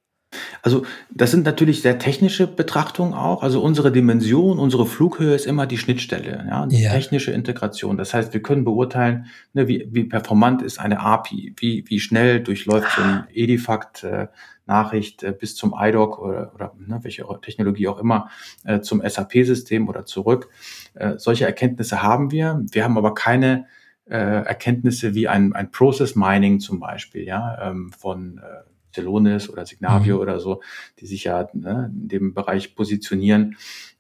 Also 0.62 0.86
das 1.12 1.32
sind 1.32 1.46
natürlich 1.46 1.82
sehr 1.82 2.00
technische 2.00 2.48
Betrachtungen 2.48 3.14
auch. 3.14 3.44
Also 3.44 3.62
unsere 3.62 3.92
Dimension, 3.92 4.60
unsere 4.60 4.86
Flughöhe 4.86 5.36
ist 5.36 5.46
immer 5.46 5.68
die 5.68 5.78
Schnittstelle, 5.78 6.46
ja, 6.48 6.66
die 6.66 6.82
ja. 6.82 6.92
technische 6.92 7.32
Integration. 7.32 7.98
Das 7.98 8.14
heißt, 8.14 8.34
wir 8.34 8.42
können 8.42 8.64
beurteilen, 8.64 9.28
ne, 9.54 9.68
wie, 9.68 9.88
wie 9.92 10.06
performant 10.06 10.62
ist 10.62 10.80
eine 10.80 11.00
API, 11.00 11.54
wie, 11.58 11.84
wie 11.88 12.00
schnell 12.00 12.42
durchläuft 12.42 12.96
so 12.96 13.02
ein 13.02 13.26
Edifact 13.34 14.04
äh, 14.04 14.28
Nachricht 14.66 15.24
äh, 15.24 15.32
bis 15.32 15.56
zum 15.56 15.76
iDoc 15.78 16.20
oder, 16.20 16.54
oder 16.56 16.74
ne, 16.78 17.00
welche 17.02 17.26
Technologie 17.42 17.88
auch 17.88 18.00
immer 18.00 18.30
äh, 18.64 18.82
zum 18.82 19.02
SAP-System 19.08 19.88
oder 19.88 20.06
zurück. 20.06 20.50
Äh, 20.94 21.18
solche 21.18 21.46
Erkenntnisse 21.46 22.02
haben 22.02 22.32
wir. 22.32 22.64
Wir 22.72 22.84
haben 22.84 22.98
aber 22.98 23.14
keine 23.14 23.68
äh, 24.06 24.16
Erkenntnisse 24.18 25.16
wie 25.16 25.28
ein, 25.28 25.54
ein 25.54 25.72
Process 25.72 26.16
Mining 26.16 26.60
zum 26.60 26.80
Beispiel, 26.80 27.24
ja, 27.24 27.70
ähm, 27.70 27.92
von 27.92 28.40
äh, 28.40 28.70
Celonis 28.94 29.50
oder 29.50 29.66
Signavio 29.66 30.16
mhm. 30.16 30.22
oder 30.22 30.40
so, 30.40 30.62
die 31.00 31.08
sich 31.08 31.24
ja 31.26 31.48
ne, 31.54 31.92
in 31.94 32.08
dem 32.08 32.34
Bereich 32.34 32.76
positionieren, 32.76 33.58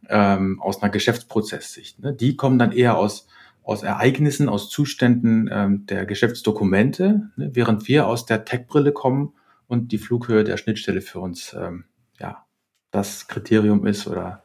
ähm, 0.09 0.61
aus 0.61 0.81
einer 0.81 0.91
Geschäftsprozesssicht. 0.91 1.99
Ne? 1.99 2.13
Die 2.13 2.35
kommen 2.35 2.59
dann 2.59 2.71
eher 2.71 2.97
aus, 2.97 3.27
aus 3.63 3.83
Ereignissen, 3.83 4.49
aus 4.49 4.69
Zuständen 4.69 5.49
ähm, 5.51 5.85
der 5.87 6.05
Geschäftsdokumente, 6.05 7.31
ne? 7.35 7.49
während 7.53 7.87
wir 7.87 8.07
aus 8.07 8.25
der 8.25 8.45
Tech-Brille 8.45 8.91
kommen 8.91 9.33
und 9.67 9.91
die 9.91 9.97
Flughöhe 9.97 10.43
der 10.43 10.57
Schnittstelle 10.57 11.01
für 11.01 11.19
uns 11.19 11.53
ähm, 11.53 11.85
ja 12.19 12.45
das 12.91 13.27
Kriterium 13.27 13.85
ist 13.85 14.07
oder 14.07 14.43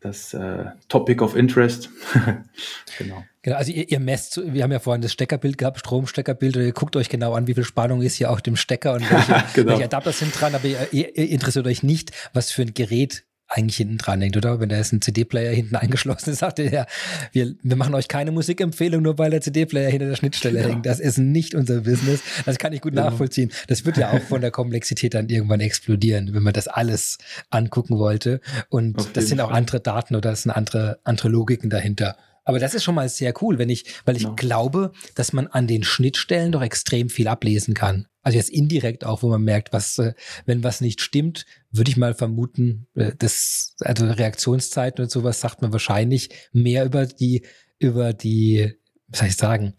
das 0.00 0.32
äh, 0.32 0.66
Topic 0.88 1.22
of 1.22 1.36
Interest. 1.36 1.90
genau. 2.98 3.24
Genau, 3.42 3.56
also 3.56 3.72
ihr, 3.72 3.90
ihr, 3.90 4.00
messt, 4.00 4.40
wir 4.52 4.62
haben 4.62 4.72
ja 4.72 4.78
vorhin 4.78 5.02
das 5.02 5.12
Steckerbild 5.12 5.56
gehabt, 5.56 5.78
Stromsteckerbild, 5.78 6.56
und 6.56 6.62
ihr 6.62 6.72
guckt 6.72 6.94
euch 6.96 7.08
genau 7.08 7.32
an, 7.34 7.46
wie 7.46 7.54
viel 7.54 7.64
Spannung 7.64 8.02
ist 8.02 8.16
hier 8.16 8.30
auf 8.30 8.42
dem 8.42 8.56
Stecker 8.56 8.94
und 8.94 9.00
welche, 9.10 9.44
genau. 9.54 9.72
welche 9.72 9.84
Adapter 9.84 10.12
sind 10.12 10.38
dran, 10.38 10.54
aber 10.54 10.66
ihr, 10.66 10.92
ihr, 10.92 11.30
interessiert 11.30 11.66
euch 11.66 11.82
nicht, 11.82 12.12
was 12.32 12.50
für 12.50 12.62
ein 12.62 12.74
Gerät 12.74 13.24
eigentlich 13.50 13.76
hinten 13.76 13.98
dran 13.98 14.20
hängt, 14.20 14.36
oder? 14.36 14.60
Wenn 14.60 14.68
da 14.68 14.78
ist 14.78 14.92
ein 14.92 15.02
CD-Player 15.02 15.52
hinten 15.52 15.74
eingeschlossen 15.76 16.30
ist, 16.30 16.38
sagt 16.38 16.60
ihr 16.60 16.70
ja, 16.70 16.86
wir, 17.32 17.54
wir 17.62 17.76
machen 17.76 17.94
euch 17.94 18.06
keine 18.06 18.30
Musikempfehlung, 18.30 19.02
nur 19.02 19.18
weil 19.18 19.30
der 19.30 19.40
CD-Player 19.40 19.90
hinter 19.90 20.08
der 20.08 20.16
Schnittstelle 20.16 20.60
ja. 20.60 20.68
hängt. 20.68 20.86
Das 20.86 21.00
ist 21.00 21.18
nicht 21.18 21.54
unser 21.54 21.80
Business. 21.80 22.22
Das 22.46 22.58
kann 22.58 22.72
ich 22.72 22.80
gut 22.80 22.94
ja. 22.94 23.04
nachvollziehen. 23.04 23.50
Das 23.66 23.84
wird 23.84 23.96
ja 23.96 24.12
auch 24.12 24.22
von 24.28 24.40
der 24.40 24.52
Komplexität 24.52 25.14
dann 25.14 25.28
irgendwann 25.28 25.60
explodieren, 25.60 26.32
wenn 26.32 26.44
man 26.44 26.52
das 26.52 26.68
alles 26.68 27.18
angucken 27.50 27.98
wollte. 27.98 28.40
Und 28.68 29.16
das 29.16 29.26
sind 29.26 29.40
auch 29.40 29.50
andere 29.50 29.80
Daten 29.80 30.14
oder 30.14 30.30
das 30.30 30.42
sind 30.42 30.52
andere, 30.52 31.00
andere 31.02 31.28
Logiken 31.28 31.70
dahinter. 31.70 32.16
Aber 32.44 32.58
das 32.58 32.74
ist 32.74 32.84
schon 32.84 32.94
mal 32.94 33.08
sehr 33.08 33.34
cool, 33.42 33.58
wenn 33.58 33.68
ich, 33.68 33.84
weil 34.04 34.16
ich 34.16 34.24
genau. 34.24 34.36
glaube, 34.36 34.92
dass 35.14 35.32
man 35.32 35.46
an 35.46 35.66
den 35.66 35.82
Schnittstellen 35.82 36.52
doch 36.52 36.62
extrem 36.62 37.08
viel 37.08 37.28
ablesen 37.28 37.74
kann. 37.74 38.06
Also 38.22 38.36
jetzt 38.36 38.50
indirekt 38.50 39.04
auch, 39.04 39.22
wo 39.22 39.28
man 39.28 39.42
merkt, 39.42 39.72
was, 39.72 39.98
äh, 39.98 40.14
wenn 40.46 40.62
was 40.62 40.80
nicht 40.80 41.00
stimmt, 41.00 41.46
würde 41.70 41.90
ich 41.90 41.96
mal 41.96 42.14
vermuten, 42.14 42.86
äh, 42.94 43.12
das, 43.18 43.74
also 43.80 44.06
Reaktionszeiten 44.06 45.02
und 45.02 45.10
sowas 45.10 45.40
sagt 45.40 45.62
man 45.62 45.72
wahrscheinlich 45.72 46.30
mehr 46.52 46.84
über 46.84 47.06
die, 47.06 47.42
über 47.78 48.12
die, 48.12 48.74
was 49.08 49.20
soll 49.20 49.28
ich 49.28 49.36
sagen, 49.36 49.74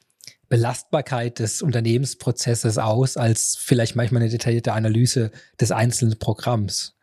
Belastbarkeit 0.50 1.40
des 1.40 1.62
Unternehmensprozesses 1.62 2.78
aus, 2.78 3.16
als 3.16 3.56
vielleicht 3.58 3.96
manchmal 3.96 4.22
eine 4.22 4.32
detaillierte 4.32 4.74
Analyse 4.74 5.32
des 5.60 5.72
einzelnen 5.72 6.20
Programms. 6.20 6.96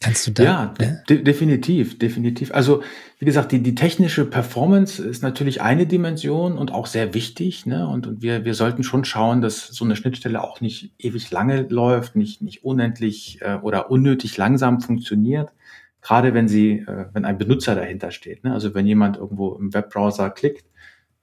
Kannst 0.00 0.26
du 0.26 0.32
da? 0.32 0.42
Ja, 0.42 0.74
ja? 0.80 0.96
De 1.08 1.22
definitiv, 1.22 1.98
definitiv. 1.98 2.52
Also, 2.52 2.82
wie 3.18 3.24
gesagt, 3.24 3.52
die, 3.52 3.62
die 3.62 3.74
technische 3.74 4.26
Performance 4.26 5.02
ist 5.02 5.22
natürlich 5.22 5.62
eine 5.62 5.86
Dimension 5.86 6.58
und 6.58 6.72
auch 6.72 6.86
sehr 6.86 7.14
wichtig. 7.14 7.64
Ne? 7.64 7.88
Und, 7.88 8.06
und 8.06 8.22
wir, 8.22 8.44
wir 8.44 8.54
sollten 8.54 8.82
schon 8.82 9.04
schauen, 9.04 9.40
dass 9.40 9.68
so 9.68 9.84
eine 9.84 9.96
Schnittstelle 9.96 10.42
auch 10.44 10.60
nicht 10.60 10.92
ewig 10.98 11.30
lange 11.30 11.62
läuft, 11.70 12.16
nicht, 12.16 12.42
nicht 12.42 12.64
unendlich 12.64 13.38
äh, 13.40 13.56
oder 13.62 13.90
unnötig 13.90 14.36
langsam 14.36 14.80
funktioniert. 14.80 15.52
Gerade 16.02 16.34
wenn 16.34 16.48
sie, 16.48 16.80
äh, 16.80 17.06
wenn 17.14 17.24
ein 17.24 17.38
Benutzer 17.38 17.74
dahinter 17.74 18.10
steht. 18.10 18.44
Ne? 18.44 18.52
Also 18.52 18.74
wenn 18.74 18.86
jemand 18.86 19.16
irgendwo 19.16 19.54
im 19.54 19.72
Webbrowser 19.72 20.28
klickt, 20.28 20.66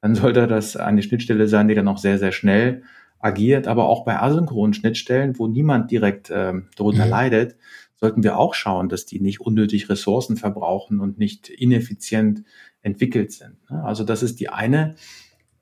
dann 0.02 0.16
sollte 0.16 0.48
das 0.48 0.76
eine 0.76 1.04
Schnittstelle 1.04 1.48
sein, 1.48 1.68
die 1.68 1.76
dann 1.76 1.88
auch 1.88 2.00
sehr, 2.00 2.18
sehr 2.18 2.32
schnell 2.32 2.82
agiert. 3.20 3.68
Aber 3.68 3.88
auch 3.88 4.06
bei 4.06 4.20
asynchronen 4.20 4.74
Schnittstellen, 4.74 5.38
wo 5.38 5.48
niemand 5.48 5.92
direkt 5.92 6.32
ähm, 6.34 6.70
darunter 6.76 7.06
mhm. 7.06 7.12
leidet, 7.12 7.56
sollten 8.02 8.24
wir 8.24 8.38
auch 8.38 8.56
schauen, 8.56 8.90
dass 8.90 9.06
die 9.06 9.20
nicht 9.20 9.40
unnötig 9.40 9.88
Ressourcen 9.88 10.36
verbrauchen 10.36 11.00
und 11.00 11.20
nicht 11.20 11.50
ineffizient 11.50 12.44
entwickelt 12.82 13.32
sind. 13.32 13.58
Ne? 13.70 13.84
Also 13.84 14.04
das 14.04 14.24
ist 14.24 14.40
die 14.40 14.50
eine 14.50 14.96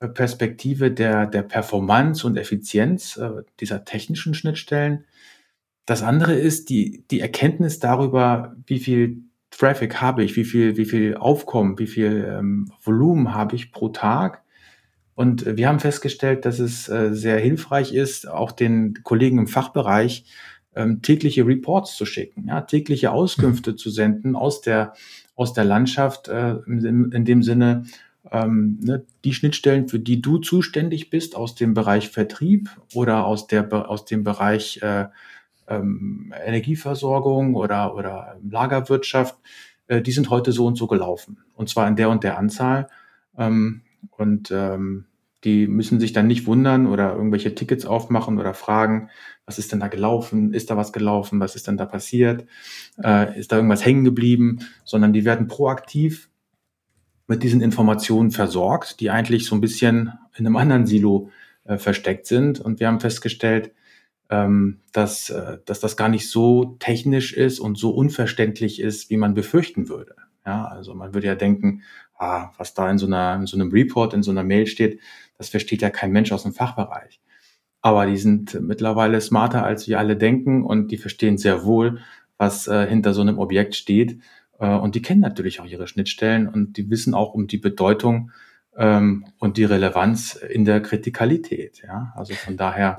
äh, 0.00 0.08
Perspektive 0.08 0.90
der, 0.90 1.26
der 1.26 1.42
Performance 1.42 2.26
und 2.26 2.38
Effizienz 2.38 3.18
äh, 3.18 3.42
dieser 3.60 3.84
technischen 3.84 4.32
Schnittstellen. 4.32 5.04
Das 5.84 6.02
andere 6.02 6.34
ist 6.34 6.70
die, 6.70 7.04
die 7.10 7.20
Erkenntnis 7.20 7.78
darüber, 7.78 8.56
wie 8.66 8.80
viel 8.80 9.18
Traffic 9.50 10.00
habe 10.00 10.24
ich, 10.24 10.34
wie 10.36 10.44
viel, 10.44 10.78
wie 10.78 10.84
viel 10.86 11.16
Aufkommen, 11.16 11.78
wie 11.78 11.88
viel 11.88 12.26
ähm, 12.26 12.72
Volumen 12.82 13.34
habe 13.34 13.54
ich 13.54 13.70
pro 13.70 13.90
Tag. 13.90 14.42
Und 15.14 15.44
wir 15.58 15.68
haben 15.68 15.80
festgestellt, 15.80 16.46
dass 16.46 16.58
es 16.58 16.88
äh, 16.88 17.12
sehr 17.12 17.38
hilfreich 17.38 17.92
ist, 17.92 18.26
auch 18.26 18.52
den 18.52 19.02
Kollegen 19.02 19.38
im 19.38 19.46
Fachbereich 19.46 20.24
ähm, 20.74 21.02
tägliche 21.02 21.46
Reports 21.46 21.96
zu 21.96 22.06
schicken, 22.06 22.46
ja, 22.48 22.60
tägliche 22.60 23.10
Auskünfte 23.12 23.72
mhm. 23.72 23.76
zu 23.76 23.90
senden 23.90 24.36
aus 24.36 24.60
der, 24.60 24.94
aus 25.34 25.52
der 25.52 25.64
Landschaft, 25.64 26.28
äh, 26.28 26.56
in, 26.66 27.10
in 27.12 27.24
dem 27.24 27.42
Sinne, 27.42 27.84
ähm, 28.30 28.78
ne, 28.82 29.04
die 29.24 29.32
Schnittstellen, 29.32 29.88
für 29.88 29.98
die 29.98 30.20
du 30.20 30.38
zuständig 30.38 31.10
bist, 31.10 31.34
aus 31.36 31.54
dem 31.54 31.74
Bereich 31.74 32.10
Vertrieb 32.10 32.70
oder 32.94 33.26
aus, 33.26 33.46
der, 33.46 33.90
aus 33.90 34.04
dem 34.04 34.24
Bereich 34.24 34.80
äh, 34.82 35.06
ähm, 35.68 36.34
Energieversorgung 36.44 37.54
oder, 37.54 37.94
oder 37.94 38.36
Lagerwirtschaft, 38.48 39.36
äh, 39.86 40.02
die 40.02 40.12
sind 40.12 40.30
heute 40.30 40.52
so 40.52 40.66
und 40.66 40.76
so 40.76 40.86
gelaufen. 40.86 41.38
Und 41.54 41.68
zwar 41.68 41.88
in 41.88 41.96
der 41.96 42.10
und 42.10 42.24
der 42.24 42.38
Anzahl. 42.38 42.88
Ähm, 43.38 43.82
und 44.16 44.50
ähm, 44.50 45.06
die 45.44 45.66
müssen 45.66 46.00
sich 46.00 46.12
dann 46.12 46.26
nicht 46.26 46.46
wundern 46.46 46.86
oder 46.86 47.14
irgendwelche 47.14 47.54
Tickets 47.54 47.86
aufmachen 47.86 48.38
oder 48.38 48.54
fragen, 48.54 49.08
was 49.46 49.58
ist 49.58 49.72
denn 49.72 49.80
da 49.80 49.88
gelaufen? 49.88 50.52
Ist 50.52 50.70
da 50.70 50.76
was 50.76 50.92
gelaufen? 50.92 51.40
Was 51.40 51.56
ist 51.56 51.66
denn 51.66 51.76
da 51.76 51.86
passiert? 51.86 52.46
Äh, 53.02 53.38
ist 53.38 53.50
da 53.50 53.56
irgendwas 53.56 53.84
hängen 53.84 54.04
geblieben? 54.04 54.60
Sondern 54.84 55.12
die 55.12 55.24
werden 55.24 55.48
proaktiv 55.48 56.28
mit 57.26 57.42
diesen 57.42 57.60
Informationen 57.60 58.30
versorgt, 58.32 59.00
die 59.00 59.10
eigentlich 59.10 59.46
so 59.46 59.54
ein 59.54 59.60
bisschen 59.60 60.12
in 60.36 60.46
einem 60.46 60.56
anderen 60.56 60.86
Silo 60.86 61.30
äh, 61.64 61.78
versteckt 61.78 62.26
sind. 62.26 62.60
Und 62.60 62.80
wir 62.80 62.88
haben 62.88 63.00
festgestellt, 63.00 63.72
ähm, 64.28 64.80
dass, 64.92 65.30
äh, 65.30 65.58
dass 65.64 65.80
das 65.80 65.96
gar 65.96 66.08
nicht 66.08 66.28
so 66.28 66.76
technisch 66.78 67.32
ist 67.32 67.60
und 67.60 67.78
so 67.78 67.90
unverständlich 67.90 68.80
ist, 68.80 69.10
wie 69.10 69.16
man 69.16 69.34
befürchten 69.34 69.88
würde. 69.88 70.16
Ja, 70.46 70.66
also 70.66 70.94
man 70.94 71.14
würde 71.14 71.26
ja 71.26 71.34
denken, 71.34 71.82
ah, 72.18 72.50
was 72.56 72.74
da 72.74 72.90
in 72.90 72.98
so, 72.98 73.06
einer, 73.06 73.34
in 73.34 73.46
so 73.46 73.56
einem 73.56 73.70
Report, 73.70 74.14
in 74.14 74.22
so 74.22 74.30
einer 74.30 74.44
Mail 74.44 74.66
steht, 74.66 75.00
das 75.40 75.48
versteht 75.48 75.80
ja 75.80 75.88
kein 75.88 76.12
Mensch 76.12 76.32
aus 76.32 76.42
dem 76.42 76.52
Fachbereich. 76.52 77.18
Aber 77.80 78.04
die 78.04 78.18
sind 78.18 78.60
mittlerweile 78.60 79.22
smarter, 79.22 79.64
als 79.64 79.88
wir 79.88 79.98
alle 79.98 80.14
denken 80.14 80.62
und 80.62 80.90
die 80.90 80.98
verstehen 80.98 81.38
sehr 81.38 81.64
wohl, 81.64 82.00
was 82.36 82.68
äh, 82.68 82.86
hinter 82.86 83.14
so 83.14 83.22
einem 83.22 83.38
Objekt 83.38 83.74
steht. 83.74 84.20
Äh, 84.58 84.68
und 84.68 84.96
die 84.96 85.00
kennen 85.00 85.22
natürlich 85.22 85.58
auch 85.60 85.64
ihre 85.64 85.88
Schnittstellen 85.88 86.46
und 86.46 86.76
die 86.76 86.90
wissen 86.90 87.14
auch 87.14 87.32
um 87.32 87.46
die 87.46 87.56
Bedeutung 87.56 88.32
ähm, 88.76 89.24
und 89.38 89.56
die 89.56 89.64
Relevanz 89.64 90.34
in 90.34 90.66
der 90.66 90.82
Kritikalität. 90.82 91.80
Ja? 91.86 92.12
Also 92.16 92.34
von 92.34 92.58
daher 92.58 92.98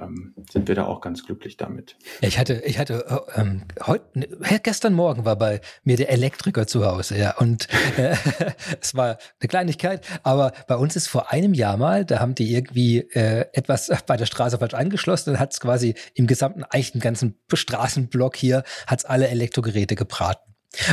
ähm, 0.00 0.34
sind 0.50 0.68
wir 0.68 0.74
da 0.74 0.86
auch 0.86 1.00
ganz 1.00 1.24
glücklich 1.24 1.56
damit. 1.56 1.96
Ich 2.20 2.38
hatte, 2.38 2.62
ich 2.64 2.78
hatte 2.78 3.04
äh, 3.36 3.40
ähm, 3.40 3.62
heute, 3.86 4.18
ne, 4.18 4.28
gestern 4.62 4.94
Morgen 4.94 5.24
war 5.24 5.36
bei 5.36 5.60
mir 5.84 5.96
der 5.96 6.10
Elektriker 6.10 6.66
zu 6.66 6.84
Hause, 6.84 7.18
ja, 7.18 7.36
und 7.38 7.68
äh, 7.96 8.14
es 8.80 8.94
war 8.94 9.18
eine 9.40 9.48
Kleinigkeit, 9.48 10.06
aber 10.22 10.52
bei 10.66 10.76
uns 10.76 10.96
ist 10.96 11.08
vor 11.08 11.30
einem 11.30 11.54
Jahr 11.54 11.76
mal, 11.76 12.04
da 12.04 12.20
haben 12.20 12.34
die 12.34 12.54
irgendwie 12.54 12.98
äh, 12.98 13.46
etwas 13.52 13.90
bei 14.06 14.16
der 14.16 14.26
Straße 14.26 14.58
falsch 14.58 14.74
angeschlossen 14.74 15.30
und 15.30 15.38
hat 15.38 15.52
es 15.52 15.60
quasi 15.60 15.94
im 16.14 16.26
gesamten, 16.26 16.64
eigentlich 16.64 16.92
den 16.92 17.00
ganzen 17.00 17.38
Straßenblock 17.52 18.36
hier, 18.36 18.64
hat 18.86 19.00
es 19.00 19.04
alle 19.04 19.28
Elektrogeräte 19.28 19.96
gebraten. 19.96 20.49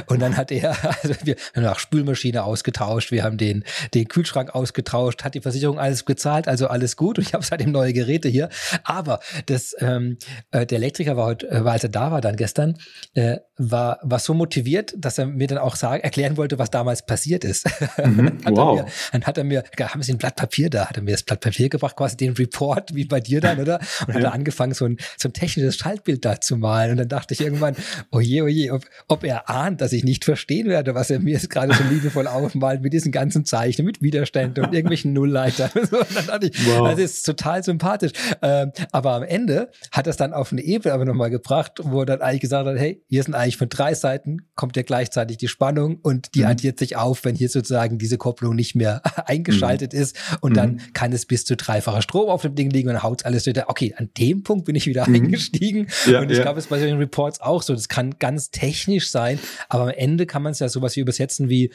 Und 0.07 0.21
dann 0.21 0.37
hat 0.37 0.51
er, 0.51 0.75
also 1.03 1.15
wir 1.23 1.35
haben 1.55 1.65
auch 1.65 1.79
Spülmaschine 1.79 2.43
ausgetauscht, 2.43 3.11
wir 3.11 3.23
haben 3.23 3.37
den, 3.37 3.63
den 3.93 4.07
Kühlschrank 4.07 4.53
ausgetauscht, 4.55 5.23
hat 5.23 5.35
die 5.35 5.41
Versicherung 5.41 5.79
alles 5.79 6.05
gezahlt, 6.05 6.47
also 6.47 6.67
alles 6.67 6.95
gut. 6.95 7.19
Und 7.19 7.27
ich 7.27 7.33
habe 7.33 7.45
seitdem 7.45 7.71
neue 7.71 7.93
Geräte 7.93 8.27
hier. 8.27 8.49
Aber 8.83 9.19
das, 9.45 9.75
ähm, 9.79 10.17
äh, 10.51 10.65
der 10.65 10.77
Elektriker 10.77 11.15
war 11.17 11.25
heute, 11.25 11.47
äh, 11.47 11.57
als 11.57 11.83
er 11.83 11.89
da 11.89 12.11
war, 12.11 12.21
dann 12.21 12.35
gestern, 12.35 12.77
äh, 13.13 13.37
war, 13.57 13.99
war 14.03 14.19
so 14.19 14.33
motiviert, 14.33 14.93
dass 14.97 15.17
er 15.17 15.25
mir 15.25 15.47
dann 15.47 15.57
auch 15.57 15.75
sagen, 15.75 16.03
erklären 16.03 16.37
wollte, 16.37 16.59
was 16.59 16.69
damals 16.69 17.05
passiert 17.05 17.43
ist. 17.43 17.67
Mhm, 17.97 18.39
hat 18.45 18.55
wow. 18.55 18.79
Mir, 18.79 18.85
dann 19.11 19.23
hat 19.23 19.37
er 19.37 19.43
mir, 19.43 19.63
haben 19.79 20.03
Sie 20.03 20.13
ein 20.13 20.17
Blatt 20.17 20.35
Papier 20.35 20.69
da? 20.69 20.87
Hat 20.87 20.97
er 20.97 21.03
mir 21.03 21.11
das 21.11 21.23
Blatt 21.23 21.41
Papier 21.41 21.67
gebracht, 21.67 21.95
quasi 21.95 22.15
den 22.15 22.33
Report, 22.33 22.93
wie 22.93 23.05
bei 23.05 23.19
dir 23.19 23.41
dann, 23.41 23.59
oder? 23.59 23.79
Und 24.05 24.13
hat 24.13 24.23
er 24.23 24.33
angefangen, 24.33 24.73
so 24.73 24.85
ein, 24.85 24.97
so 25.17 25.27
ein 25.27 25.33
technisches 25.33 25.77
Schaltbild 25.77 26.23
da 26.23 26.39
zu 26.39 26.57
malen. 26.57 26.91
Und 26.91 26.97
dann 26.97 27.09
dachte 27.09 27.33
ich 27.33 27.41
irgendwann, 27.41 27.75
oje, 28.11 28.43
oje, 28.43 28.71
ob, 28.71 28.85
ob 29.07 29.23
er 29.23 29.49
ahnt, 29.49 29.66
dass 29.75 29.91
ich 29.91 30.06
nicht 30.06 30.23
verstehen 30.23 30.67
werde, 30.67 30.95
was 30.95 31.10
er 31.10 31.19
mir 31.19 31.34
jetzt 31.34 31.49
gerade 31.49 31.73
so 31.73 31.84
liebevoll 31.84 32.27
aufmalt 32.27 32.82
mit 32.82 32.93
diesen 32.93 33.12
ganzen 33.12 33.43
Zeichen, 33.43 33.86
mit 33.86 34.01
Widerständen 34.01 34.63
und 34.63 34.73
irgendwelchen 34.73 35.13
Nullleitern. 35.13 35.69
Und 35.75 36.15
dann 36.15 36.27
dachte 36.27 36.48
ich, 36.48 36.67
wow. 36.67 36.89
das 36.89 37.00
ist 37.00 37.23
total 37.23 37.63
sympathisch. 37.63 38.12
Ähm, 38.41 38.71
aber 38.91 39.13
am 39.13 39.23
Ende 39.23 39.69
hat 39.91 40.08
es 40.08 40.15
dann 40.15 40.33
auf 40.33 40.52
eine 40.52 40.62
Ebene 40.62 40.94
aber 40.94 41.06
nochmal 41.06 41.29
gebracht, 41.29 41.73
wo 41.81 42.02
er 42.02 42.06
dann 42.06 42.21
eigentlich 42.21 42.41
gesagt 42.41 42.67
hat, 42.67 42.77
hey, 42.77 43.04
hier 43.08 43.23
sind 43.23 43.33
eigentlich 43.33 43.58
von 43.58 43.69
drei 43.69 43.94
Seiten 43.94 44.44
kommt 44.56 44.75
ja 44.75 44.83
gleichzeitig 44.83 45.37
die 45.37 45.48
Spannung 45.48 46.00
und 46.02 46.35
die 46.35 46.41
mhm. 46.41 46.48
addiert 46.48 46.79
sich 46.79 46.96
auf, 46.96 47.25
wenn 47.25 47.35
hier 47.35 47.50
sozusagen 47.50 47.98
diese 47.98 48.17
Kopplung 48.17 48.56
nicht 48.56 48.75
mehr 48.75 49.02
eingeschaltet 49.25 49.94
mhm. 49.94 50.00
ist 50.00 50.17
und 50.41 50.52
mhm. 50.52 50.56
dann 50.56 50.81
kann 50.94 51.12
es 51.12 51.25
bis 51.25 51.46
zu 51.46 51.56
dreifacher 51.56 52.02
Strom 52.02 52.29
auf 52.29 52.41
dem 52.41 52.56
Ding 52.56 52.69
liegen 52.69 52.89
und 52.89 53.04
haut 53.04 53.25
alles 53.25 53.46
wieder. 53.46 53.65
Okay, 53.69 53.94
an 53.98 54.10
dem 54.17 54.44
Punkt 54.44 54.65
bin 54.65 54.75
ich 54.75 54.85
wieder 54.87 55.08
mhm. 55.08 55.15
eingestiegen 55.15 55.87
ja, 56.06 56.19
und 56.19 56.31
ich 56.31 56.37
ja. 56.37 56.44
glaube, 56.44 56.60
es 56.60 56.67
bei 56.67 56.79
den 56.79 56.98
Reports 56.98 57.41
auch 57.41 57.62
so. 57.62 57.73
Das 57.73 57.89
kann 57.89 58.17
ganz 58.19 58.52
technisch 58.52 59.10
sein, 59.10 59.39
aber 59.69 59.83
am 59.83 59.89
Ende 59.89 60.25
kann 60.25 60.43
man 60.43 60.51
es 60.51 60.60
ja 60.60 60.69
sowas 60.69 60.95
wie 60.95 61.01
übersetzen 61.01 61.49
wie 61.49 61.71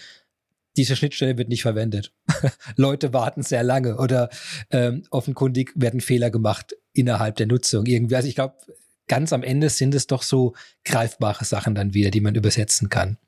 diese 0.77 0.97
Schnittstelle 0.97 1.37
wird 1.37 1.49
nicht 1.49 1.63
verwendet. 1.63 2.13
Leute 2.77 3.13
warten 3.13 3.43
sehr 3.43 3.63
lange 3.63 3.99
oder 3.99 4.31
ähm, 4.71 5.03
offenkundig 5.11 5.73
werden 5.75 6.01
Fehler 6.01 6.31
gemacht 6.31 6.75
innerhalb 6.93 7.37
der 7.37 7.47
Nutzung 7.47 7.87
irgendwie. 7.87 8.17
Also 8.17 8.29
ich 8.29 8.35
glaube, 8.35 8.55
ganz 9.09 9.33
am 9.33 9.43
Ende 9.43 9.69
sind 9.69 9.95
es 9.95 10.07
doch 10.07 10.23
so 10.23 10.55
greifbare 10.85 11.45
Sachen 11.45 11.75
dann 11.75 11.95
wieder, 11.95 12.11
die 12.11 12.21
man 12.21 12.35
übersetzen 12.35 12.89
kann. 12.89 13.19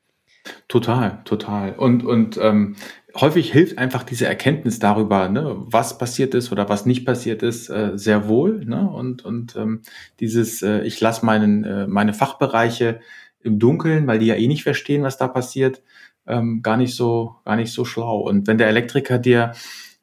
Total, 0.67 1.21
total. 1.25 1.73
Und, 1.73 2.03
und 2.03 2.37
ähm, 2.37 2.75
häufig 3.15 3.51
hilft 3.51 3.77
einfach 3.77 4.03
diese 4.03 4.27
Erkenntnis 4.27 4.77
darüber, 4.77 5.27
ne, 5.27 5.55
was 5.57 5.97
passiert 5.97 6.35
ist 6.35 6.51
oder 6.51 6.69
was 6.69 6.85
nicht 6.85 7.05
passiert 7.05 7.41
ist, 7.41 7.69
äh, 7.69 7.93
sehr 7.95 8.27
wohl. 8.27 8.63
Ne? 8.65 8.87
Und, 8.87 9.25
und 9.25 9.55
ähm, 9.55 9.81
dieses, 10.19 10.61
äh, 10.61 10.81
ich 10.81 10.99
lasse 11.01 11.25
äh, 11.25 11.87
meine 11.87 12.13
Fachbereiche 12.13 12.99
im 13.45 13.59
Dunkeln, 13.59 14.07
weil 14.07 14.19
die 14.19 14.27
ja 14.27 14.35
eh 14.35 14.47
nicht 14.47 14.63
verstehen, 14.63 15.03
was 15.03 15.17
da 15.17 15.27
passiert, 15.27 15.81
ähm, 16.27 16.61
gar 16.61 16.77
nicht 16.77 16.95
so, 16.95 17.35
gar 17.45 17.55
nicht 17.55 17.71
so 17.71 17.85
schlau. 17.85 18.19
Und 18.19 18.47
wenn 18.47 18.57
der 18.57 18.67
Elektriker 18.67 19.19
dir 19.19 19.53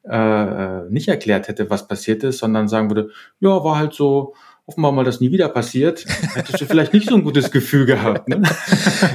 äh, 0.03 0.89
nicht 0.89 1.07
erklärt 1.07 1.47
hätte, 1.47 1.69
was 1.69 1.87
passiert 1.87 2.23
ist, 2.23 2.39
sondern 2.39 2.67
sagen 2.67 2.89
würde, 2.89 3.09
ja, 3.39 3.63
war 3.63 3.77
halt 3.77 3.93
so, 3.93 4.33
hoffen 4.65 4.81
wir 4.81 4.91
mal, 4.93 5.03
dass 5.03 5.19
nie 5.19 5.31
wieder 5.31 5.49
passiert, 5.49 6.05
hättest 6.35 6.61
du 6.61 6.65
vielleicht 6.65 6.93
nicht 6.93 7.09
so 7.09 7.15
ein 7.15 7.23
gutes 7.23 7.51
Gefühl 7.51 7.85
gehabt. 7.85 8.29
Ne? 8.29 8.41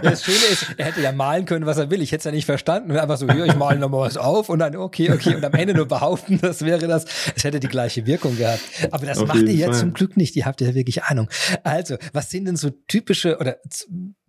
Ja, 0.03 0.11
das 0.11 0.23
Schöne 0.23 0.37
ist, 0.53 0.67
er 0.77 0.87
hätte 0.87 1.01
ja 1.01 1.13
malen 1.13 1.47
können, 1.47 1.65
was 1.65 1.79
er 1.79 1.91
will. 1.91 2.03
Ich 2.03 2.13
hätte 2.13 2.19
es 2.19 2.25
ja 2.25 2.31
nicht 2.31 2.45
verstanden. 2.45 2.93
Einfach 2.93 3.17
so, 3.17 3.31
hier, 3.31 3.47
ich 3.47 3.57
male 3.57 3.79
nochmal 3.79 4.03
was 4.03 4.19
auf 4.19 4.51
und 4.51 4.59
dann, 4.59 4.77
okay, 4.77 5.11
okay, 5.11 5.35
und 5.35 5.45
am 5.45 5.55
Ende 5.55 5.75
nur 5.75 5.87
behaupten, 5.87 6.39
das 6.43 6.65
wäre 6.65 6.87
das. 6.87 7.07
Es 7.35 7.45
hätte 7.45 7.59
die 7.59 7.69
gleiche 7.69 8.07
Wirkung 8.07 8.37
gehabt. 8.37 8.61
Aber 8.91 9.07
das 9.07 9.19
auf 9.19 9.29
macht 9.29 9.41
ihr 9.41 9.55
jetzt 9.55 9.81
zum 9.81 9.95
Glück 9.95 10.17
nicht. 10.17 10.37
Ihr 10.37 10.45
habt 10.45 10.61
ja 10.61 10.75
wirklich 10.75 11.05
Ahnung. 11.05 11.29
Also, 11.65 11.97
was 12.13 12.29
sind 12.31 12.45
denn 12.45 12.57
so 12.57 12.71
typische, 12.87 13.39
oder 13.39 13.57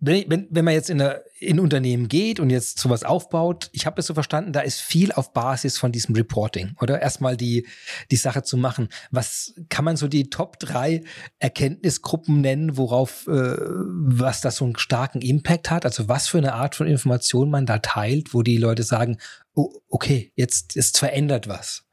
wenn, 0.00 0.30
wenn, 0.30 0.48
wenn 0.50 0.64
man 0.64 0.74
jetzt 0.74 0.88
in, 0.88 1.00
eine, 1.00 1.22
in 1.38 1.60
Unternehmen 1.60 2.08
geht 2.08 2.40
und 2.40 2.48
jetzt 2.48 2.78
sowas 2.78 3.04
aufbaut, 3.04 3.68
ich 3.72 3.84
habe 3.84 4.00
es 4.00 4.06
so 4.06 4.14
verstanden, 4.14 4.52
da 4.52 4.60
ist 4.60 4.80
viel 4.80 5.12
auf 5.12 5.34
Basis 5.34 5.76
von 5.76 5.92
diesem 5.92 6.14
Reporting, 6.14 6.74
oder? 6.80 7.00
Erstmal 7.02 7.36
die, 7.36 7.66
die 8.10 8.16
Sache 8.16 8.42
zu 8.42 8.56
machen. 8.56 8.88
Was 9.10 9.54
kann 9.68 9.84
man 9.84 9.96
so 9.96 10.08
die 10.08 10.30
Top 10.30 10.58
drei 10.58 11.02
Erkenntnisgruppen 11.38 12.40
nennen, 12.40 12.78
worauf, 12.78 13.26
äh, 13.26 13.56
was 13.58 14.40
das 14.40 14.56
so 14.56 14.64
einen 14.64 14.78
starken 14.78 15.20
Impact 15.20 15.70
hat? 15.70 15.84
Also 15.84 16.08
was 16.08 16.28
für 16.28 16.38
eine 16.38 16.54
Art 16.54 16.74
von 16.74 16.86
Information 16.86 17.50
man 17.50 17.66
da 17.66 17.78
teilt, 17.78 18.32
wo 18.32 18.42
die 18.42 18.56
Leute 18.56 18.82
sagen, 18.82 19.18
oh, 19.54 19.80
okay, 19.88 20.32
jetzt 20.34 20.76
ist 20.76 20.98
verändert 20.98 21.46
was. 21.46 21.84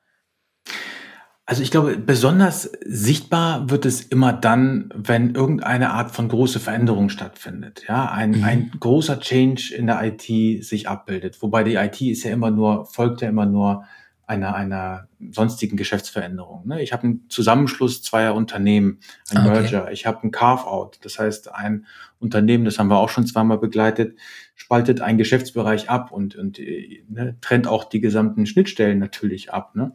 Also 1.50 1.64
ich 1.64 1.72
glaube, 1.72 1.96
besonders 1.98 2.64
sichtbar 2.86 3.70
wird 3.70 3.86
es 3.86 4.02
immer 4.02 4.34
dann, 4.34 4.90
wenn 4.94 5.34
irgendeine 5.34 5.92
Art 5.92 6.12
von 6.12 6.28
große 6.28 6.60
Veränderung 6.60 7.08
stattfindet. 7.08 7.86
Ja, 7.88 8.12
ein, 8.12 8.32
mhm. 8.32 8.44
ein 8.44 8.72
großer 8.78 9.22
Change 9.22 9.74
in 9.74 9.88
der 9.88 10.04
IT 10.04 10.66
sich 10.66 10.90
abbildet. 10.90 11.42
Wobei 11.42 11.64
die 11.64 11.76
IT 11.76 12.02
ist 12.02 12.24
ja 12.24 12.32
immer 12.32 12.52
nur, 12.52 12.86
folgt 12.86 13.22
ja 13.22 13.30
immer 13.30 13.46
nur 13.46 13.86
einer, 14.26 14.56
einer 14.56 15.08
sonstigen 15.32 15.78
Geschäftsveränderung. 15.78 16.68
Ne? 16.68 16.82
Ich 16.82 16.92
habe 16.92 17.04
einen 17.04 17.30
Zusammenschluss 17.30 18.04
zweier 18.04 18.36
Unternehmen, 18.36 19.00
ein 19.30 19.38
okay. 19.38 19.50
Merger. 19.50 19.92
Ich 19.94 20.06
habe 20.06 20.28
ein 20.28 20.32
Carve-out. 20.32 21.00
Das 21.04 21.18
heißt, 21.18 21.56
ein 21.56 21.86
Unternehmen, 22.20 22.66
das 22.66 22.78
haben 22.78 22.90
wir 22.90 22.98
auch 22.98 23.08
schon 23.08 23.26
zweimal 23.26 23.58
begleitet, 23.58 24.18
spaltet 24.54 25.00
einen 25.00 25.18
Geschäftsbereich 25.18 25.90
ab 25.90 26.12
und, 26.12 26.36
und 26.36 26.60
ne, 26.60 27.38
trennt 27.40 27.68
auch 27.68 27.86
die 27.86 28.02
gesamten 28.02 28.46
Schnittstellen 28.46 29.00
natürlich 29.00 29.54
ab. 29.54 29.78
Ne? 29.78 29.94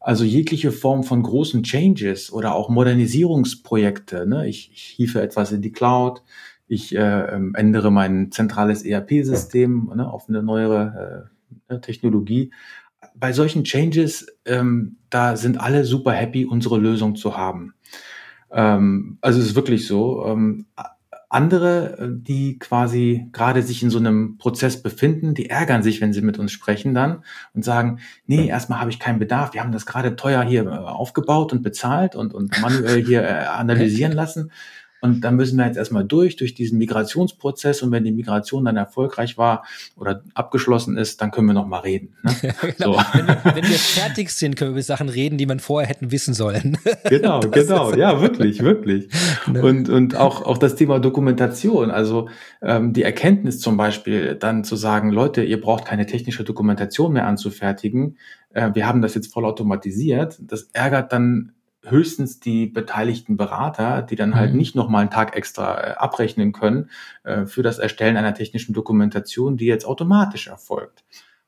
Also 0.00 0.24
jegliche 0.24 0.72
Form 0.72 1.04
von 1.04 1.22
großen 1.22 1.62
Changes 1.62 2.32
oder 2.32 2.54
auch 2.54 2.68
Modernisierungsprojekte. 2.68 4.26
Ne? 4.26 4.48
Ich, 4.48 4.70
ich 4.72 4.82
hiefe 4.82 5.20
etwas 5.20 5.52
in 5.52 5.62
die 5.62 5.72
Cloud, 5.72 6.22
ich 6.66 6.94
äh, 6.94 7.34
ähm, 7.34 7.54
ändere 7.54 7.90
mein 7.90 8.30
zentrales 8.30 8.84
ERP-System 8.84 9.92
ne, 9.94 10.10
auf 10.10 10.28
eine 10.28 10.42
neuere 10.42 11.28
äh, 11.68 11.72
ne, 11.74 11.80
Technologie 11.80 12.50
bei 13.14 13.32
solchen 13.32 13.64
Changes, 13.64 14.26
ähm, 14.44 14.96
da 15.10 15.36
sind 15.36 15.60
alle 15.60 15.84
super 15.84 16.12
happy, 16.12 16.44
unsere 16.44 16.78
Lösung 16.78 17.16
zu 17.16 17.36
haben. 17.36 17.74
Ähm, 18.50 19.18
also 19.20 19.40
es 19.40 19.46
ist 19.46 19.54
wirklich 19.54 19.86
so. 19.86 20.26
Ähm, 20.26 20.66
andere, 21.30 21.96
äh, 21.98 22.08
die 22.10 22.58
quasi 22.58 23.28
gerade 23.32 23.62
sich 23.62 23.82
in 23.82 23.88
so 23.88 23.98
einem 23.98 24.36
Prozess 24.36 24.82
befinden, 24.82 25.32
die 25.32 25.48
ärgern 25.48 25.82
sich, 25.82 26.00
wenn 26.00 26.12
sie 26.12 26.22
mit 26.22 26.38
uns 26.38 26.52
sprechen 26.52 26.92
dann 26.92 27.24
und 27.54 27.64
sagen, 27.64 28.00
nee, 28.26 28.48
erstmal 28.48 28.80
habe 28.80 28.90
ich 28.90 28.98
keinen 28.98 29.20
Bedarf. 29.20 29.54
Wir 29.54 29.62
haben 29.62 29.72
das 29.72 29.86
gerade 29.86 30.16
teuer 30.16 30.42
hier 30.42 30.66
äh, 30.66 30.68
aufgebaut 30.68 31.52
und 31.52 31.62
bezahlt 31.62 32.16
und, 32.16 32.34
und 32.34 32.60
manuell 32.60 33.02
hier 33.04 33.22
äh, 33.22 33.46
analysieren 33.46 34.12
lassen. 34.12 34.50
Und 35.00 35.22
dann 35.22 35.36
müssen 35.36 35.56
wir 35.56 35.66
jetzt 35.66 35.76
erstmal 35.76 36.04
durch, 36.04 36.36
durch 36.36 36.54
diesen 36.54 36.78
Migrationsprozess. 36.78 37.82
Und 37.82 37.90
wenn 37.92 38.04
die 38.04 38.12
Migration 38.12 38.64
dann 38.64 38.76
erfolgreich 38.76 39.38
war 39.38 39.64
oder 39.96 40.22
abgeschlossen 40.34 40.96
ist, 40.96 41.20
dann 41.20 41.30
können 41.30 41.46
wir 41.46 41.54
noch 41.54 41.66
mal 41.66 41.80
reden. 41.80 42.14
Ne? 42.22 42.34
genau. 42.76 42.92
so. 42.92 43.00
wenn, 43.14 43.26
wir, 43.26 43.40
wenn, 43.44 43.64
wir, 43.64 43.78
fertig 43.78 44.30
sind, 44.30 44.56
können 44.56 44.70
wir 44.70 44.76
über 44.76 44.82
Sachen 44.82 45.08
reden, 45.08 45.38
die 45.38 45.46
man 45.46 45.60
vorher 45.60 45.88
hätten 45.88 46.12
wissen 46.12 46.34
sollen. 46.34 46.78
genau, 47.08 47.40
genau. 47.40 47.94
Ja, 47.94 48.20
wirklich, 48.20 48.62
wirklich. 48.62 49.08
Ne? 49.50 49.62
Und, 49.62 49.88
und 49.88 50.16
auch, 50.16 50.42
auch 50.42 50.58
das 50.58 50.76
Thema 50.76 51.00
Dokumentation. 51.00 51.90
Also 51.90 52.28
ähm, 52.62 52.92
die 52.92 53.02
Erkenntnis 53.02 53.58
zum 53.58 53.76
Beispiel, 53.76 54.34
dann 54.34 54.64
zu 54.64 54.76
sagen, 54.76 55.10
Leute, 55.10 55.42
ihr 55.42 55.60
braucht 55.60 55.86
keine 55.86 56.06
technische 56.06 56.44
Dokumentation 56.44 57.12
mehr 57.12 57.26
anzufertigen. 57.26 58.18
Äh, 58.52 58.70
wir 58.74 58.86
haben 58.86 59.02
das 59.02 59.14
jetzt 59.14 59.32
voll 59.32 59.44
automatisiert. 59.44 60.38
Das 60.40 60.68
ärgert 60.72 61.12
dann 61.12 61.52
höchstens 61.82 62.40
die 62.40 62.66
beteiligten 62.66 63.36
Berater, 63.36 64.02
die 64.02 64.16
dann 64.16 64.34
halt 64.34 64.52
mhm. 64.52 64.58
nicht 64.58 64.74
nochmal 64.74 65.02
einen 65.02 65.10
Tag 65.10 65.36
extra 65.36 65.80
äh, 65.80 65.92
abrechnen 65.94 66.52
können 66.52 66.90
äh, 67.24 67.46
für 67.46 67.62
das 67.62 67.78
Erstellen 67.78 68.16
einer 68.16 68.34
technischen 68.34 68.74
Dokumentation, 68.74 69.56
die 69.56 69.66
jetzt 69.66 69.86
automatisch 69.86 70.48
erfolgt. 70.48 71.04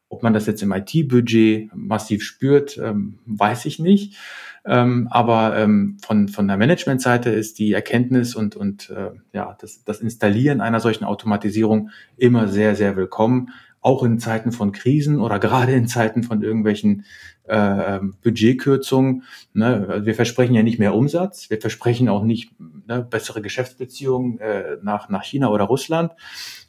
Ob 0.09 0.23
man 0.23 0.35
das 0.35 0.47
jetzt 0.47 0.63
im 0.63 0.73
IT-Budget 0.73 1.71
massiv 1.75 2.23
spürt, 2.23 2.77
ähm, 2.77 3.19
weiß 3.25 3.65
ich 3.67 3.79
nicht. 3.79 4.17
Ähm, 4.65 5.09
aber 5.11 5.57
ähm, 5.57 5.97
von, 6.03 6.29
von 6.29 6.47
der 6.47 6.57
Managementseite 6.57 7.31
ist 7.31 7.59
die 7.59 7.73
Erkenntnis 7.73 8.35
und, 8.35 8.55
und 8.55 8.91
äh, 8.91 9.11
ja, 9.33 9.57
das, 9.61 9.85
das 9.85 10.01
Installieren 10.01 10.61
einer 10.61 10.81
solchen 10.81 11.05
Automatisierung 11.05 11.91
immer 12.17 12.47
sehr, 12.49 12.77
sehr 12.77 12.95
willkommen. 12.95 13.51
Auch 13.83 14.03
in 14.03 14.19
Zeiten 14.19 14.51
von 14.51 14.73
Krisen 14.73 15.21
oder 15.21 15.39
gerade 15.41 15.73
in 15.73 15.87
Zeiten 15.87 16.23
von 16.23 16.43
irgendwelchen 16.43 17.05
äh, 17.45 18.01
Budgetkürzungen. 18.23 19.25
Ne? 19.53 20.03
Wir 20.05 20.15
versprechen 20.15 20.55
ja 20.55 20.63
nicht 20.63 20.79
mehr 20.79 20.95
Umsatz, 20.95 21.51
wir 21.51 21.61
versprechen 21.61 22.09
auch 22.09 22.23
nicht 22.23 22.53
ne, 22.87 23.03
bessere 23.03 23.43
Geschäftsbeziehungen 23.43 24.39
äh, 24.39 24.79
nach, 24.83 25.09
nach 25.09 25.25
China 25.25 25.49
oder 25.49 25.65
Russland, 25.65 26.13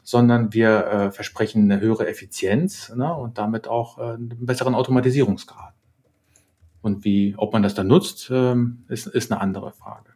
sondern 0.03 0.53
wir 0.53 0.85
äh, 0.87 1.11
versprechen 1.11 1.71
eine 1.71 1.79
höhere 1.79 2.07
Effizienz 2.07 2.93
ne? 2.95 3.13
und 3.13 3.37
damit 3.37 3.67
auch 3.67 3.97
äh, 3.97 4.13
einen 4.13 4.45
besseren 4.45 4.75
Automatisierungsgrad. 4.75 5.73
Und 6.81 7.05
wie, 7.05 7.33
ob 7.37 7.53
man 7.53 7.63
das 7.63 7.75
dann 7.75 7.87
nutzt, 7.87 8.29
äh, 8.29 8.55
ist, 8.89 9.07
ist 9.07 9.31
eine 9.31 9.39
andere 9.39 9.71
Frage. 9.71 10.11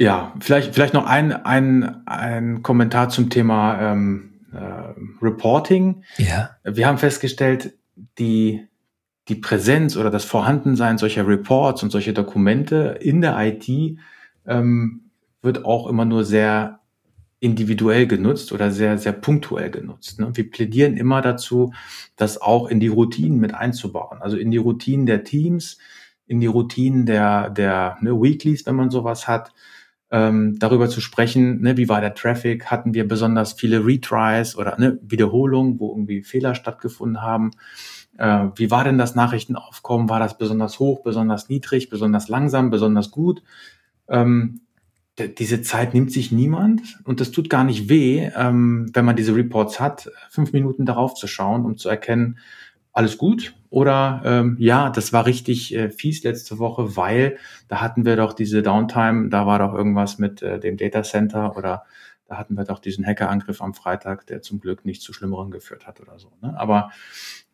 Ja, 0.00 0.32
vielleicht, 0.40 0.74
vielleicht 0.74 0.94
noch 0.94 1.06
ein, 1.06 1.32
ein, 1.32 2.06
ein 2.06 2.62
Kommentar 2.62 3.08
zum 3.08 3.30
Thema 3.30 3.80
ähm, 3.80 4.37
äh, 4.52 4.94
Reporting. 5.22 6.04
Ja. 6.16 6.56
Wir 6.64 6.86
haben 6.86 6.98
festgestellt, 6.98 7.74
die, 8.18 8.66
die 9.28 9.34
Präsenz 9.34 9.96
oder 9.96 10.10
das 10.10 10.24
Vorhandensein 10.24 10.98
solcher 10.98 11.26
Reports 11.26 11.82
und 11.82 11.90
solcher 11.90 12.12
Dokumente 12.12 12.98
in 13.00 13.20
der 13.20 13.36
IT 13.38 13.68
ähm, 14.46 15.10
wird 15.42 15.64
auch 15.64 15.86
immer 15.86 16.04
nur 16.04 16.24
sehr 16.24 16.80
individuell 17.40 18.06
genutzt 18.06 18.52
oder 18.52 18.70
sehr, 18.70 18.98
sehr 18.98 19.12
punktuell 19.12 19.70
genutzt. 19.70 20.18
Ne? 20.18 20.30
Wir 20.34 20.50
plädieren 20.50 20.96
immer 20.96 21.20
dazu, 21.20 21.72
das 22.16 22.40
auch 22.40 22.68
in 22.68 22.80
die 22.80 22.88
Routinen 22.88 23.38
mit 23.38 23.54
einzubauen. 23.54 24.20
Also 24.20 24.36
in 24.36 24.50
die 24.50 24.56
Routinen 24.56 25.06
der 25.06 25.22
Teams, 25.22 25.78
in 26.26 26.40
die 26.40 26.46
Routinen 26.46 27.06
der, 27.06 27.50
der 27.50 27.96
ne, 28.00 28.20
Weeklies, 28.20 28.66
wenn 28.66 28.74
man 28.74 28.90
sowas 28.90 29.28
hat, 29.28 29.52
ähm, 30.10 30.58
darüber 30.58 30.88
zu 30.88 31.00
sprechen, 31.00 31.60
ne, 31.60 31.76
wie 31.76 31.88
war 31.88 32.00
der 32.00 32.14
Traffic, 32.14 32.66
hatten 32.66 32.94
wir 32.94 33.06
besonders 33.06 33.52
viele 33.52 33.84
Retries 33.84 34.56
oder 34.56 34.78
ne, 34.78 34.98
Wiederholungen, 35.02 35.78
wo 35.78 35.90
irgendwie 35.90 36.22
Fehler 36.22 36.54
stattgefunden 36.54 37.20
haben. 37.20 37.50
Äh, 38.16 38.46
wie 38.56 38.70
war 38.70 38.84
denn 38.84 38.98
das 38.98 39.14
Nachrichtenaufkommen? 39.14 40.08
War 40.08 40.18
das 40.18 40.38
besonders 40.38 40.78
hoch, 40.78 41.02
besonders 41.02 41.48
niedrig, 41.48 41.90
besonders 41.90 42.28
langsam, 42.28 42.70
besonders 42.70 43.10
gut? 43.10 43.42
Ähm, 44.08 44.62
diese 45.18 45.62
Zeit 45.62 45.94
nimmt 45.94 46.12
sich 46.12 46.32
niemand 46.32 47.00
und 47.04 47.20
das 47.20 47.32
tut 47.32 47.50
gar 47.50 47.64
nicht 47.64 47.88
weh, 47.88 48.30
ähm, 48.36 48.88
wenn 48.94 49.04
man 49.04 49.16
diese 49.16 49.34
Reports 49.34 49.80
hat, 49.80 50.10
fünf 50.30 50.52
Minuten 50.52 50.86
darauf 50.86 51.14
zu 51.14 51.26
schauen, 51.26 51.64
um 51.64 51.76
zu 51.76 51.88
erkennen, 51.88 52.38
alles 52.92 53.18
gut 53.18 53.52
oder 53.70 54.22
ähm, 54.24 54.56
ja, 54.58 54.90
das 54.90 55.12
war 55.12 55.26
richtig 55.26 55.74
äh, 55.74 55.90
fies 55.90 56.22
letzte 56.22 56.58
Woche, 56.58 56.96
weil 56.96 57.38
da 57.68 57.80
hatten 57.80 58.04
wir 58.04 58.16
doch 58.16 58.32
diese 58.32 58.62
Downtime, 58.62 59.28
da 59.28 59.46
war 59.46 59.58
doch 59.58 59.74
irgendwas 59.74 60.18
mit 60.18 60.42
äh, 60.42 60.58
dem 60.58 60.76
Data 60.76 61.02
Center 61.02 61.56
oder 61.56 61.84
da 62.26 62.36
hatten 62.36 62.54
wir 62.54 62.64
doch 62.64 62.78
diesen 62.78 63.06
Hackerangriff 63.06 63.62
am 63.62 63.74
Freitag, 63.74 64.26
der 64.26 64.42
zum 64.42 64.60
Glück 64.60 64.84
nicht 64.84 65.02
zu 65.02 65.12
Schlimmeren 65.12 65.50
geführt 65.50 65.86
hat 65.86 66.00
oder 66.00 66.18
so. 66.18 66.30
Ne? 66.42 66.54
Aber 66.58 66.90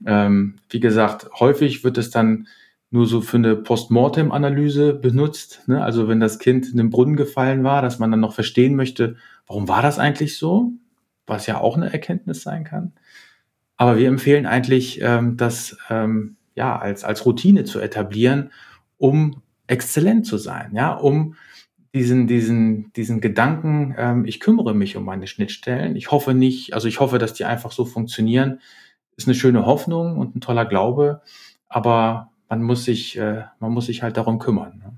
ähm, 0.05 0.57
wie 0.69 0.81
gesagt, 0.81 1.31
häufig 1.39 1.85
wird 1.85 1.97
es 1.99 2.11
dann 2.11 2.49
nur 2.91 3.07
so 3.07 3.21
für 3.21 3.37
eine 3.37 3.57
Postmortem-Analyse 3.57 4.95
benutzt. 4.95 5.63
Ne? 5.67 5.83
Also 5.83 6.09
wenn 6.09 6.21
das 6.21 6.39
Kind 6.39 6.69
in 6.69 6.77
den 6.77 6.91
Brunnen 6.91 7.17
gefallen 7.17 7.65
war, 7.65 7.83
dass 7.83 7.99
man 7.99 8.11
dann 8.11 8.21
noch 8.21 8.35
verstehen 8.35 8.75
möchte, 8.75 9.17
warum 9.47 9.69
war 9.69 9.83
das 9.83 9.99
eigentlich 9.99 10.37
so? 10.37 10.73
was 11.27 11.47
ja 11.47 11.61
auch 11.61 11.77
eine 11.77 11.93
Erkenntnis 11.93 12.43
sein 12.43 12.65
kann. 12.65 12.93
Aber 13.77 13.99
wir 13.99 14.09
empfehlen 14.09 14.47
eigentlich, 14.47 15.01
ähm, 15.03 15.37
das 15.37 15.77
ähm, 15.91 16.37
ja 16.55 16.79
als, 16.79 17.05
als 17.05 17.27
Routine 17.27 17.65
zu 17.65 17.81
etablieren, 17.81 18.51
um 18.99 19.43
exzellent 19.67 20.27
zu 20.27 20.39
sein, 20.39 20.73
ja, 20.75 20.93
um 20.93 21.35
diesen, 21.95 22.27
diesen, 22.27 22.93
diesen 22.93 23.21
Gedanken, 23.21 23.95
ähm, 23.97 24.25
ich 24.25 24.41
kümmere 24.41 24.75
mich 24.75 24.97
um 24.97 25.05
meine 25.05 25.29
Schnittstellen. 25.29 25.95
Ich 25.95 26.11
hoffe 26.11 26.35
nicht, 26.35 26.75
also 26.75 26.89
ich 26.89 26.99
hoffe, 26.99 27.19
dass 27.19 27.35
die 27.35 27.45
einfach 27.45 27.71
so 27.71 27.85
funktionieren. 27.85 28.61
Ist 29.17 29.29
eine 29.29 29.37
schöne 29.37 29.65
Hoffnung 29.65 30.19
und 30.19 30.35
ein 30.35 30.41
toller 30.41 30.67
Glaube, 30.67 31.23
aber 31.69 32.33
man 32.49 32.63
muss 32.63 32.85
sich, 32.85 33.17
äh, 33.17 33.45
man 33.61 33.73
muss 33.73 33.87
sich 33.87 34.03
halt 34.03 34.17
darum 34.17 34.41
kümmern. 34.41 34.79
Ne? 34.79 34.93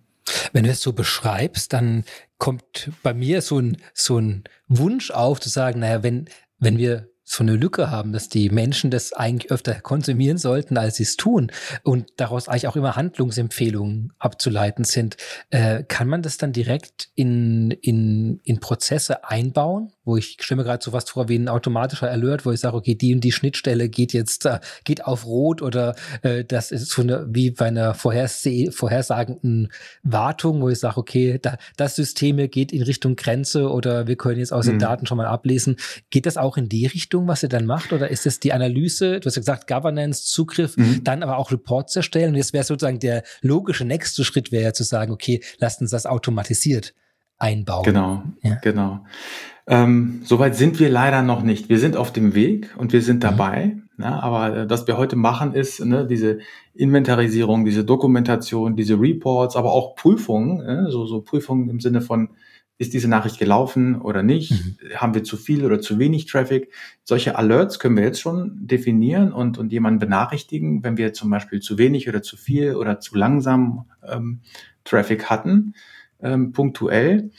Wenn 0.52 0.64
du 0.64 0.70
es 0.70 0.80
so 0.80 0.94
beschreibst, 0.94 1.74
dann 1.74 2.04
kommt 2.38 2.90
bei 3.02 3.12
mir 3.12 3.42
so 3.42 3.58
ein, 3.58 3.76
so 3.92 4.18
ein 4.18 4.44
Wunsch 4.68 5.10
auf, 5.10 5.38
zu 5.38 5.50
sagen, 5.50 5.80
naja, 5.80 6.02
wenn, 6.02 6.28
wenn 6.58 6.78
wir 6.78 7.10
so 7.28 7.42
eine 7.42 7.56
Lücke 7.56 7.90
haben, 7.90 8.12
dass 8.12 8.28
die 8.28 8.50
Menschen 8.50 8.90
das 8.90 9.12
eigentlich 9.12 9.50
öfter 9.50 9.74
konsumieren 9.80 10.38
sollten, 10.38 10.78
als 10.78 10.96
sie 10.96 11.02
es 11.02 11.16
tun 11.16 11.50
und 11.82 12.06
daraus 12.16 12.48
eigentlich 12.48 12.68
auch 12.68 12.76
immer 12.76 12.94
Handlungsempfehlungen 12.94 14.12
abzuleiten 14.18 14.84
sind. 14.84 15.16
Äh, 15.50 15.82
kann 15.82 16.08
man 16.08 16.22
das 16.22 16.38
dann 16.38 16.52
direkt 16.52 17.10
in, 17.16 17.72
in, 17.72 18.40
in 18.44 18.60
Prozesse 18.60 19.28
einbauen? 19.28 19.92
Wo 20.06 20.16
ich 20.16 20.38
stelle 20.40 20.58
mir 20.58 20.64
gerade 20.64 20.82
so 20.82 20.92
was 20.92 21.10
vor 21.10 21.28
wie 21.28 21.36
ein 21.36 21.48
automatischer 21.48 22.08
Alert, 22.08 22.46
wo 22.46 22.52
ich 22.52 22.60
sage, 22.60 22.76
okay, 22.76 22.94
die 22.94 23.12
und 23.12 23.22
die 23.22 23.32
Schnittstelle 23.32 23.88
geht 23.88 24.12
jetzt, 24.12 24.46
äh, 24.46 24.60
geht 24.84 25.04
auf 25.04 25.26
Rot 25.26 25.60
oder 25.60 25.96
äh, 26.22 26.44
das 26.44 26.70
ist 26.70 26.90
so 26.90 27.02
eine, 27.02 27.26
wie 27.28 27.50
bei 27.50 27.66
einer 27.66 27.92
vorherse 27.92 28.70
vorhersagenden 28.70 29.72
Wartung, 30.04 30.62
wo 30.62 30.68
ich 30.68 30.78
sage, 30.78 30.96
okay, 30.98 31.38
da, 31.42 31.58
das 31.76 31.96
System 31.96 32.36
geht 32.48 32.72
in 32.72 32.82
Richtung 32.82 33.16
Grenze 33.16 33.68
oder 33.68 34.06
wir 34.06 34.16
können 34.16 34.38
jetzt 34.38 34.52
aus 34.52 34.66
mhm. 34.66 34.70
den 34.70 34.78
Daten 34.78 35.06
schon 35.06 35.18
mal 35.18 35.26
ablesen. 35.26 35.76
Geht 36.10 36.26
das 36.26 36.36
auch 36.36 36.56
in 36.56 36.68
die 36.68 36.86
Richtung, 36.86 37.26
was 37.26 37.42
ihr 37.42 37.48
dann 37.48 37.66
macht? 37.66 37.92
Oder 37.92 38.08
ist 38.08 38.26
es 38.26 38.38
die 38.38 38.52
Analyse, 38.52 39.18
du 39.18 39.26
hast 39.26 39.34
ja 39.34 39.40
gesagt, 39.40 39.66
Governance, 39.66 40.24
Zugriff, 40.24 40.76
mhm. 40.76 41.02
dann 41.02 41.24
aber 41.24 41.36
auch 41.36 41.50
Reports 41.50 41.96
erstellen? 41.96 42.30
Und 42.30 42.36
jetzt 42.36 42.52
wäre 42.52 42.62
sozusagen 42.62 43.00
der 43.00 43.24
logische 43.40 43.84
nächste 43.84 44.24
Schritt 44.24 44.52
wäre 44.52 44.64
ja 44.64 44.72
zu 44.72 44.84
sagen, 44.84 45.12
okay, 45.12 45.42
lasst 45.58 45.80
uns 45.80 45.90
das 45.90 46.06
automatisiert 46.06 46.94
einbauen. 47.38 47.84
Genau, 47.84 48.22
ja. 48.42 48.54
genau. 48.56 49.04
Ähm, 49.68 50.20
Soweit 50.24 50.54
sind 50.54 50.78
wir 50.78 50.88
leider 50.88 51.22
noch 51.22 51.42
nicht. 51.42 51.68
Wir 51.68 51.78
sind 51.78 51.96
auf 51.96 52.12
dem 52.12 52.34
Weg 52.34 52.74
und 52.76 52.92
wir 52.92 53.02
sind 53.02 53.16
mhm. 53.16 53.20
dabei. 53.20 53.66
Mhm. 53.66 53.82
Ja, 53.98 54.20
aber 54.20 54.56
äh, 54.56 54.70
was 54.70 54.86
wir 54.86 54.98
heute 54.98 55.16
machen, 55.16 55.54
ist 55.54 55.84
ne, 55.84 56.06
diese 56.06 56.38
Inventarisierung, 56.74 57.64
diese 57.64 57.84
Dokumentation, 57.84 58.76
diese 58.76 59.00
Reports, 59.00 59.56
aber 59.56 59.72
auch 59.72 59.94
Prüfungen, 59.96 60.60
äh, 60.60 60.90
so, 60.90 61.06
so 61.06 61.22
Prüfungen 61.22 61.68
im 61.68 61.80
Sinne 61.80 62.00
von, 62.00 62.30
ist 62.78 62.92
diese 62.92 63.08
Nachricht 63.08 63.38
gelaufen 63.38 64.00
oder 64.00 64.22
nicht? 64.22 64.52
Mhm. 64.52 64.76
Haben 64.96 65.14
wir 65.14 65.24
zu 65.24 65.36
viel 65.36 65.64
oder 65.64 65.80
zu 65.80 65.98
wenig 65.98 66.26
Traffic? 66.26 66.70
Solche 67.04 67.36
Alerts 67.36 67.78
können 67.78 67.96
wir 67.96 68.04
jetzt 68.04 68.20
schon 68.20 68.66
definieren 68.66 69.32
und, 69.32 69.56
und 69.56 69.72
jemanden 69.72 69.98
benachrichtigen, 69.98 70.84
wenn 70.84 70.98
wir 70.98 71.14
zum 71.14 71.30
Beispiel 71.30 71.60
zu 71.60 71.78
wenig 71.78 72.08
oder 72.08 72.22
zu 72.22 72.36
viel 72.36 72.74
oder 72.74 73.00
zu 73.00 73.16
langsam 73.16 73.86
ähm, 74.06 74.40
Traffic 74.84 75.30
hatten, 75.30 75.74
ähm, 76.20 76.52
punktuell. 76.52 77.30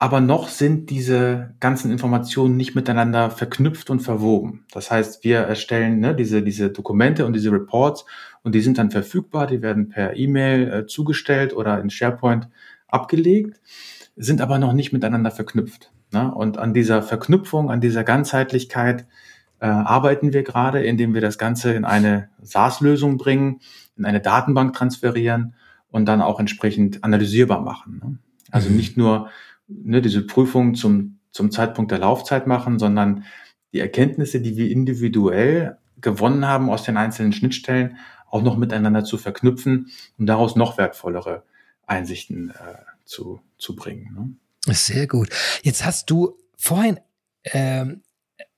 Aber 0.00 0.20
noch 0.20 0.48
sind 0.48 0.90
diese 0.90 1.54
ganzen 1.58 1.90
Informationen 1.90 2.56
nicht 2.56 2.76
miteinander 2.76 3.30
verknüpft 3.30 3.90
und 3.90 3.98
verwoben. 4.00 4.64
Das 4.70 4.92
heißt, 4.92 5.24
wir 5.24 5.38
erstellen 5.38 5.98
ne, 5.98 6.14
diese, 6.14 6.42
diese 6.42 6.70
Dokumente 6.70 7.26
und 7.26 7.32
diese 7.32 7.50
Reports 7.50 8.04
und 8.44 8.54
die 8.54 8.60
sind 8.60 8.78
dann 8.78 8.92
verfügbar, 8.92 9.48
die 9.48 9.60
werden 9.60 9.88
per 9.88 10.16
E-Mail 10.16 10.72
äh, 10.72 10.86
zugestellt 10.86 11.52
oder 11.52 11.80
in 11.80 11.90
SharePoint 11.90 12.48
abgelegt, 12.86 13.60
sind 14.16 14.40
aber 14.40 14.58
noch 14.58 14.72
nicht 14.72 14.92
miteinander 14.92 15.32
verknüpft. 15.32 15.90
Ne? 16.12 16.32
Und 16.32 16.58
an 16.58 16.74
dieser 16.74 17.02
Verknüpfung, 17.02 17.68
an 17.68 17.80
dieser 17.80 18.04
Ganzheitlichkeit 18.04 19.04
äh, 19.58 19.66
arbeiten 19.66 20.32
wir 20.32 20.44
gerade, 20.44 20.82
indem 20.84 21.12
wir 21.12 21.20
das 21.20 21.38
Ganze 21.38 21.72
in 21.72 21.84
eine 21.84 22.28
SaaS-Lösung 22.40 23.18
bringen, 23.18 23.60
in 23.96 24.04
eine 24.04 24.20
Datenbank 24.20 24.74
transferieren 24.74 25.54
und 25.90 26.06
dann 26.06 26.22
auch 26.22 26.38
entsprechend 26.38 27.02
analysierbar 27.02 27.60
machen. 27.60 28.00
Ne? 28.02 28.18
Also 28.52 28.70
mhm. 28.70 28.76
nicht 28.76 28.96
nur 28.96 29.28
ne, 29.68 30.02
diese 30.02 30.26
Prüfung 30.26 30.74
zum, 30.74 31.20
zum 31.30 31.50
Zeitpunkt 31.50 31.90
der 31.90 31.98
Laufzeit 31.98 32.46
machen, 32.46 32.78
sondern 32.78 33.24
die 33.72 33.80
Erkenntnisse, 33.80 34.40
die 34.40 34.56
wir 34.56 34.70
individuell 34.70 35.78
gewonnen 36.00 36.46
haben 36.46 36.70
aus 36.70 36.84
den 36.84 36.96
einzelnen 36.96 37.32
Schnittstellen, 37.32 37.98
auch 38.30 38.42
noch 38.42 38.56
miteinander 38.56 39.04
zu 39.04 39.18
verknüpfen 39.18 39.90
und 40.18 40.26
daraus 40.26 40.56
noch 40.56 40.78
wertvollere 40.78 41.44
Einsichten 41.86 42.50
äh, 42.50 42.78
zu, 43.04 43.40
zu 43.56 43.74
bringen. 43.74 44.36
Ne? 44.66 44.74
Sehr 44.74 45.06
gut. 45.06 45.30
Jetzt 45.62 45.84
hast 45.84 46.10
du 46.10 46.36
vorhin 46.56 47.00
ähm, 47.44 48.02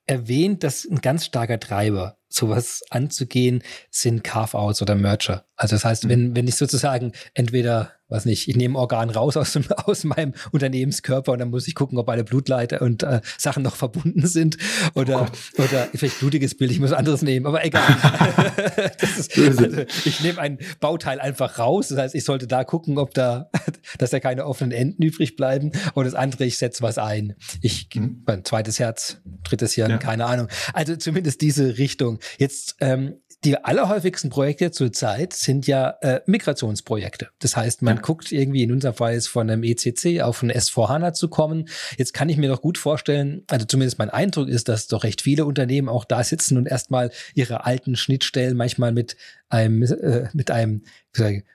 erwähnt, 0.07 0.65
dass 0.65 0.85
ein 0.85 1.01
ganz 1.01 1.27
starker 1.27 1.61
Treiber, 1.61 2.19
sowas 2.29 2.83
anzugehen, 2.91 3.63
sind 3.91 4.25
Carve-outs 4.25 4.83
oder 4.83 4.97
Merger. 4.97 5.45
Also 5.61 5.77
das 5.77 5.85
heißt, 5.85 6.05
mhm. 6.05 6.09
wenn, 6.09 6.37
wenn 6.37 6.49
ich 6.49 6.57
sozusagen 6.57 7.13
entweder 7.35 7.93
was 8.09 8.25
nicht, 8.25 8.49
ich 8.49 8.57
nehme 8.57 8.75
ein 8.75 8.77
Organ 8.77 9.11
raus 9.11 9.37
aus, 9.37 9.53
dem, 9.53 9.65
aus 9.77 10.05
meinem 10.05 10.33
Unternehmenskörper 10.53 11.33
und 11.33 11.39
dann 11.39 11.51
muss 11.51 11.69
ich 11.69 11.75
gucken, 11.75 11.99
ob 11.99 12.09
alle 12.09 12.25
Blutleiter 12.25 12.81
und 12.81 13.03
äh, 13.03 13.21
Sachen 13.37 13.63
noch 13.63 13.77
verbunden 13.77 14.27
sind 14.27 14.57
oder, 14.95 15.31
oh 15.59 15.63
oder 15.63 15.89
vielleicht 15.95 16.19
blutiges 16.19 16.57
Bild, 16.57 16.71
ich 16.71 16.81
muss 16.81 16.93
anderes 16.93 17.21
nehmen, 17.21 17.47
aber 17.47 17.63
egal. 17.63 17.85
ist, 19.03 19.39
also, 19.39 19.85
ich 20.07 20.21
nehme 20.23 20.41
ein 20.41 20.59
Bauteil 20.81 21.21
einfach 21.21 21.59
raus, 21.59 21.89
das 21.89 21.99
heißt, 21.99 22.15
ich 22.15 22.25
sollte 22.25 22.47
da 22.47 22.65
gucken, 22.65 22.97
ob 22.97 23.13
da, 23.13 23.51
dass 23.99 24.11
da 24.11 24.19
keine 24.19 24.47
offenen 24.47 24.73
Enden 24.73 25.03
übrig 25.03 25.37
bleiben 25.37 25.73
und 25.93 26.05
das 26.05 26.15
andere, 26.15 26.47
ich 26.47 26.57
setze 26.57 26.83
was 26.83 26.97
ein. 26.97 27.37
Ich, 27.61 27.89
mhm. 27.95 28.23
mein 28.27 28.47
zweites 28.47 28.79
Herz, 28.79 29.19
drittes 29.45 29.75
Hirn, 29.75 29.91
ja. 29.91 29.99
keine 29.99 30.25
Ahnung. 30.25 30.49
Also 30.73 30.97
zumindest 30.97 31.43
diese 31.43 31.77
Richtung. 31.77 32.19
Jetzt 32.39 32.77
ähm, 32.81 33.17
die 33.45 33.57
allerhäufigsten 33.65 34.29
Projekte 34.29 34.71
zurzeit 34.71 35.33
sind 35.33 35.67
ja 35.67 35.97
äh, 36.03 36.21
Migrationsprojekte. 36.27 37.31
Das 37.39 37.57
heißt, 37.57 37.81
man 37.81 37.97
ja. 37.97 38.03
guckt 38.03 38.33
irgendwie, 38.33 38.63
in 38.63 38.73
unserem 38.73 38.95
Fall 38.95 39.15
ist 39.15 39.29
von 39.29 39.49
einem 39.49 39.63
ECC 39.63 40.21
auf 40.21 40.43
ein 40.43 40.53
S4HANA 40.53 41.15
zu 41.15 41.29
kommen. 41.29 41.69
Jetzt 41.97 42.13
kann 42.13 42.29
ich 42.29 42.37
mir 42.37 42.51
doch 42.51 42.61
gut 42.61 42.77
vorstellen, 42.77 43.43
also 43.49 43.65
zumindest 43.65 43.99
mein 43.99 44.11
Eindruck 44.11 44.49
ist, 44.49 44.69
dass 44.69 44.89
doch 44.89 45.05
recht 45.05 45.23
viele 45.23 45.47
Unternehmen 45.47 45.89
auch 45.89 46.05
da 46.05 46.23
sitzen 46.23 46.59
und 46.59 46.67
erstmal 46.67 47.11
ihre 47.35 47.65
alten 47.65 47.97
Schnittstellen 47.97 48.57
manchmal 48.59 48.93
mit 48.93 49.17
einem, 49.49 49.83
äh, 49.83 50.29
mit 50.35 50.51
einem, 50.51 50.83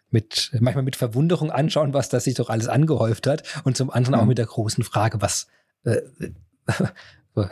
mit, 0.10 0.52
manchmal 0.60 0.84
mit 0.84 0.96
Verwunderung 0.96 1.52
anschauen, 1.52 1.94
was 1.94 2.10
das 2.10 2.24
sich 2.24 2.34
doch 2.34 2.50
alles 2.50 2.68
angehäuft 2.68 3.28
hat. 3.28 3.44
Und 3.64 3.78
zum 3.78 3.92
anderen 3.92 4.16
mhm. 4.16 4.22
auch 4.22 4.28
mit 4.28 4.40
der 4.40 4.48
großen 4.48 4.84
Frage, 4.84 5.22
was, 5.22 5.48
äh, 5.84 6.02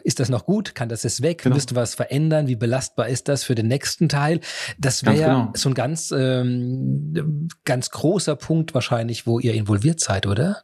ist 0.04 0.20
das 0.20 0.30
noch 0.30 0.46
gut? 0.46 0.76
Kann 0.76 0.90
das 0.90 1.04
jetzt 1.04 1.22
weg? 1.22 1.44
Genau. 1.44 1.56
Müsste 1.56 1.76
was 1.76 1.96
verändern? 1.96 2.48
Wie 2.48 2.56
belastbar 2.56 3.08
ist 3.08 3.28
das 3.28 3.44
für 3.44 3.56
den 3.56 3.68
nächsten 3.68 4.10
Teil? 4.10 4.40
Das 4.78 5.06
wäre 5.06 5.16
genau. 5.16 5.52
so 5.56 5.70
ein 5.70 5.76
ganz, 5.76 6.14
ähm, 6.16 7.48
ganz 7.66 7.90
großer 7.90 8.36
Punkt 8.36 8.74
wahrscheinlich, 8.74 9.28
wo 9.28 9.40
ihr 9.40 9.54
involviert 9.54 10.00
seid, 10.00 10.28
oder? 10.28 10.64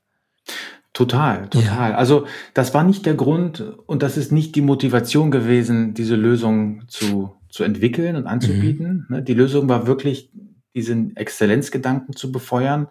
Total, 0.93 1.47
total. 1.49 1.91
Ja. 1.91 1.97
Also 1.97 2.25
das 2.53 2.73
war 2.73 2.83
nicht 2.83 3.05
der 3.05 3.13
Grund 3.13 3.61
und 3.85 4.01
das 4.01 4.17
ist 4.17 4.31
nicht 4.31 4.55
die 4.55 4.61
Motivation 4.61 5.31
gewesen, 5.31 5.93
diese 5.93 6.15
Lösung 6.15 6.83
zu, 6.87 7.35
zu 7.49 7.63
entwickeln 7.63 8.15
und 8.15 8.25
anzubieten. 8.25 9.05
Mhm. 9.07 9.23
Die 9.25 9.33
Lösung 9.33 9.69
war 9.69 9.85
wirklich, 9.85 10.31
diesen 10.75 11.15
Exzellenzgedanken 11.15 12.15
zu 12.15 12.31
befeuern, 12.31 12.87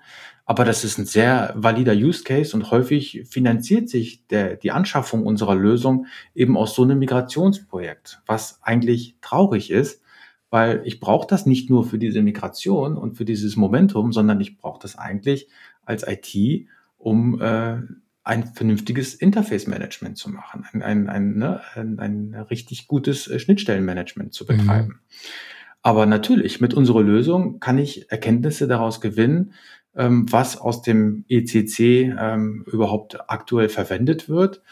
aber 0.48 0.64
das 0.64 0.82
ist 0.82 0.96
ein 0.96 1.04
sehr 1.04 1.52
valider 1.56 1.92
Use 1.92 2.24
Case 2.24 2.56
und 2.56 2.70
häufig 2.70 3.24
finanziert 3.28 3.90
sich 3.90 4.26
der, 4.28 4.56
die 4.56 4.70
Anschaffung 4.70 5.26
unserer 5.26 5.54
Lösung 5.54 6.06
eben 6.34 6.56
aus 6.56 6.74
so 6.74 6.84
einem 6.84 6.98
Migrationsprojekt, 7.00 8.22
was 8.24 8.58
eigentlich 8.62 9.16
traurig 9.20 9.70
ist, 9.70 10.00
weil 10.48 10.80
ich 10.86 11.00
brauche 11.00 11.26
das 11.26 11.44
nicht 11.44 11.68
nur 11.68 11.84
für 11.84 11.98
diese 11.98 12.22
Migration 12.22 12.96
und 12.96 13.18
für 13.18 13.26
dieses 13.26 13.56
Momentum, 13.56 14.10
sondern 14.14 14.40
ich 14.40 14.56
brauche 14.56 14.80
das 14.80 14.96
eigentlich 14.96 15.48
als 15.84 16.02
IT, 16.08 16.66
um 16.96 17.38
äh, 17.42 17.82
ein 18.24 18.46
vernünftiges 18.46 19.12
Interface-Management 19.12 20.16
zu 20.16 20.30
machen, 20.30 20.64
ein, 20.72 20.80
ein, 20.82 21.08
ein, 21.10 21.36
ne, 21.36 21.60
ein, 21.74 21.98
ein 21.98 22.34
richtig 22.34 22.88
gutes 22.88 23.28
äh, 23.28 23.38
Schnittstellenmanagement 23.38 24.32
zu 24.32 24.46
betreiben. 24.46 24.88
Mhm. 24.88 24.98
Aber 25.82 26.06
natürlich, 26.06 26.60
mit 26.60 26.74
unserer 26.74 27.02
Lösung 27.02 27.60
kann 27.60 27.78
ich 27.78 28.10
Erkenntnisse 28.10 28.66
daraus 28.66 29.00
gewinnen, 29.00 29.52
was 30.00 30.56
aus 30.56 30.82
dem 30.82 31.24
ECC 31.28 32.14
ähm, 32.18 32.64
überhaupt 32.70 33.18
aktuell 33.28 33.68
verwendet 33.68 34.28
wird. 34.28 34.62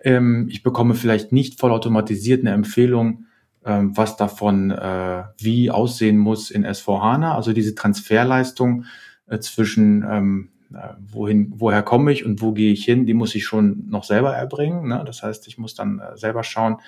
Ähm, 0.00 0.48
ich 0.50 0.62
bekomme 0.62 0.94
vielleicht 0.94 1.32
nicht 1.32 1.60
vollautomatisiert 1.60 2.40
eine 2.40 2.52
Empfehlung, 2.54 3.26
ähm, 3.64 3.96
was 3.96 4.16
davon 4.16 4.70
äh, 4.70 5.24
wie 5.38 5.70
aussehen 5.70 6.18
muss 6.18 6.50
in 6.50 6.66
S4HANA. 6.66 7.34
Also 7.34 7.52
diese 7.52 7.74
Transferleistung 7.74 8.84
äh, 9.26 9.38
zwischen 9.38 10.04
ähm, 10.08 10.48
äh, 10.74 10.94
wohin, 11.00 11.52
woher 11.56 11.82
komme 11.82 12.12
ich 12.12 12.24
und 12.24 12.40
wo 12.40 12.52
gehe 12.52 12.72
ich 12.72 12.84
hin, 12.84 13.06
die 13.06 13.14
muss 13.14 13.34
ich 13.34 13.44
schon 13.44 13.88
noch 13.88 14.04
selber 14.04 14.34
erbringen. 14.34 14.88
Ne? 14.88 15.02
Das 15.06 15.22
heißt, 15.22 15.46
ich 15.46 15.58
muss 15.58 15.74
dann 15.74 16.02
selber 16.14 16.42
schauen, 16.44 16.78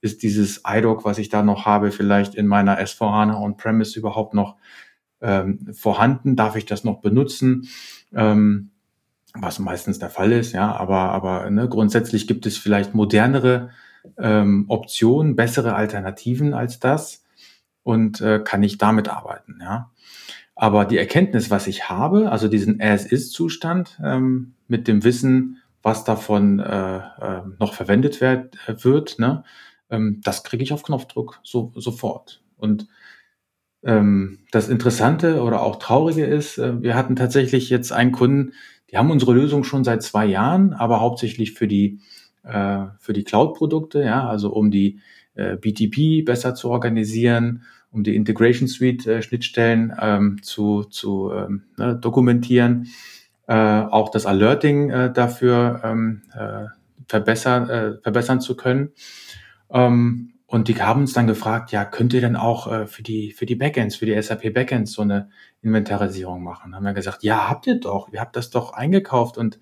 ist 0.00 0.22
dieses 0.22 0.62
IDOC, 0.66 1.04
was 1.04 1.18
ich 1.18 1.28
da 1.28 1.42
noch 1.42 1.66
habe, 1.66 1.92
vielleicht 1.92 2.34
in 2.34 2.46
meiner 2.46 2.80
S4HANA 2.80 3.40
On-Premise 3.40 3.98
überhaupt 3.98 4.34
noch 4.34 4.56
ähm, 5.22 5.72
vorhanden? 5.72 6.36
Darf 6.36 6.56
ich 6.56 6.66
das 6.66 6.84
noch 6.84 7.00
benutzen? 7.00 7.68
Ähm, 8.14 8.70
was 9.34 9.58
meistens 9.58 9.98
der 9.98 10.10
Fall 10.10 10.32
ist, 10.32 10.52
ja, 10.52 10.74
aber, 10.76 11.10
aber 11.10 11.48
ne, 11.50 11.68
grundsätzlich 11.68 12.26
gibt 12.26 12.44
es 12.44 12.58
vielleicht 12.58 12.94
modernere 12.94 13.70
ähm, 14.18 14.66
Optionen, 14.68 15.36
bessere 15.36 15.74
Alternativen 15.74 16.52
als 16.52 16.80
das 16.80 17.24
und 17.82 18.20
äh, 18.20 18.40
kann 18.44 18.62
ich 18.62 18.78
damit 18.78 19.08
arbeiten, 19.08 19.58
ja. 19.62 19.90
Aber 20.54 20.84
die 20.84 20.98
Erkenntnis, 20.98 21.50
was 21.50 21.66
ich 21.66 21.88
habe, 21.88 22.30
also 22.30 22.46
diesen 22.46 22.80
As-Ist-Zustand 22.80 23.98
ähm, 24.04 24.52
mit 24.68 24.86
dem 24.86 25.02
Wissen, 25.02 25.62
was 25.82 26.04
davon 26.04 26.60
äh, 26.60 26.98
äh, 26.98 27.42
noch 27.58 27.72
verwendet 27.72 28.20
werd, 28.20 28.56
äh, 28.68 28.84
wird, 28.84 29.18
ne, 29.18 29.44
ähm, 29.90 30.20
das 30.22 30.44
kriege 30.44 30.62
ich 30.62 30.72
auf 30.72 30.82
Knopfdruck 30.82 31.40
so, 31.42 31.72
sofort. 31.74 32.42
Und 32.58 32.86
das 34.52 34.68
Interessante 34.68 35.42
oder 35.42 35.62
auch 35.62 35.76
Traurige 35.76 36.24
ist, 36.24 36.58
äh, 36.58 36.82
wir 36.82 36.94
hatten 36.94 37.16
tatsächlich 37.16 37.68
jetzt 37.68 37.92
einen 37.92 38.12
Kunden, 38.12 38.52
die 38.90 38.96
haben 38.96 39.10
unsere 39.10 39.32
Lösung 39.32 39.64
schon 39.64 39.84
seit 39.84 40.02
zwei 40.02 40.26
Jahren, 40.26 40.72
aber 40.72 41.00
hauptsächlich 41.00 41.52
für 41.52 41.66
die, 41.66 42.00
äh, 42.44 42.84
für 42.98 43.12
die 43.12 43.24
Cloud-Produkte, 43.24 44.02
ja, 44.02 44.28
also 44.28 44.52
um 44.52 44.70
die 44.70 45.00
äh, 45.34 45.56
BTP 45.56 46.24
besser 46.24 46.54
zu 46.54 46.70
organisieren, 46.70 47.62
um 47.90 48.04
die 48.04 48.14
Integration 48.14 48.68
Suite 48.68 49.06
äh, 49.06 49.22
Schnittstellen 49.22 49.92
ähm, 50.00 50.42
zu, 50.42 50.84
zu 50.84 51.32
ähm, 51.32 51.64
ne, 51.76 51.96
dokumentieren, 51.96 52.88
äh, 53.48 53.54
auch 53.54 54.10
das 54.10 54.26
Alerting 54.26 54.90
äh, 54.90 55.12
dafür 55.12 55.80
ähm, 55.84 56.22
äh, 56.34 56.66
verbessern, 57.08 57.98
verbessern 58.02 58.40
zu 58.40 58.56
können. 58.56 58.92
Ähm, 59.70 60.31
und 60.52 60.68
die 60.68 60.74
haben 60.74 61.00
uns 61.00 61.14
dann 61.14 61.26
gefragt, 61.26 61.72
ja, 61.72 61.86
könnt 61.86 62.12
ihr 62.12 62.20
denn 62.20 62.36
auch 62.36 62.70
äh, 62.70 62.86
für 62.86 63.02
die 63.02 63.30
für 63.30 63.46
die 63.46 63.54
Backends, 63.54 63.96
für 63.96 64.04
die 64.04 64.20
SAP 64.20 64.52
Backends 64.52 64.92
so 64.92 65.00
eine 65.00 65.30
Inventarisierung 65.62 66.42
machen? 66.42 66.76
Haben 66.76 66.84
wir 66.84 66.92
gesagt, 66.92 67.22
ja, 67.22 67.48
habt 67.48 67.66
ihr 67.66 67.80
doch, 67.80 68.12
ihr 68.12 68.20
habt 68.20 68.36
das 68.36 68.50
doch 68.50 68.74
eingekauft 68.74 69.38
und 69.38 69.58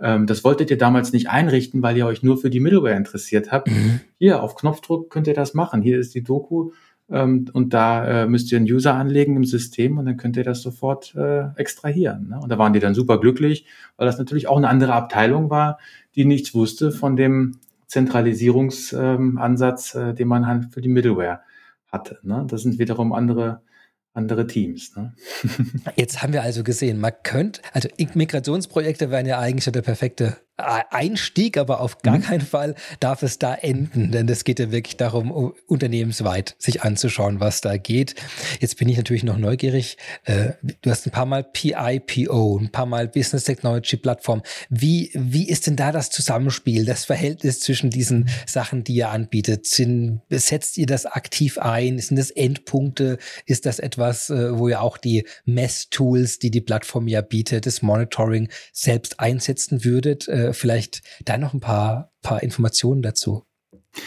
ähm, 0.00 0.26
das 0.26 0.42
wolltet 0.42 0.70
ihr 0.70 0.78
damals 0.78 1.12
nicht 1.12 1.28
einrichten, 1.28 1.82
weil 1.82 1.94
ihr 1.98 2.06
euch 2.06 2.22
nur 2.22 2.38
für 2.38 2.48
die 2.48 2.58
Middleware 2.58 2.94
interessiert 2.94 3.52
habt. 3.52 3.68
Mhm. 3.68 4.00
Hier 4.18 4.42
auf 4.42 4.54
Knopfdruck 4.54 5.10
könnt 5.10 5.26
ihr 5.26 5.34
das 5.34 5.52
machen. 5.52 5.82
Hier 5.82 5.98
ist 5.98 6.14
die 6.14 6.22
Doku 6.22 6.70
ähm, 7.10 7.44
und 7.52 7.74
da 7.74 8.22
äh, 8.22 8.26
müsst 8.26 8.50
ihr 8.50 8.56
einen 8.56 8.72
User 8.72 8.94
anlegen 8.94 9.36
im 9.36 9.44
System 9.44 9.98
und 9.98 10.06
dann 10.06 10.16
könnt 10.16 10.38
ihr 10.38 10.44
das 10.44 10.62
sofort 10.62 11.14
äh, 11.16 11.48
extrahieren. 11.56 12.30
Ne? 12.30 12.40
Und 12.40 12.48
da 12.48 12.56
waren 12.56 12.72
die 12.72 12.80
dann 12.80 12.94
super 12.94 13.20
glücklich, 13.20 13.66
weil 13.98 14.06
das 14.06 14.16
natürlich 14.16 14.48
auch 14.48 14.56
eine 14.56 14.70
andere 14.70 14.94
Abteilung 14.94 15.50
war, 15.50 15.78
die 16.14 16.24
nichts 16.24 16.54
wusste 16.54 16.92
von 16.92 17.14
dem 17.14 17.58
Zentralisierungsansatz, 17.90 19.94
ähm, 19.96 20.10
äh, 20.10 20.14
den 20.14 20.28
man 20.28 20.46
halt 20.46 20.72
für 20.72 20.80
die 20.80 20.88
Middleware 20.88 21.40
hatte. 21.88 22.20
Ne? 22.22 22.46
Das 22.48 22.62
sind 22.62 22.78
wiederum 22.78 23.12
andere 23.12 23.62
andere 24.12 24.46
Teams. 24.46 24.94
Ne? 24.96 25.14
Jetzt 25.96 26.22
haben 26.22 26.32
wir 26.32 26.42
also 26.42 26.64
gesehen, 26.64 27.00
man 27.00 27.12
könnte, 27.22 27.60
also 27.72 27.88
Migrationsprojekte 28.14 29.10
wären 29.10 29.26
ja 29.26 29.38
eigentlich 29.38 29.64
der 29.72 29.82
perfekte 29.82 30.36
Einstieg, 30.60 31.56
aber 31.56 31.80
auf 31.80 32.02
gar 32.02 32.18
mhm. 32.18 32.22
keinen 32.22 32.40
Fall 32.40 32.74
darf 33.00 33.22
es 33.22 33.38
da 33.38 33.54
enden, 33.54 34.10
denn 34.12 34.28
es 34.28 34.44
geht 34.44 34.58
ja 34.58 34.70
wirklich 34.70 34.96
darum, 34.96 35.30
unternehmensweit 35.66 36.56
sich 36.58 36.82
anzuschauen, 36.82 37.40
was 37.40 37.60
da 37.60 37.76
geht. 37.76 38.14
Jetzt 38.60 38.78
bin 38.78 38.88
ich 38.88 38.96
natürlich 38.96 39.24
noch 39.24 39.38
neugierig. 39.38 39.96
Äh, 40.24 40.52
du 40.82 40.90
hast 40.90 41.06
ein 41.06 41.10
paar 41.10 41.26
Mal 41.26 41.44
PIPO, 41.44 42.58
ein 42.58 42.70
paar 42.70 42.86
Mal 42.86 43.08
Business 43.08 43.44
Technology 43.44 43.96
Plattform. 43.96 44.42
Wie, 44.68 45.10
wie 45.14 45.48
ist 45.48 45.66
denn 45.66 45.76
da 45.76 45.92
das 45.92 46.10
Zusammenspiel, 46.10 46.84
das 46.84 47.04
Verhältnis 47.04 47.60
zwischen 47.60 47.90
diesen 47.90 48.28
Sachen, 48.46 48.84
die 48.84 48.94
ihr 48.94 49.10
anbietet? 49.10 49.66
Sind, 49.66 50.20
setzt 50.30 50.78
ihr 50.78 50.86
das 50.86 51.06
aktiv 51.06 51.58
ein? 51.58 51.98
Sind 51.98 52.18
das 52.18 52.30
Endpunkte? 52.30 53.18
Ist 53.46 53.66
das 53.66 53.78
etwas, 53.78 54.30
äh, 54.30 54.58
wo 54.58 54.68
ihr 54.68 54.82
auch 54.82 54.98
die 54.98 55.26
Messtools, 55.44 56.38
die 56.38 56.50
die 56.50 56.60
Plattform 56.60 57.08
ja 57.08 57.20
bietet, 57.20 57.66
das 57.66 57.82
Monitoring 57.82 58.48
selbst 58.72 59.20
einsetzen 59.20 59.84
würdet? 59.84 60.28
Äh, 60.50 60.52
vielleicht 60.52 61.02
da 61.24 61.38
noch 61.38 61.54
ein 61.54 61.60
paar, 61.60 62.12
paar 62.22 62.42
Informationen 62.42 63.02
dazu. 63.02 63.44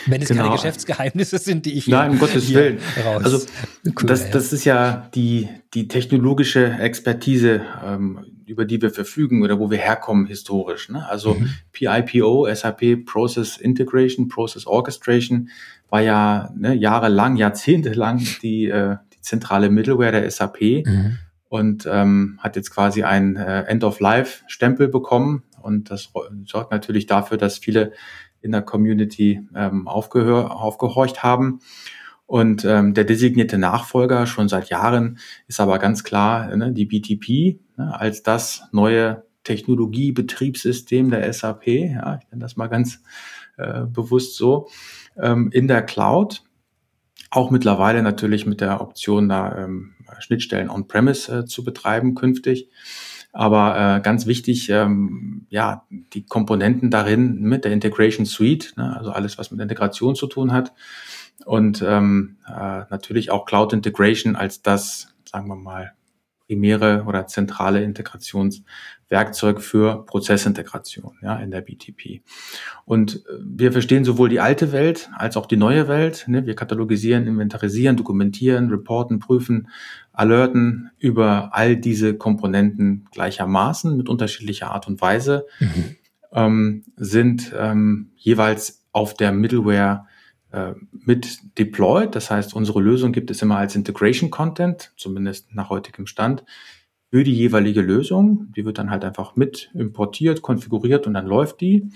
Wenn 0.06 0.22
es 0.22 0.30
genau. 0.30 0.44
keine 0.44 0.56
Geschäftsgeheimnisse 0.56 1.38
sind, 1.39 1.66
die 1.66 1.74
ich 1.74 1.88
Nein, 1.88 2.12
um 2.12 2.20
Gottes 2.20 2.54
Willen. 2.54 2.80
Raus. 3.04 3.24
Also 3.24 3.38
cool, 3.86 3.94
das, 4.06 4.32
das 4.32 4.54
ist 4.54 4.64
ja 4.64 5.10
die, 5.14 5.50
die 5.74 5.89
technologische 5.89 6.66
Expertise, 6.80 7.62
ähm, 7.86 8.20
über 8.46 8.64
die 8.64 8.82
wir 8.82 8.91
verfügen 8.91 9.44
oder 9.44 9.60
wo 9.60 9.70
wir 9.72 9.78
herkommen 9.78 10.26
historisch. 10.26 10.88
Ne? 10.88 11.06
Also 11.10 11.34
mhm. 11.34 11.50
PIPO, 11.74 12.48
SAP 12.54 13.06
Process 13.06 13.58
Integration, 13.58 14.30
Process 14.30 14.66
Orchestration, 14.68 15.50
war 15.89 16.02
ja 16.02 16.54
ne, 16.56 16.74
jahrelang, 16.74 17.36
jahrzehntelang 17.36 18.26
die, 18.41 18.70
äh, 18.70 18.96
die 19.14 19.20
zentrale 19.20 19.70
Middleware 19.70 20.14
der 20.14 20.32
SAP. 20.32 20.86
Mhm 20.86 21.18
und 21.54 21.88
ähm, 21.88 22.39
hat 22.41 22.56
jetzt 22.56 22.72
quasi 22.72 23.04
ein 23.04 23.36
äh, 23.36 23.66
End-of-Life-Stempel 23.66 24.88
bekommen. 24.88 25.44
Und 25.64 25.89
das 25.89 26.11
sorgt 26.45 26.72
natürlich 26.72 27.07
dafür, 27.07 27.38
dass 27.38 27.57
viele 27.57 27.93
in 28.41 28.51
der 28.51 28.61
Community 28.61 29.47
ähm, 29.55 29.88
aufgehör 29.88 30.55
aufgehorcht 30.55 31.24
haben. 31.24 31.59
Und 32.26 32.66
ähm, 32.66 32.93
der 32.93 33.03
designierte 33.03 33.57
Nachfolger 33.57 34.26
schon 34.28 34.49
seit 34.49 34.70
Jahren 34.70 35.20
ist 35.47 35.59
aber 35.59 35.80
ganz 35.80 36.03
klar 36.03 36.55
ne, 36.55 36.72
die 36.72 36.86
BTP 36.86 37.59
ne, 37.78 37.99
als 37.99 38.24
das 38.24 38.64
neue 38.72 39.26
Technologiebetriebssystem 39.43 41.09
der 41.09 41.32
SAP. 41.32 41.68
Ja, 41.68 42.20
ich 42.22 42.30
nenne 42.32 42.41
das 42.41 42.55
mal 42.55 42.68
ganz 42.68 43.01
äh, 43.57 43.82
bewusst 43.86 44.36
so 44.36 44.68
ähm, 45.18 45.49
in 45.51 45.68
der 45.68 45.82
Cloud. 45.84 46.43
Auch 47.30 47.51
mittlerweile 47.51 48.03
natürlich 48.03 48.45
mit 48.45 48.61
der 48.61 48.82
Option, 48.82 49.28
da 49.28 49.57
ähm, 49.57 49.95
Schnittstellen 50.20 50.70
on-premise 50.70 51.39
äh, 51.39 51.45
zu 51.45 51.64
betreiben 51.64 52.16
künftig. 52.16 52.70
Aber 53.34 53.98
äh, 53.98 54.02
ganz 54.02 54.28
wichtig, 54.28 54.70
ähm, 54.70 55.48
ja, 55.50 55.86
die 55.90 56.24
Komponenten 56.24 56.92
darin 56.92 57.42
mit 57.42 57.66
der 57.66 57.72
Integration 57.72 58.28
Suite, 58.28 58.74
ne, 58.78 58.96
also 58.96 59.12
alles, 59.12 59.40
was 59.40 59.50
mit 59.50 59.60
Integration 59.60 60.16
zu 60.16 60.28
tun 60.28 60.54
hat. 60.54 60.72
Und 61.46 61.84
ähm, 61.86 62.38
äh, 62.48 62.84
natürlich 62.90 63.32
auch 63.32 63.46
Cloud 63.46 63.74
Integration 63.74 64.36
als 64.36 64.62
das, 64.62 65.16
sagen 65.26 65.48
wir 65.48 65.56
mal, 65.56 65.94
primäre 66.54 67.04
oder 67.08 67.26
zentrale 67.26 67.84
Integrationswerkzeug 67.84 69.60
für 69.60 70.06
Prozessintegration 70.06 71.18
ja, 71.24 71.38
in 71.38 71.49
der 71.49 71.62
BTP. 71.62 72.22
Und 72.86 73.16
äh, 73.16 73.20
wir 73.43 73.72
verstehen 73.72 74.06
sowohl 74.06 74.30
die 74.30 74.39
alte 74.39 74.72
Welt 74.72 75.10
als 75.16 75.36
auch 75.36 75.47
die 75.47 75.58
neue 75.58 75.88
Welt. 75.88 76.26
Ne? 76.28 76.45
Wir 76.45 76.56
katalogisieren, 76.56 77.26
inventarisieren, 77.26 77.97
dokumentieren, 77.97 78.70
reporten, 78.70 79.18
prüfen, 79.20 79.68
alerten 80.12 80.91
über 80.99 81.49
all 81.54 81.76
diese 81.76 82.16
Komponenten 82.16 83.08
gleichermaßen 83.12 83.97
mit 83.97 84.10
unterschiedlicher 84.10 84.70
Art 84.70 84.88
und 84.88 85.01
Weise, 85.01 85.47
mhm. 85.60 85.95
ähm, 86.34 86.84
sind 86.95 87.51
ähm, 87.58 88.12
jeweils 88.16 88.86
auf 88.91 89.16
der 89.16 89.32
Middleware 89.32 90.06
mit 90.91 91.39
deployed. 91.58 92.14
Das 92.16 92.30
heißt, 92.30 92.54
unsere 92.54 92.80
Lösung 92.80 93.12
gibt 93.12 93.32
es 93.32 93.41
immer 93.41 93.58
als 93.58 93.76
Integration 93.76 94.30
Content, 94.30 94.93
zumindest 94.97 95.56
nach 95.56 95.70
heutigem 95.70 96.06
Stand, 96.06 96.43
für 97.10 97.24
die 97.24 97.34
jeweilige 97.34 97.82
Lösung. 97.82 98.51
Die 98.56 98.66
wird 98.66 98.78
dann 98.78 98.91
halt 98.91 99.04
einfach 99.04 99.36
mit 99.36 99.72
importiert, 99.74 100.41
konfiguriert 100.41 101.08
und 101.08 101.14
dann 101.14 101.26
läuft 101.26 101.62
die 101.62 101.89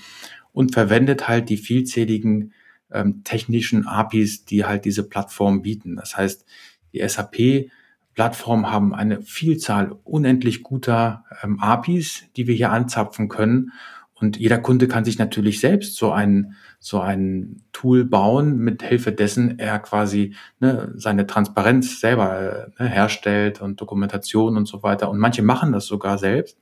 und 0.53 0.73
verwendet 0.73 1.27
halt 1.27 1.49
die 1.49 1.57
vielzähligen 1.57 2.53
ähm, 2.91 3.23
technischen 3.23 3.85
APIs, 3.85 4.45
die 4.45 4.65
halt 4.65 4.85
diese 4.85 5.07
Plattform 5.07 5.61
bieten. 5.61 5.95
Das 5.95 6.17
heißt, 6.17 6.45
die 6.93 7.07
SAP 7.07 7.69
Plattformen 8.13 8.71
haben 8.71 8.95
eine 8.95 9.21
Vielzahl 9.21 9.95
unendlich 10.03 10.63
guter 10.63 11.25
ähm, 11.43 11.59
APIs, 11.59 12.23
die 12.35 12.47
wir 12.47 12.55
hier 12.55 12.71
anzapfen 12.71 13.29
können. 13.29 13.71
Und 14.15 14.37
jeder 14.37 14.57
Kunde 14.57 14.87
kann 14.87 15.05
sich 15.05 15.19
natürlich 15.19 15.59
selbst 15.59 15.95
so 15.95 16.11
ein, 16.11 16.55
so 16.79 16.99
ein 16.99 17.63
Tool 17.73 18.05
bauen, 18.05 18.57
mit 18.57 18.83
Hilfe 18.83 19.11
dessen 19.11 19.59
er 19.59 19.79
quasi 19.79 20.35
ne, 20.59 20.93
seine 20.95 21.27
Transparenz 21.27 21.99
selber 21.99 22.67
ne, 22.79 22.87
herstellt 22.87 23.61
und 23.61 23.81
Dokumentation 23.81 24.57
und 24.57 24.67
so 24.67 24.83
weiter. 24.83 25.09
Und 25.09 25.17
manche 25.17 25.41
machen 25.41 25.71
das 25.71 25.85
sogar 25.85 26.17
selbst. 26.17 26.57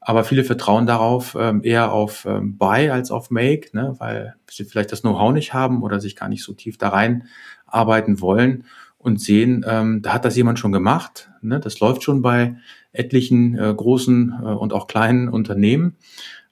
Aber 0.00 0.22
viele 0.24 0.44
vertrauen 0.44 0.86
darauf 0.86 1.36
ähm, 1.38 1.62
eher 1.64 1.92
auf 1.92 2.26
ähm, 2.26 2.56
Buy 2.56 2.90
als 2.90 3.10
auf 3.10 3.30
Make, 3.30 3.70
ne, 3.72 3.94
weil 3.98 4.36
sie 4.48 4.64
vielleicht 4.64 4.92
das 4.92 5.02
Know-how 5.02 5.32
nicht 5.32 5.52
haben 5.52 5.82
oder 5.82 6.00
sich 6.00 6.14
gar 6.16 6.28
nicht 6.28 6.44
so 6.44 6.52
tief 6.52 6.78
da 6.78 6.90
rein 6.90 7.24
arbeiten 7.66 8.20
wollen 8.20 8.64
und 8.98 9.20
sehen, 9.20 9.64
ähm, 9.68 10.02
da 10.02 10.14
hat 10.14 10.24
das 10.24 10.36
jemand 10.36 10.58
schon 10.58 10.72
gemacht. 10.72 11.30
Ne? 11.40 11.60
Das 11.60 11.78
läuft 11.80 12.02
schon 12.02 12.22
bei 12.22 12.56
etlichen 12.92 13.56
äh, 13.56 13.72
großen 13.72 14.34
äh, 14.42 14.46
und 14.46 14.72
auch 14.72 14.86
kleinen 14.86 15.28
Unternehmen. 15.28 15.96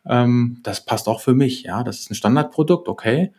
Ähm, 0.07 0.59
das 0.63 0.85
passt 0.85 1.09
auch 1.09 1.21
für 1.21 1.35
mich. 1.35 1.63
Ja, 1.63 1.83
das 1.83 2.01
ist 2.01 2.11
ein 2.11 2.15
Standardprodukt, 2.15 2.89
okay, 2.89 3.33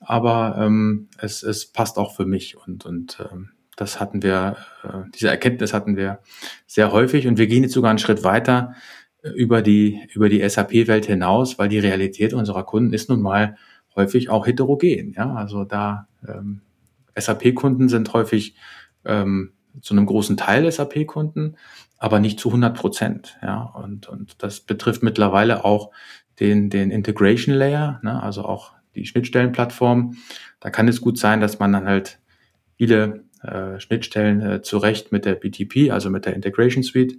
aber 0.00 0.56
ähm, 0.58 1.08
es, 1.18 1.42
es 1.42 1.66
passt 1.66 1.98
auch 1.98 2.14
für 2.14 2.26
mich 2.26 2.56
und 2.56 2.86
und 2.86 3.18
ähm, 3.30 3.50
das 3.76 3.98
hatten 3.98 4.22
wir, 4.22 4.56
äh, 4.84 5.10
diese 5.14 5.28
Erkenntnis 5.28 5.72
hatten 5.72 5.96
wir 5.96 6.20
sehr 6.66 6.92
häufig 6.92 7.26
und 7.26 7.38
wir 7.38 7.46
gehen 7.46 7.62
jetzt 7.62 7.72
sogar 7.72 7.90
einen 7.90 7.98
Schritt 7.98 8.24
weiter 8.24 8.74
äh, 9.22 9.30
über 9.30 9.62
die 9.62 10.06
über 10.12 10.28
die 10.28 10.46
SAP-Welt 10.46 11.06
hinaus, 11.06 11.58
weil 11.58 11.68
die 11.68 11.78
Realität 11.78 12.34
unserer 12.34 12.64
Kunden 12.64 12.92
ist 12.92 13.08
nun 13.08 13.22
mal 13.22 13.56
häufig 13.96 14.28
auch 14.30 14.46
heterogen. 14.46 15.14
Ja, 15.16 15.34
also 15.34 15.64
da 15.64 16.08
ähm, 16.26 16.60
SAP-Kunden 17.18 17.88
sind 17.88 18.12
häufig 18.12 18.54
ähm, 19.04 19.52
zu 19.80 19.94
einem 19.94 20.06
großen 20.06 20.36
Teil 20.36 20.70
SAP-Kunden, 20.70 21.56
aber 22.00 22.18
nicht 22.18 22.40
zu 22.40 22.48
100 22.48 22.76
Prozent. 22.76 23.38
Ja, 23.42 23.60
und, 23.62 24.08
und 24.08 24.42
das 24.42 24.60
betrifft 24.60 25.04
mittlerweile 25.04 25.64
auch 25.64 25.92
den, 26.40 26.70
den 26.70 26.90
Integration 26.90 27.54
Layer, 27.54 28.00
ne, 28.02 28.20
also 28.20 28.44
auch 28.44 28.72
die 28.96 29.06
Schnittstellenplattform. 29.06 30.16
Da 30.58 30.70
kann 30.70 30.88
es 30.88 31.00
gut 31.00 31.18
sein, 31.18 31.40
dass 31.40 31.58
man 31.58 31.72
dann 31.72 31.84
halt 31.84 32.18
viele 32.76 33.24
äh, 33.42 33.78
Schnittstellen 33.78 34.40
äh, 34.40 34.62
zurecht 34.62 35.12
mit 35.12 35.26
der 35.26 35.34
BTP, 35.34 35.92
also 35.92 36.08
mit 36.10 36.24
der 36.24 36.34
Integration 36.34 36.82
Suite, 36.82 37.18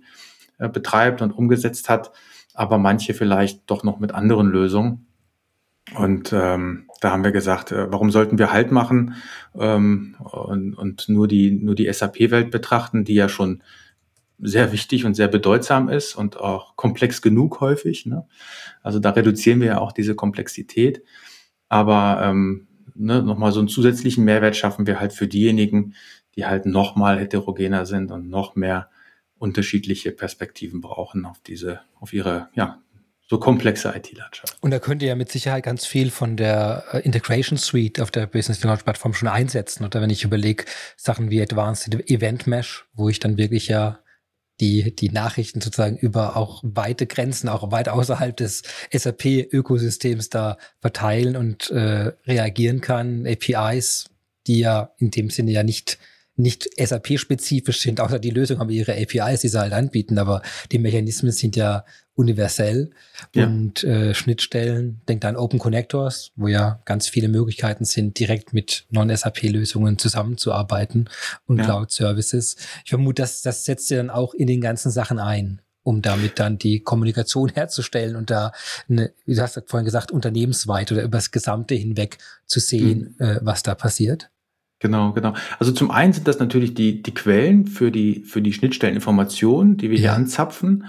äh, 0.57 0.67
betreibt 0.67 1.21
und 1.21 1.31
umgesetzt 1.31 1.87
hat, 1.87 2.11
aber 2.55 2.79
manche 2.79 3.13
vielleicht 3.13 3.69
doch 3.69 3.83
noch 3.83 3.99
mit 3.99 4.13
anderen 4.13 4.49
Lösungen. 4.49 5.05
Und 5.95 6.33
ähm, 6.33 6.87
da 7.01 7.11
haben 7.11 7.23
wir 7.23 7.31
gesagt, 7.31 7.71
äh, 7.71 7.91
warum 7.91 8.09
sollten 8.09 8.39
wir 8.39 8.51
Halt 8.51 8.71
machen 8.71 9.15
ähm, 9.55 10.15
und, 10.19 10.73
und 10.73 11.07
nur 11.07 11.27
die, 11.27 11.51
nur 11.51 11.75
die 11.75 11.91
SAP-Welt 11.91 12.49
betrachten, 12.49 13.03
die 13.03 13.15
ja 13.15 13.29
schon 13.29 13.61
sehr 14.41 14.71
wichtig 14.71 15.05
und 15.05 15.13
sehr 15.13 15.27
bedeutsam 15.27 15.89
ist 15.89 16.15
und 16.15 16.37
auch 16.37 16.75
komplex 16.75 17.21
genug 17.21 17.61
häufig. 17.61 18.05
Ne? 18.05 18.25
Also 18.81 18.99
da 18.99 19.11
reduzieren 19.11 19.59
wir 19.59 19.67
ja 19.67 19.79
auch 19.79 19.91
diese 19.91 20.15
Komplexität. 20.15 21.03
Aber 21.69 22.21
ähm, 22.23 22.67
ne, 22.95 23.21
nochmal 23.21 23.51
so 23.51 23.59
einen 23.59 23.69
zusätzlichen 23.69 24.23
Mehrwert 24.25 24.55
schaffen 24.55 24.87
wir 24.87 24.99
halt 24.99 25.13
für 25.13 25.27
diejenigen, 25.27 25.93
die 26.35 26.45
halt 26.45 26.65
nochmal 26.65 27.19
heterogener 27.19 27.85
sind 27.85 28.11
und 28.11 28.29
noch 28.29 28.55
mehr 28.55 28.89
unterschiedliche 29.37 30.11
Perspektiven 30.11 30.81
brauchen 30.81 31.25
auf 31.25 31.39
diese, 31.39 31.81
auf 31.99 32.13
ihre, 32.13 32.49
ja, 32.53 32.81
so 33.27 33.39
komplexe 33.39 33.93
IT-Landschaft. 33.95 34.57
Und 34.59 34.71
da 34.71 34.79
könnt 34.79 35.01
ihr 35.01 35.07
ja 35.07 35.15
mit 35.15 35.31
Sicherheit 35.31 35.63
ganz 35.63 35.85
viel 35.85 36.11
von 36.11 36.35
der 36.35 36.83
äh, 36.91 36.99
Integration 36.99 37.57
Suite 37.57 38.01
auf 38.01 38.11
der 38.11 38.27
Business 38.27 38.59
Technology 38.59 38.83
Plattform 38.83 39.13
schon 39.13 39.29
einsetzen. 39.29 39.85
Oder 39.85 40.01
wenn 40.01 40.09
ich 40.09 40.25
überlege, 40.25 40.65
Sachen 40.97 41.31
wie 41.31 41.41
Advanced 41.41 41.93
Event 42.09 42.45
Mesh, 42.45 42.85
wo 42.93 43.07
ich 43.07 43.19
dann 43.19 43.37
wirklich 43.37 43.69
ja 43.69 43.99
die, 44.61 44.95
die 44.95 45.09
Nachrichten 45.09 45.59
sozusagen 45.59 45.97
über 45.97 46.37
auch 46.37 46.61
weite 46.63 47.07
Grenzen, 47.07 47.49
auch 47.49 47.71
weit 47.71 47.89
außerhalb 47.89 48.37
des 48.37 48.61
SAP-Ökosystems 48.93 50.29
da 50.29 50.57
verteilen 50.79 51.35
und 51.35 51.69
äh, 51.71 52.13
reagieren 52.25 52.79
kann. 52.79 53.27
APIs, 53.27 54.05
die 54.47 54.59
ja 54.59 54.91
in 54.97 55.11
dem 55.11 55.29
Sinne 55.29 55.51
ja 55.51 55.63
nicht 55.63 55.97
nicht 56.37 56.69
SAP-spezifisch 56.77 57.81
sind, 57.81 57.99
außer 57.99 58.17
die 58.17 58.29
Lösung 58.29 58.59
haben 58.59 58.69
ihre 58.69 58.93
APIs, 58.93 59.41
die 59.41 59.49
sie 59.49 59.59
halt 59.59 59.73
anbieten, 59.73 60.17
aber 60.17 60.41
die 60.71 60.79
Mechanismen 60.79 61.31
sind 61.31 61.55
ja 61.55 61.85
universell 62.15 62.91
ja. 63.33 63.45
und 63.45 63.83
äh, 63.83 64.13
Schnittstellen, 64.13 65.01
denkt 65.07 65.25
an 65.25 65.35
Open 65.35 65.59
Connectors, 65.59 66.31
wo 66.35 66.47
ja 66.47 66.81
ganz 66.85 67.07
viele 67.07 67.27
Möglichkeiten 67.27 67.85
sind, 67.85 68.19
direkt 68.19 68.53
mit 68.53 68.85
Non-SAP-Lösungen 68.89 69.97
zusammenzuarbeiten 69.97 71.09
und 71.45 71.59
ja. 71.59 71.65
Cloud-Services. 71.65 72.57
Ich 72.83 72.89
vermute, 72.89 73.21
das, 73.21 73.41
das 73.41 73.65
setzt 73.65 73.89
ihr 73.91 73.97
dann 73.97 74.09
auch 74.09 74.33
in 74.33 74.47
den 74.47 74.61
ganzen 74.61 74.91
Sachen 74.91 75.19
ein 75.19 75.61
um 75.83 76.03
damit 76.03 76.39
dann 76.39 76.59
die 76.59 76.81
Kommunikation 76.81 77.49
herzustellen 77.53 78.15
und 78.15 78.29
da, 78.29 78.51
eine, 78.87 79.13
wie 79.25 79.35
du 79.35 79.41
hast 79.41 79.61
vorhin 79.65 79.85
gesagt, 79.85 80.11
unternehmensweit 80.11 80.91
oder 80.91 81.03
übers 81.03 81.31
Gesamte 81.31 81.75
hinweg 81.75 82.17
zu 82.45 82.59
sehen, 82.59 83.15
mhm. 83.17 83.25
äh, 83.25 83.39
was 83.41 83.63
da 83.63 83.75
passiert? 83.75 84.29
Genau, 84.79 85.13
genau. 85.13 85.33
Also 85.59 85.71
zum 85.71 85.91
einen 85.91 86.11
sind 86.11 86.27
das 86.27 86.39
natürlich 86.39 86.73
die, 86.73 87.03
die 87.03 87.13
Quellen 87.13 87.67
für 87.67 87.91
die, 87.91 88.23
für 88.23 88.41
die 88.41 88.51
Schnittstelleninformationen, 88.51 89.77
die 89.77 89.91
wir 89.91 89.97
ja. 89.97 90.01
hier 90.01 90.13
anzapfen. 90.13 90.85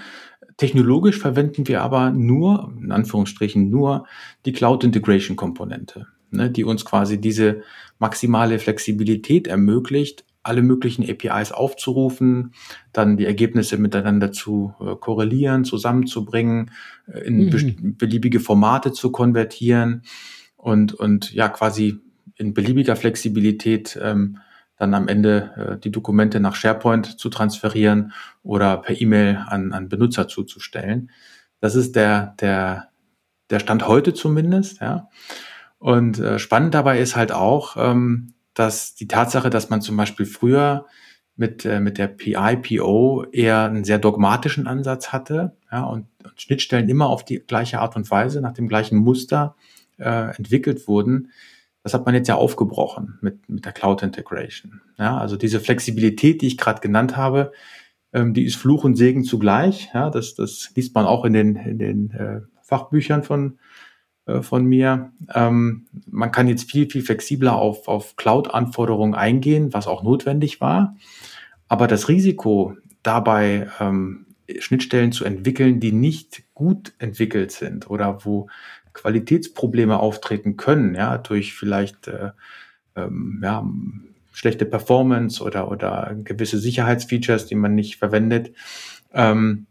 Technologisch 0.63 1.19
verwenden 1.19 1.67
wir 1.67 1.83
aber 1.83 2.13
nur, 2.13 2.73
in 2.81 2.93
Anführungsstrichen, 2.93 3.69
nur 3.69 4.07
die 4.47 4.53
Cloud 4.53 4.85
Integration 4.85 5.37
Komponente, 5.37 6.07
ne, 6.31 6.53
die 6.53 6.63
uns 6.63 6.85
quasi 6.85 7.21
diese 7.21 7.63
maximale 7.99 8.61
Flexibilität 8.61 9.49
ermöglicht, 9.49 10.25
alle 10.45 10.63
möglichen 10.63 11.03
APIs 11.03 11.51
aufzurufen, 11.51 12.53
dann 12.93 13.17
die 13.17 13.25
Ergebnisse 13.25 13.77
miteinander 13.77 14.31
zu 14.31 14.73
äh, 14.81 14.95
korrelieren, 14.95 15.65
zusammenzubringen, 15.65 16.71
äh, 17.13 17.27
in 17.27 17.47
mhm. 17.47 17.97
beliebige 17.97 18.39
Formate 18.39 18.93
zu 18.93 19.11
konvertieren 19.11 20.03
und, 20.57 20.95
und 20.95 21.33
ja, 21.33 21.49
quasi 21.49 21.99
in 22.37 22.55
beliebiger 22.55 22.95
Flexibilität 22.95 23.99
ähm, 24.01 24.39
dann 24.83 24.95
am 24.95 25.09
Ende 25.09 25.53
äh, 25.57 25.79
die 25.79 25.93
Dokumente 25.93 26.41
nach 26.41 26.57
SharePoint 26.57 27.19
zu 27.19 27.31
transferieren 27.31 28.13
oder 28.43 28.77
per 28.79 29.01
E-Mail 29.01 29.45
an, 29.47 29.73
an 29.73 29.89
Benutzer 29.89 30.29
zuzustellen. 30.29 31.11
Das 31.61 31.77
ist 31.77 31.95
der, 31.95 32.35
der, 32.41 32.89
der 33.49 33.61
Stand 33.61 33.87
heute 33.87 34.13
zumindest, 34.13 34.81
ja. 34.81 35.09
Und 35.79 36.19
äh, 36.19 36.39
spannend 36.39 36.75
dabei 36.75 37.01
ist 37.01 37.17
halt 37.17 37.33
auch, 37.33 37.77
ähm, 37.77 38.35
dass 38.55 38.95
die 38.95 39.09
Tatsache, 39.09 39.51
dass 39.51 39.71
man 39.71 39.81
zum 39.81 39.97
Beispiel 39.97 40.27
früher 40.27 40.87
mit, 41.35 41.65
äh, 41.65 41.81
mit 41.81 41.99
der 41.99 42.09
PIPO 42.09 43.25
eher 43.33 43.65
einen 43.65 43.85
sehr 43.85 43.99
dogmatischen 43.99 44.67
Ansatz 44.67 45.13
hatte 45.13 45.57
ja, 45.73 45.83
und, 45.85 46.07
und 46.25 46.41
Schnittstellen 46.41 46.89
immer 46.89 47.09
auf 47.09 47.25
die 47.25 47.41
gleiche 47.41 47.81
Art 47.81 47.97
und 47.97 48.09
Weise, 48.11 48.41
nach 48.41 48.53
dem 48.53 48.69
gleichen 48.69 48.99
Muster 48.99 49.57
äh, 49.99 50.37
entwickelt 50.37 50.87
wurden, 50.87 51.31
das 51.83 51.95
hat 51.95 52.07
man 52.07 52.15
jetzt 52.15 52.29
ja 52.29 52.37
aufgebrochen 52.37 53.19
mit, 53.21 53.49
mit 53.49 53.65
der 53.65 53.73
Cloud 53.73 54.03
Integration. 54.03 54.81
Ja, 54.99 55.19
also 55.19 55.37
diese 55.37 55.61
Flexibilität, 55.61 56.43
die 56.43 56.47
ich 56.47 56.59
gerade 56.59 56.81
genannt 56.81 57.17
habe, 57.17 57.53
ähm, 58.13 58.35
die 58.35 58.45
ist 58.45 58.57
Fluch 58.57 58.85
und 58.85 58.97
Segen 58.97 59.25
zugleich. 59.25 59.91
Ja, 59.95 60.11
das, 60.11 60.35
das 60.35 60.71
liest 60.75 60.95
man 60.95 61.07
auch 61.07 61.25
in 61.25 61.33
den, 61.33 61.57
in 61.57 61.79
den 61.79 62.11
äh, 62.13 62.41
Fachbüchern 62.63 63.23
von, 63.23 63.59
äh, 64.27 64.43
von 64.43 64.65
mir. 64.65 65.13
Ähm, 65.35 65.87
man 66.07 66.31
kann 66.31 66.49
jetzt 66.49 66.71
viel, 66.71 66.89
viel 66.89 67.03
flexibler 67.03 67.57
auf, 67.57 67.89
auf 67.89 68.17
Cloud-Anforderungen 68.17 69.15
eingehen, 69.15 69.73
was 69.73 69.87
auch 69.87 70.03
notwendig 70.03 70.61
war. 70.61 70.97
Aber 71.69 71.89
das 71.89 72.09
Risiko 72.09 72.77
dabei, 73.03 73.69
ähm, 73.81 74.27
Schnittstellen 74.59 75.13
zu 75.13 75.25
entwickeln, 75.25 75.81
die 75.81 75.93
nicht 75.93 76.45
gut 76.55 76.93
entwickelt 76.99 77.53
sind 77.53 77.89
oder 77.89 78.25
wo 78.25 78.49
Qualitätsprobleme 78.95 79.99
auftreten 79.99 80.57
können, 80.57 80.95
ja, 80.95 81.19
durch 81.19 81.55
vielleicht 81.55 82.09
äh, 82.09 82.31
ähm, 82.97 83.41
ja, 83.43 83.67
schlechte 84.33 84.65
Performance 84.65 85.43
oder, 85.43 85.71
oder 85.71 86.15
gewisse 86.25 86.59
Sicherheitsfeatures, 86.59 87.47
die 87.47 87.55
man 87.55 87.75
nicht 87.75 87.97
verwendet. 87.97 88.53
Ähm, 89.13 89.67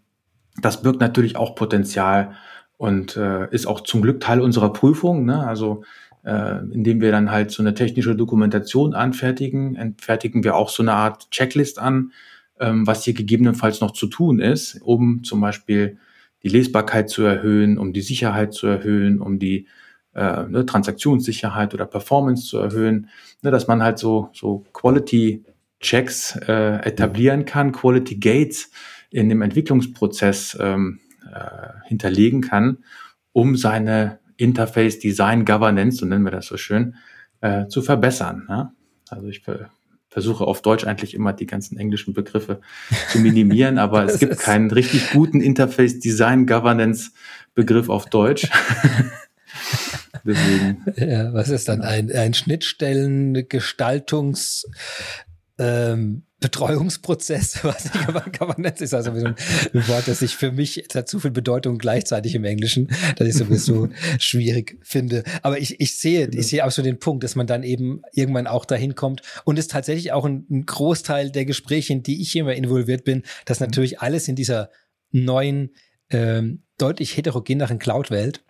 das 0.62 0.82
birgt 0.82 1.00
natürlich 1.00 1.36
auch 1.36 1.56
Potenzial 1.56 2.36
und 2.78 3.16
äh, 3.16 3.50
ist 3.52 3.68
auch 3.68 3.82
zum 3.82 4.02
Glück 4.02 4.20
Teil 4.22 4.42
unserer 4.42 4.74
Prüfung. 4.74 5.26
Ne? 5.26 5.46
Also 5.46 5.84
äh, 6.24 6.60
indem 6.72 7.02
wir 7.02 7.12
dann 7.12 7.32
halt 7.32 7.52
so 7.52 7.64
eine 7.64 7.74
technische 7.74 8.16
Dokumentation 8.16 8.94
anfertigen, 8.94 9.76
entfertigen 9.76 10.44
wir 10.44 10.56
auch 10.56 10.70
so 10.70 10.84
eine 10.84 10.94
Art 10.94 11.30
Checklist 11.32 11.80
an, 11.80 12.12
ähm, 12.60 12.86
was 12.86 13.04
hier 13.04 13.14
gegebenenfalls 13.14 13.82
noch 13.82 13.92
zu 13.92 14.08
tun 14.08 14.40
ist, 14.40 14.80
um 14.82 15.24
zum 15.24 15.42
Beispiel 15.42 15.98
die 16.44 16.50
Lesbarkeit 16.50 17.10
zu 17.10 17.24
erhöhen, 17.24 17.78
um 17.78 17.94
die 17.94 18.02
Sicherheit 18.02 18.54
zu 18.54 18.68
erhöhen, 18.68 19.20
um 19.20 19.39
die 19.39 19.68
äh, 20.14 20.44
ne, 20.44 20.66
Transaktionssicherheit 20.66 21.74
oder 21.74 21.86
Performance 21.86 22.46
zu 22.46 22.58
erhöhen, 22.58 23.10
ne, 23.42 23.52
dass 23.52 23.68
man 23.68 23.84
halt 23.84 23.98
so, 23.98 24.30
so 24.34 24.66
Quality 24.74 25.44
Checks 25.80 26.36
äh, 26.48 26.86
etablieren 26.86 27.46
kann, 27.46 27.72
Quality 27.72 28.18
Gates 28.18 28.72
in 29.10 29.30
dem 29.30 29.42
Entwicklungsprozess 29.42 30.58
ähm, 30.60 31.00
äh, 31.32 31.88
hinterlegen 31.88 32.42
kann, 32.42 32.80
um 33.34 33.56
seine 33.56 34.20
Interface 34.38 35.00
Design 35.00 35.46
Governance, 35.46 35.98
so 35.98 36.06
nennen 36.06 36.24
wir 36.24 36.32
das 36.32 36.48
so 36.48 36.58
schön, 36.58 36.96
äh, 37.42 37.68
zu 37.68 37.82
verbessern. 37.82 38.46
Ja? 38.50 38.74
Also 39.10 39.28
ich 39.28 39.44
versuche 40.12 40.45
auf 40.45 40.62
Deutsch 40.62 40.86
eigentlich 40.86 41.14
immer 41.14 41.32
die 41.32 41.45
ganzen 41.47 41.78
englischen 41.78 42.14
Begriffe 42.14 42.59
zu 43.09 43.20
minimieren, 43.20 43.78
aber 43.80 44.03
es 44.03 44.20
gibt 44.20 44.39
keinen 44.39 44.70
richtig 44.70 45.12
guten 45.12 45.39
Interface 45.39 45.99
Design 45.99 46.45
Governance 46.45 47.12
Begriff 47.55 47.88
auf 47.89 48.07
Deutsch. 48.07 48.49
Deswegen. 50.26 50.86
Ja, 50.97 51.34
was 51.34 51.47
ist 51.49 51.70
dann 51.70 51.82
ein, 51.82 52.12
ein 52.12 52.34
Schnittstellengestaltungs 52.34 54.68
ähm, 55.57 56.24
Betreuungsprozess, 56.42 57.64
was 57.64 57.86
ich 57.86 58.08
aber 58.42 58.56
nennen, 58.58 58.76
ist 58.80 58.94
also 58.94 59.12
ein 59.12 59.36
Wort, 59.74 60.08
das 60.08 60.24
ich 60.24 60.36
für 60.36 60.52
mich 60.52 60.84
hat 60.94 61.08
zu 61.08 61.20
viel 61.20 61.32
Bedeutung 61.32 61.78
gleichzeitig 61.78 62.34
im 62.34 62.44
Englischen, 62.44 62.89
dass 63.16 63.28
ich 63.28 63.36
sowieso 63.36 63.89
schwierig 64.20 64.78
finde. 64.82 65.24
Aber 65.44 65.60
ich, 65.60 65.80
ich 65.80 65.98
sehe, 65.98 66.28
ich 66.34 66.48
sehe 66.48 66.66
auch 66.66 66.72
so 66.72 66.82
den 66.82 67.00
Punkt, 67.00 67.24
dass 67.24 67.36
man 67.36 67.46
dann 67.46 67.64
eben 67.64 68.02
irgendwann 68.12 68.48
auch 68.48 68.66
dahin 68.66 68.96
kommt 68.96 69.22
und 69.46 69.60
ist 69.60 69.72
tatsächlich 69.72 70.12
auch 70.12 70.26
ein, 70.26 70.48
ein 70.50 70.66
Großteil 70.66 71.30
der 71.30 71.46
Gespräche, 71.46 71.94
in 71.94 72.02
die 72.02 72.22
ich 72.22 72.36
immer 72.36 72.56
involviert 72.56 73.04
bin, 73.04 73.22
dass 73.46 73.60
mhm. 73.60 73.68
natürlich 73.68 74.02
alles 74.02 74.28
in 74.28 74.36
dieser 74.36 74.72
neuen, 75.12 75.76
ähm, 76.10 76.64
deutlich 76.80 77.16
heterogeneren 77.16 77.78
Cloud-Welt 77.78 78.44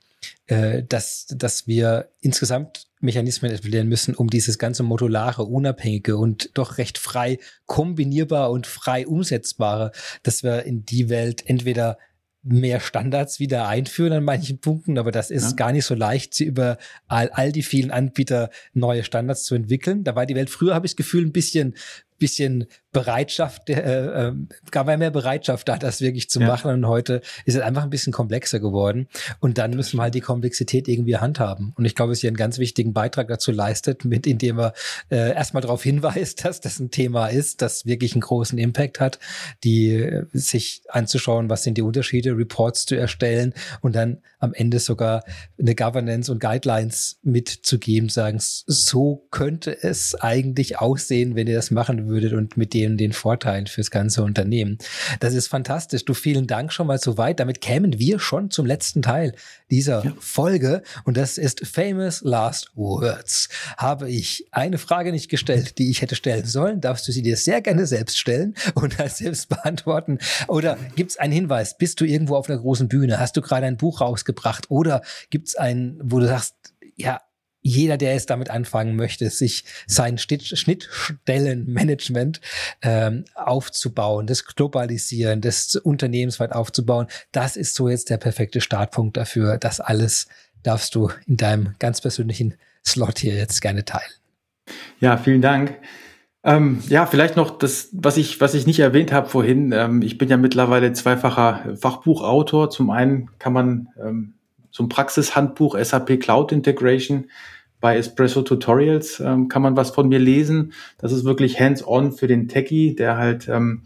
äh, 0.47 0.83
dass, 0.83 1.27
dass 1.27 1.67
wir 1.67 2.09
insgesamt 2.19 2.87
Mechanismen 2.99 3.51
etablieren 3.51 3.87
müssen, 3.87 4.15
um 4.15 4.29
dieses 4.29 4.59
ganze 4.59 4.83
modulare, 4.83 5.43
unabhängige 5.43 6.17
und 6.17 6.51
doch 6.53 6.77
recht 6.77 6.97
frei 6.97 7.39
kombinierbar 7.65 8.51
und 8.51 8.67
frei 8.67 9.07
umsetzbare, 9.07 9.91
dass 10.23 10.43
wir 10.43 10.63
in 10.63 10.85
die 10.85 11.09
Welt 11.09 11.43
entweder 11.47 11.97
mehr 12.43 12.79
Standards 12.79 13.39
wieder 13.39 13.67
einführen 13.67 14.13
an 14.13 14.23
manchen 14.23 14.59
Punkten, 14.59 14.97
aber 14.97 15.11
das 15.11 15.29
ist 15.29 15.51
ja. 15.51 15.55
gar 15.55 15.71
nicht 15.71 15.85
so 15.85 15.93
leicht, 15.93 16.33
sie 16.33 16.45
über 16.45 16.77
all, 17.07 17.29
all 17.29 17.51
die 17.51 17.61
vielen 17.61 17.91
Anbieter 17.91 18.49
neue 18.73 19.03
Standards 19.03 19.43
zu 19.43 19.53
entwickeln. 19.53 20.03
Da 20.03 20.15
war 20.15 20.25
die 20.25 20.35
Welt 20.35 20.49
früher, 20.49 20.73
habe 20.73 20.87
ich 20.87 20.93
das 20.93 20.97
Gefühl, 20.97 21.23
ein 21.23 21.31
bisschen, 21.31 21.75
bisschen 22.17 22.65
Bereitschaft, 22.91 23.69
äh, 23.69 24.27
äh, 24.27 24.33
gab 24.69 24.87
ja 24.87 24.97
mehr 24.97 25.11
Bereitschaft 25.11 25.67
da, 25.69 25.77
das 25.77 26.01
wirklich 26.01 26.29
zu 26.29 26.41
ja. 26.41 26.47
machen. 26.47 26.71
Und 26.71 26.87
heute 26.87 27.21
ist 27.45 27.55
es 27.55 27.61
einfach 27.61 27.83
ein 27.83 27.89
bisschen 27.89 28.11
komplexer 28.11 28.59
geworden. 28.59 29.07
Und 29.39 29.57
dann 29.57 29.71
müssen 29.71 29.97
wir 29.97 30.03
halt 30.03 30.15
die 30.15 30.21
Komplexität 30.21 30.87
irgendwie 30.87 31.17
handhaben. 31.17 31.73
Und 31.77 31.85
ich 31.85 31.95
glaube, 31.95 32.11
dass 32.11 32.19
hier 32.19 32.29
einen 32.29 32.37
ganz 32.37 32.57
wichtigen 32.59 32.93
Beitrag 32.93 33.29
dazu 33.29 33.51
leistet, 33.51 34.03
mit 34.03 34.27
indem 34.27 34.59
er 34.59 34.73
äh, 35.09 35.33
erstmal 35.33 35.61
darauf 35.61 35.83
hinweist, 35.83 36.43
dass 36.45 36.59
das 36.59 36.79
ein 36.79 36.91
Thema 36.91 37.27
ist, 37.27 37.61
das 37.61 37.85
wirklich 37.85 38.13
einen 38.13 38.21
großen 38.21 38.57
Impact 38.57 38.99
hat, 38.99 39.19
die 39.63 39.93
äh, 39.93 40.25
sich 40.33 40.81
anzuschauen, 40.89 41.49
was 41.49 41.63
sind 41.63 41.77
die 41.77 41.81
Unterschiede, 41.81 42.35
Reports 42.35 42.85
zu 42.85 42.95
erstellen 42.95 43.53
und 43.81 43.95
dann 43.95 44.17
am 44.39 44.53
Ende 44.53 44.79
sogar 44.79 45.23
eine 45.59 45.75
Governance 45.75 46.31
und 46.31 46.39
Guidelines 46.39 47.19
mitzugeben, 47.23 48.09
sagen, 48.09 48.39
so 48.41 49.27
könnte 49.31 49.81
es 49.83 50.15
eigentlich 50.15 50.79
aussehen, 50.79 51.35
wenn 51.35 51.47
ihr 51.47 51.55
das 51.55 51.71
machen 51.71 52.07
würdet 52.07 52.33
und 52.33 52.57
mit 52.57 52.73
den, 52.81 52.97
den 52.97 53.13
Vorteilen 53.13 53.67
fürs 53.67 53.91
ganze 53.91 54.23
Unternehmen. 54.23 54.77
Das 55.19 55.33
ist 55.33 55.47
fantastisch. 55.47 56.05
Du 56.05 56.13
vielen 56.13 56.47
Dank 56.47 56.73
schon 56.73 56.87
mal 56.87 56.97
so 56.97 57.17
weit. 57.17 57.39
Damit 57.39 57.61
kämen 57.61 57.99
wir 57.99 58.19
schon 58.19 58.49
zum 58.49 58.65
letzten 58.65 59.01
Teil 59.01 59.33
dieser 59.69 60.03
ja. 60.03 60.13
Folge 60.19 60.81
und 61.05 61.17
das 61.17 61.37
ist 61.37 61.65
Famous 61.65 62.21
Last 62.21 62.71
Words. 62.75 63.49
Habe 63.77 64.09
ich 64.09 64.47
eine 64.51 64.77
Frage 64.77 65.11
nicht 65.11 65.29
gestellt, 65.29 65.77
die 65.77 65.89
ich 65.89 66.01
hätte 66.01 66.15
stellen 66.15 66.45
sollen, 66.45 66.81
darfst 66.81 67.07
du 67.07 67.11
sie 67.11 67.21
dir 67.21 67.37
sehr 67.37 67.61
gerne 67.61 67.85
selbst 67.85 68.17
stellen 68.17 68.55
und 68.75 68.99
dann 68.99 69.09
selbst 69.09 69.49
beantworten. 69.49 70.19
Oder 70.47 70.77
gibt 70.95 71.11
es 71.11 71.17
einen 71.17 71.33
Hinweis? 71.33 71.77
Bist 71.77 72.01
du 72.01 72.05
irgendwo 72.05 72.35
auf 72.35 72.49
einer 72.49 72.59
großen 72.59 72.87
Bühne? 72.87 73.19
Hast 73.19 73.37
du 73.37 73.41
gerade 73.41 73.65
ein 73.65 73.77
Buch 73.77 74.01
rausgebracht? 74.01 74.69
Oder 74.69 75.01
gibt 75.29 75.49
es 75.49 75.55
einen, 75.55 75.99
wo 76.03 76.19
du 76.19 76.27
sagst, 76.27 76.55
ja, 76.95 77.21
jeder, 77.61 77.97
der 77.97 78.15
es 78.15 78.25
damit 78.25 78.49
anfangen 78.49 78.95
möchte, 78.95 79.29
sich 79.29 79.65
sein 79.87 80.17
Schnittstellenmanagement 80.17 82.39
ähm, 82.81 83.25
aufzubauen, 83.35 84.25
das 84.27 84.45
Globalisieren 84.45 85.41
des 85.41 85.75
Unternehmens 85.75 86.39
weit 86.39 86.53
aufzubauen, 86.53 87.07
das 87.31 87.57
ist 87.57 87.75
so 87.75 87.89
jetzt 87.89 88.09
der 88.09 88.17
perfekte 88.17 88.61
Startpunkt 88.61 89.17
dafür. 89.17 89.57
Das 89.57 89.79
alles 89.79 90.27
darfst 90.63 90.95
du 90.95 91.11
in 91.27 91.37
deinem 91.37 91.75
ganz 91.79 92.01
persönlichen 92.01 92.55
Slot 92.85 93.19
hier 93.19 93.35
jetzt 93.35 93.61
gerne 93.61 93.85
teilen. 93.85 94.11
Ja, 94.99 95.17
vielen 95.17 95.41
Dank. 95.41 95.77
Ähm, 96.43 96.81
ja, 96.87 97.05
vielleicht 97.05 97.35
noch 97.35 97.59
das, 97.59 97.89
was 97.91 98.17
ich, 98.17 98.41
was 98.41 98.55
ich 98.55 98.65
nicht 98.65 98.79
erwähnt 98.79 99.11
habe 99.11 99.29
vorhin. 99.29 99.71
Ähm, 99.71 100.01
ich 100.01 100.17
bin 100.17 100.29
ja 100.29 100.37
mittlerweile 100.37 100.91
zweifacher 100.93 101.75
Fachbuchautor. 101.79 102.71
Zum 102.71 102.89
einen 102.89 103.29
kann 103.37 103.53
man 103.53 103.89
ähm, 104.71 104.73
zum 104.73 104.89
Praxishandbuch 104.89 105.77
SAP 105.77 106.19
Cloud 106.19 106.51
Integration 106.51 107.29
bei 107.79 107.97
Espresso 107.97 108.43
Tutorials 108.43 109.19
ähm, 109.19 109.47
kann 109.47 109.63
man 109.63 109.75
was 109.75 109.89
von 109.89 110.07
mir 110.07 110.19
lesen. 110.19 110.73
Das 110.99 111.11
ist 111.11 111.25
wirklich 111.25 111.59
hands-on 111.59 112.11
für 112.11 112.27
den 112.27 112.47
Techie, 112.47 112.95
der 112.95 113.17
halt 113.17 113.47
ähm, 113.47 113.83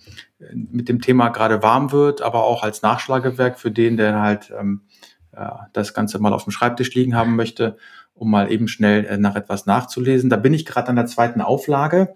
mit 0.54 0.90
dem 0.90 1.02
Thema 1.02 1.30
gerade 1.30 1.64
warm 1.64 1.92
wird, 1.94 2.22
aber 2.22 2.44
auch 2.44 2.62
als 2.62 2.82
Nachschlagewerk 2.82 3.58
für 3.58 3.72
den, 3.72 3.96
der 3.96 4.22
halt 4.22 4.54
ähm, 4.60 4.82
ja, 5.34 5.68
das 5.74 5.94
Ganze 5.94 6.20
mal 6.20 6.34
auf 6.34 6.44
dem 6.44 6.52
Schreibtisch 6.52 6.94
liegen 6.94 7.16
haben 7.16 7.36
möchte, 7.38 7.78
um 8.14 8.30
mal 8.30 8.52
eben 8.52 8.68
schnell 8.68 9.06
äh, 9.06 9.18
nach 9.18 9.36
etwas 9.36 9.66
nachzulesen. 9.66 10.30
Da 10.30 10.36
bin 10.36 10.54
ich 10.54 10.66
gerade 10.66 10.90
an 10.90 10.98
der 10.98 11.06
zweiten 11.06 11.42
Auflage, 11.42 12.16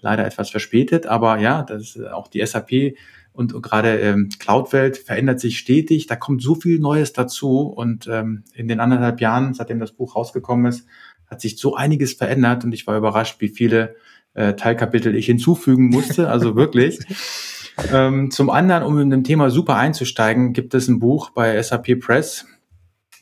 leider 0.00 0.24
etwas 0.24 0.50
verspätet, 0.50 1.06
aber 1.06 1.38
ja, 1.38 1.62
das 1.64 1.96
ist 1.96 2.06
auch 2.06 2.28
die 2.28 2.46
SAP 2.46 2.94
und 3.38 3.62
gerade 3.62 4.00
ähm, 4.00 4.30
Cloud-Welt 4.40 4.96
verändert 4.96 5.38
sich 5.38 5.58
stetig. 5.58 6.08
Da 6.08 6.16
kommt 6.16 6.42
so 6.42 6.56
viel 6.56 6.80
Neues 6.80 7.12
dazu. 7.12 7.68
Und 7.68 8.08
ähm, 8.10 8.42
in 8.52 8.66
den 8.66 8.80
anderthalb 8.80 9.20
Jahren, 9.20 9.54
seitdem 9.54 9.78
das 9.78 9.92
Buch 9.92 10.16
rausgekommen 10.16 10.66
ist, 10.66 10.86
hat 11.28 11.40
sich 11.40 11.56
so 11.56 11.76
einiges 11.76 12.14
verändert 12.14 12.64
und 12.64 12.72
ich 12.72 12.88
war 12.88 12.98
überrascht, 12.98 13.40
wie 13.40 13.48
viele 13.48 13.94
äh, 14.34 14.54
Teilkapitel 14.54 15.14
ich 15.14 15.26
hinzufügen 15.26 15.88
musste. 15.88 16.28
Also 16.28 16.56
wirklich. 16.56 16.98
ähm, 17.92 18.32
zum 18.32 18.50
anderen, 18.50 18.82
um 18.82 18.98
in 18.98 19.10
dem 19.10 19.22
Thema 19.22 19.50
super 19.50 19.76
einzusteigen, 19.76 20.52
gibt 20.52 20.74
es 20.74 20.88
ein 20.88 20.98
Buch 20.98 21.30
bei 21.30 21.62
SAP 21.62 22.00
Press. 22.00 22.44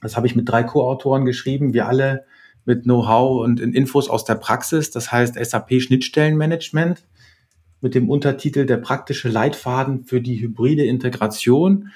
Das 0.00 0.16
habe 0.16 0.26
ich 0.26 0.34
mit 0.34 0.48
drei 0.48 0.62
Co-Autoren 0.62 1.26
geschrieben. 1.26 1.74
Wir 1.74 1.88
alle 1.88 2.24
mit 2.64 2.84
Know-how 2.84 3.44
und 3.44 3.60
Infos 3.60 4.08
aus 4.08 4.24
der 4.24 4.36
Praxis. 4.36 4.90
Das 4.90 5.12
heißt 5.12 5.34
SAP 5.34 5.82
Schnittstellenmanagement 5.82 7.04
mit 7.80 7.94
dem 7.94 8.10
Untertitel 8.10 8.66
Der 8.66 8.78
praktische 8.78 9.28
Leitfaden 9.28 10.02
für 10.04 10.20
die 10.20 10.40
hybride 10.40 10.84
Integration. 10.84 11.90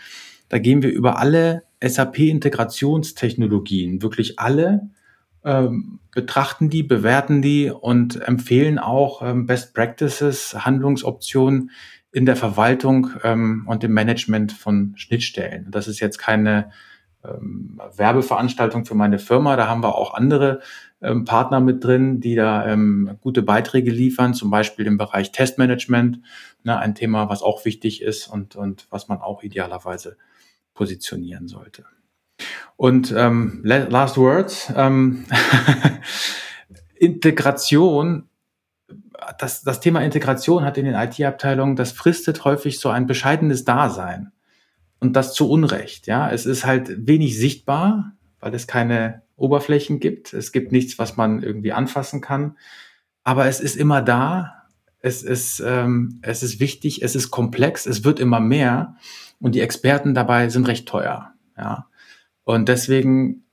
Da 0.49 0.59
gehen 0.59 0.83
wir 0.83 0.91
über 0.91 1.19
alle 1.19 1.65
SAP-Integrationstechnologien, 1.83 4.03
wirklich 4.03 4.39
alle, 4.39 4.91
ähm, 5.45 6.01
betrachten 6.13 6.69
die, 6.69 6.83
bewerten 6.83 7.41
die 7.41 7.71
und 7.71 8.21
empfehlen 8.21 8.79
auch 8.79 9.23
ähm, 9.23 9.47
Best 9.47 9.75
Practices, 9.75 10.65
Handlungsoptionen 10.65 11.71
in 12.13 12.27
der 12.27 12.37
Verwaltung 12.37 13.11
ähm, 13.23 13.65
und 13.67 13.85
im 13.85 13.93
Management 13.93 14.53
von 14.53 14.93
Schnittstellen. 14.97 15.71
Das 15.71 15.89
ist 15.89 16.01
jetzt 16.01 16.19
keine 16.19 16.71
ähm, 17.25 17.81
Werbeveranstaltung 17.97 18.85
für 18.85 18.95
meine 18.95 19.19
Firma, 19.19 19.57
da 19.57 19.69
haben 19.69 19.83
wir 19.83 19.95
auch 19.95 20.15
andere 20.15 20.61
ähm, 21.03 21.25
Partner 21.25 21.61
mit 21.61 21.85
drin, 21.85 22.21
die 22.21 22.35
da 22.35 22.67
ähm, 22.67 23.19
gute 23.21 23.43
Beiträge 23.43 23.91
liefern, 23.91 24.35
zum 24.35 24.51
Beispiel 24.51 24.87
im 24.87 24.99
Bereich 24.99 25.33
Testmanagement, 25.33 26.21
ne, 26.65 26.79
ein 26.79 26.95
Thema, 26.95 27.29
was 27.29 27.43
auch 27.43 27.65
wichtig 27.65 28.03
ist 28.03 28.29
und, 28.29 28.57
und 28.57 28.87
was 28.91 29.09
man 29.09 29.21
auch 29.21 29.43
idealerweise 29.43 30.17
positionieren 30.75 31.49
sollte. 31.49 31.85
Und 32.77 33.13
ähm, 33.17 33.61
last 33.65 34.17
words, 34.17 34.73
ähm, 34.75 35.27
Integration, 36.95 38.29
das, 39.39 39.63
das 39.63 39.81
Thema 39.81 40.01
Integration 40.03 40.65
hat 40.65 40.79
in 40.79 40.87
den 40.87 40.95
IT-Abteilungen, 40.95 41.77
das 41.77 41.93
fristet 41.93 42.45
häufig 42.45 42.81
so 42.81 42.89
ein 42.89 43.07
bescheidenes 43.07 43.65
Dasein. 43.65 44.33
Und 45.01 45.15
das 45.15 45.35
zu 45.35 45.51
Unrecht, 45.51 46.07
ja. 46.07 46.31
Es 46.31 46.47
ist 46.47 46.67
halt 46.67 47.07
wenig 47.07 47.39
sichtbar, 47.39 48.13
weil 48.39 48.55
es 48.55 48.67
keine 48.67 49.23
Oberflächen 49.37 49.99
gibt. 49.99 50.35
Es 50.35 50.53
gibt 50.53 50.73
nichts, 50.73 50.99
was 50.99 51.17
man 51.17 51.43
irgendwie 51.43 51.73
anfassen 51.73 52.21
kann. 52.21 52.59
Aber 53.25 53.47
es 53.47 53.61
ist 53.61 53.77
immer 53.77 54.03
da. 54.03 54.67
Es 54.99 55.23
ist, 55.23 55.63
ähm, 55.65 56.21
es 56.23 56.43
ist 56.43 56.61
wichtig. 56.61 57.03
Es 57.03 57.17
ist 57.17 57.31
komplex. 57.31 57.87
Es 57.87 58.05
wird 58.05 58.21
immer 58.21 58.41
mehr. 58.41 58.97
Und 59.41 59.55
die 59.55 59.61
Experten 59.61 60.15
dabei 60.15 60.51
sind 60.51 60.69
recht 60.69 60.87
teuer. 60.87 61.33
Ja. 61.57 61.89
Und 62.45 62.69
deswegen 62.69 63.45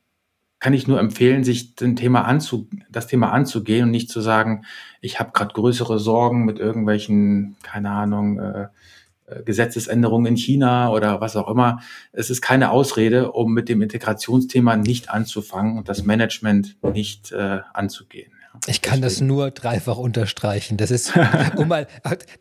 kann 0.60 0.74
ich 0.74 0.88
nur 0.88 1.00
empfehlen, 1.00 1.44
sich 1.44 1.76
den 1.76 1.96
Thema 1.96 2.24
anzu, 2.26 2.68
das 2.90 3.08
Thema 3.08 3.32
anzugehen 3.32 3.86
und 3.86 3.92
nicht 3.92 4.10
zu 4.10 4.22
sagen, 4.22 4.66
ich 5.02 5.20
habe 5.20 5.32
gerade 5.32 5.54
größere 5.54 6.00
Sorgen 6.00 6.46
mit 6.46 6.60
irgendwelchen, 6.60 7.56
keine 7.62 7.92
Ahnung, 7.92 8.40
äh, 8.40 8.68
Gesetzesänderungen 9.44 10.28
in 10.28 10.38
China 10.38 10.92
oder 10.92 11.20
was 11.20 11.36
auch 11.36 11.50
immer. 11.50 11.82
Es 12.14 12.30
ist 12.30 12.42
keine 12.42 12.72
Ausrede, 12.72 13.32
um 13.32 13.54
mit 13.54 13.68
dem 13.68 13.82
Integrationsthema 13.82 14.78
nicht 14.78 15.10
anzufangen 15.10 15.78
und 15.78 15.90
das 15.90 16.04
Management 16.04 16.78
nicht 16.94 17.32
äh, 17.34 17.60
anzugehen. 17.74 18.32
Ich 18.66 18.82
kann 18.82 19.02
das 19.02 19.22
nur 19.22 19.52
dreifach 19.52 19.98
unterstreichen. 19.98 20.78
Das 20.78 20.92
ist, 20.92 21.14
um 21.58 21.68
mal 21.68 21.88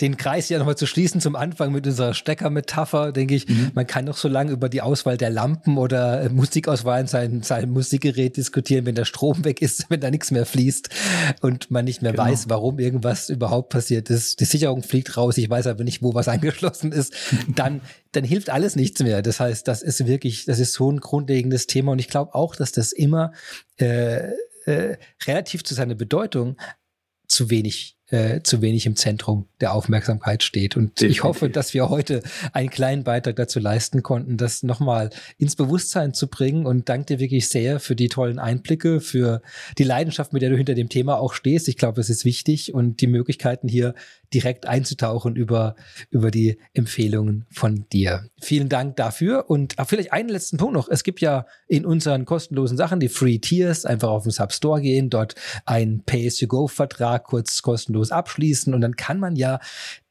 den 0.00 0.16
Kreis 0.16 0.48
ja 0.48 0.58
nochmal 0.58 0.76
zu 0.76 0.86
schließen 0.86 1.20
zum 1.20 1.36
Anfang 1.36 1.72
mit 1.72 1.86
unserer 1.86 2.14
Steckermetapher, 2.14 3.12
denke 3.12 3.34
ich, 3.34 3.48
mhm. 3.48 3.70
man 3.74 3.86
kann 3.86 4.04
noch 4.04 4.16
so 4.16 4.28
lange 4.28 4.52
über 4.52 4.68
die 4.68 4.80
Auswahl 4.80 5.16
der 5.16 5.30
Lampen 5.30 5.78
oder 5.78 6.22
äh, 6.22 6.28
Musikauswahl 6.28 7.00
in 7.00 7.06
seinem, 7.06 7.42
seinem 7.42 7.72
Musikgerät 7.72 8.36
diskutieren, 8.36 8.86
wenn 8.86 8.94
der 8.94 9.04
Strom 9.04 9.44
weg 9.44 9.62
ist, 9.62 9.86
wenn 9.90 10.00
da 10.00 10.10
nichts 10.10 10.30
mehr 10.30 10.46
fließt 10.46 10.88
und 11.42 11.70
man 11.70 11.84
nicht 11.84 12.02
mehr 12.02 12.12
genau. 12.12 12.24
weiß, 12.24 12.48
warum 12.48 12.78
irgendwas 12.78 13.28
überhaupt 13.28 13.70
passiert 13.70 14.10
ist. 14.10 14.40
Die 14.40 14.44
Sicherung 14.44 14.82
fliegt 14.82 15.16
raus, 15.16 15.36
ich 15.38 15.48
weiß 15.48 15.66
aber 15.66 15.84
nicht, 15.84 16.02
wo 16.02 16.14
was 16.14 16.28
angeschlossen 16.36 16.92
ist. 16.92 17.14
Dann, 17.54 17.80
dann 18.12 18.24
hilft 18.24 18.50
alles 18.50 18.76
nichts 18.76 19.02
mehr. 19.02 19.22
Das 19.22 19.40
heißt, 19.40 19.66
das 19.68 19.82
ist 19.82 20.06
wirklich, 20.06 20.44
das 20.44 20.58
ist 20.58 20.72
so 20.72 20.90
ein 20.90 21.00
grundlegendes 21.00 21.66
Thema 21.66 21.92
und 21.92 21.98
ich 21.98 22.08
glaube 22.08 22.34
auch, 22.34 22.56
dass 22.56 22.72
das 22.72 22.92
immer 22.92 23.32
äh, 23.76 24.30
äh, 24.66 24.96
relativ 25.26 25.64
zu 25.64 25.74
seiner 25.74 25.94
Bedeutung 25.94 26.56
zu 27.28 27.50
wenig 27.50 27.96
äh, 28.08 28.42
zu 28.42 28.62
wenig 28.62 28.86
im 28.86 28.94
Zentrum 28.94 29.48
der 29.60 29.74
Aufmerksamkeit 29.74 30.44
steht. 30.44 30.76
Und 30.76 31.00
Definitiv. 31.00 31.10
ich 31.10 31.24
hoffe, 31.24 31.50
dass 31.50 31.74
wir 31.74 31.88
heute 31.88 32.22
einen 32.52 32.70
kleinen 32.70 33.02
Beitrag 33.02 33.34
dazu 33.34 33.58
leisten 33.58 34.04
konnten, 34.04 34.36
das 34.36 34.62
nochmal 34.62 35.10
ins 35.38 35.56
Bewusstsein 35.56 36.14
zu 36.14 36.28
bringen. 36.28 36.66
Und 36.66 36.88
danke 36.88 37.16
dir 37.16 37.18
wirklich 37.18 37.48
sehr 37.48 37.80
für 37.80 37.96
die 37.96 38.08
tollen 38.08 38.38
Einblicke, 38.38 39.00
für 39.00 39.42
die 39.78 39.84
Leidenschaft, 39.84 40.32
mit 40.32 40.42
der 40.42 40.50
du 40.50 40.56
hinter 40.56 40.74
dem 40.74 40.88
Thema 40.88 41.18
auch 41.18 41.34
stehst. 41.34 41.66
Ich 41.66 41.76
glaube, 41.76 42.00
es 42.00 42.08
ist 42.08 42.24
wichtig 42.24 42.72
und 42.72 43.00
die 43.00 43.08
Möglichkeiten 43.08 43.66
hier 43.66 43.94
direkt 44.32 44.66
einzutauchen 44.66 45.36
über, 45.36 45.76
über 46.10 46.30
die 46.30 46.58
Empfehlungen 46.72 47.46
von 47.50 47.86
dir. 47.92 48.28
Vielen 48.40 48.68
Dank 48.68 48.96
dafür. 48.96 49.48
Und 49.50 49.76
vielleicht 49.86 50.12
einen 50.12 50.28
letzten 50.28 50.56
Punkt 50.56 50.74
noch. 50.74 50.88
Es 50.88 51.04
gibt 51.04 51.20
ja 51.20 51.46
in 51.68 51.86
unseren 51.86 52.24
kostenlosen 52.24 52.76
Sachen 52.76 53.00
die 53.00 53.08
Free 53.08 53.38
Tiers, 53.38 53.84
einfach 53.84 54.08
auf 54.08 54.24
den 54.24 54.32
Substore 54.32 54.80
gehen, 54.80 55.10
dort 55.10 55.34
ein 55.64 56.02
Pay-as-you-go-Vertrag 56.04 57.24
kurz 57.24 57.62
kostenlos 57.62 58.10
abschließen 58.10 58.74
und 58.74 58.80
dann 58.80 58.96
kann 58.96 59.18
man 59.18 59.36
ja 59.36 59.60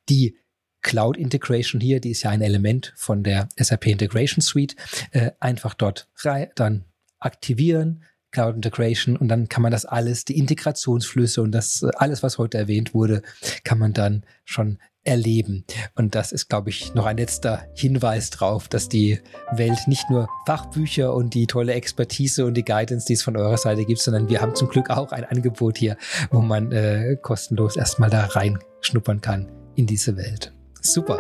die 0.10 0.38
Cloud 0.82 1.18
Integration 1.18 1.82
hier, 1.82 2.00
die 2.00 2.12
ist 2.12 2.22
ja 2.22 2.30
ein 2.30 2.42
Element 2.44 2.94
von 2.96 3.24
der 3.24 3.50
SAP 3.58 3.88
Integration 3.88 4.42
Suite, 4.42 4.76
äh, 5.12 5.32
einfach 5.40 5.74
dort 5.74 6.08
rein, 6.18 6.50
dann 6.54 6.86
aktivieren, 7.18 8.04
Cloud 8.36 8.56
Integration 8.56 9.16
und 9.16 9.30
dann 9.30 9.48
kann 9.48 9.64
man 9.64 9.72
das 9.72 9.86
alles, 9.86 10.26
die 10.26 10.38
Integrationsflüsse 10.38 11.42
und 11.42 11.52
das 11.54 11.82
äh, 11.84 11.90
alles, 11.96 12.22
was 12.22 12.38
heute 12.38 12.58
erwähnt 12.58 12.94
wurde, 12.94 13.22
kann 13.64 13.80
man 13.80 13.94
dann 13.94 14.26
schon 14.44 14.78
erleben. 15.06 15.64
Und 15.96 16.16
das 16.16 16.32
ist, 16.32 16.50
glaube 16.50 16.70
ich, 16.70 16.94
noch 16.96 17.06
ein 17.06 17.16
letzter 17.18 17.68
Hinweis 17.76 18.32
drauf, 18.32 18.68
dass 18.68 18.90
die 18.90 19.22
Welt 19.54 19.88
nicht 19.88 20.10
nur 20.10 20.28
Fachbücher 20.46 21.14
und 21.14 21.34
die 21.34 21.48
tolle 21.48 21.74
Expertise 21.74 22.46
und 22.46 22.56
die 22.56 22.66
Guidance, 22.66 23.06
die 23.06 23.14
es 23.14 23.24
von 23.24 23.38
eurer 23.38 23.58
Seite 23.58 23.86
gibt, 23.86 24.02
sondern 24.02 24.28
wir 24.28 24.42
haben 24.42 24.56
zum 24.56 24.68
Glück 24.68 24.90
auch 24.90 25.12
ein 25.12 25.24
Angebot 25.24 25.78
hier, 25.78 25.96
wo 26.32 26.42
man 26.42 26.72
äh, 26.72 27.18
kostenlos 27.22 27.78
erstmal 27.78 28.10
da 28.10 28.26
reinschnuppern 28.26 29.22
kann 29.22 29.50
in 29.76 29.86
diese 29.86 30.18
Welt. 30.18 30.52
Super. 30.82 31.20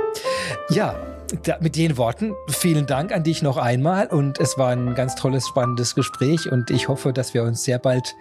Ja, 0.69 1.14
da, 1.43 1.57
mit 1.61 1.75
den 1.75 1.97
Worten 1.97 2.33
vielen 2.47 2.85
Dank 2.85 3.11
an 3.11 3.23
dich 3.23 3.41
noch 3.41 3.57
einmal 3.57 4.07
und 4.07 4.39
es 4.39 4.57
war 4.57 4.69
ein 4.69 4.95
ganz 4.95 5.15
tolles, 5.15 5.47
spannendes 5.47 5.95
Gespräch 5.95 6.51
und 6.51 6.69
ich 6.69 6.87
hoffe, 6.87 7.13
dass 7.13 7.33
wir 7.33 7.43
uns 7.43 7.63
sehr 7.63 7.79
bald 7.79 8.15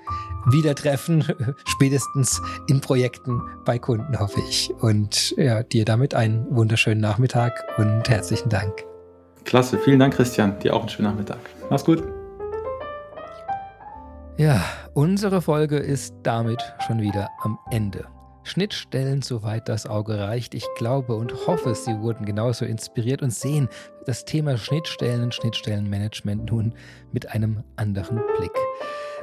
wieder 0.47 0.75
treffen, 0.75 1.25
spätestens 1.67 2.41
in 2.67 2.81
Projekten 2.81 3.43
bei 3.65 3.79
Kunden, 3.79 4.19
hoffe 4.19 4.41
ich. 4.49 4.71
Und 4.81 5.35
ja, 5.37 5.63
dir 5.63 5.85
damit 5.85 6.15
einen 6.15 6.47
wunderschönen 6.55 7.01
Nachmittag 7.01 7.65
und 7.79 8.09
herzlichen 8.09 8.49
Dank. 8.49 8.85
Klasse, 9.45 9.79
vielen 9.79 9.99
Dank, 9.99 10.15
Christian. 10.15 10.59
Dir 10.61 10.75
auch 10.75 10.81
einen 10.81 10.89
schönen 10.89 11.09
Nachmittag. 11.09 11.39
Mach's 11.71 11.85
gut. 11.85 12.03
Ja, 14.37 14.65
unsere 14.95 15.43
Folge 15.43 15.77
ist 15.77 16.15
damit 16.23 16.61
schon 16.87 17.01
wieder 17.01 17.29
am 17.43 17.59
Ende. 17.71 18.14
Schnittstellen, 18.45 19.23
soweit 19.23 19.69
das 19.69 19.87
Auge 19.87 20.19
reicht. 20.19 20.55
Ich 20.55 20.67
glaube 20.77 21.17
und 21.17 21.47
hoffe, 21.47 21.75
Sie 21.75 21.99
wurden 22.01 22.25
genauso 22.25 22.65
inspiriert 22.65 23.23
und 23.23 23.33
sehen 23.33 23.69
das 24.07 24.25
Thema 24.25 24.57
Schnittstellen 24.57 25.23
und 25.23 25.35
Schnittstellenmanagement 25.35 26.51
nun 26.51 26.75
mit 27.13 27.31
einem 27.31 27.65
anderen 27.77 28.21
Blick. 28.39 28.53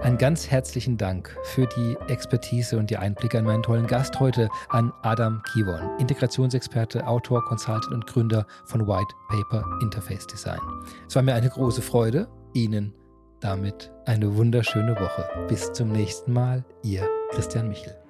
Einen 0.02 0.18
ganz 0.18 0.50
herzlichen 0.50 0.98
Dank 0.98 1.38
für 1.44 1.68
die 1.68 1.96
Expertise 2.08 2.78
und 2.78 2.90
die 2.90 2.98
Einblicke 2.98 3.38
an 3.38 3.46
meinen 3.46 3.62
tollen 3.62 3.86
Gast 3.86 4.20
heute, 4.20 4.50
an 4.70 4.92
Adam 5.04 5.44
Kivon, 5.54 5.98
Integrationsexperte, 6.00 7.06
Autor, 7.06 7.46
Consultant 7.46 7.94
und 7.94 8.08
Gründer 8.08 8.48
von 8.66 8.88
White 8.88 9.14
Paper 9.30 9.64
Interface 9.82 10.26
Design. 10.26 10.60
Es 11.08 11.16
war 11.16 11.22
mir 11.22 11.36
eine 11.36 11.50
große 11.50 11.84
Freude, 11.84 12.28
Ihnen 12.54 12.96
damit 13.42 13.92
eine 14.06 14.36
wunderschöne 14.36 14.96
Woche. 15.00 15.28
Bis 15.48 15.72
zum 15.74 15.92
nächsten 15.92 16.34
Mal, 16.34 16.64
Ihr 16.84 17.08
Christian 17.32 17.68
Michel. 17.68 18.01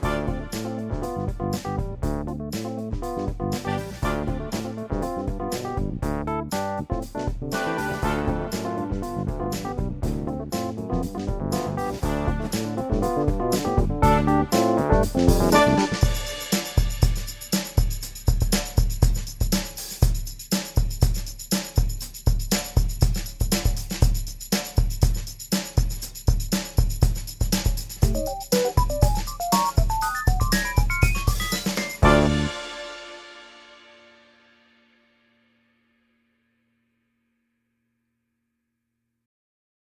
Música 0.00 1.91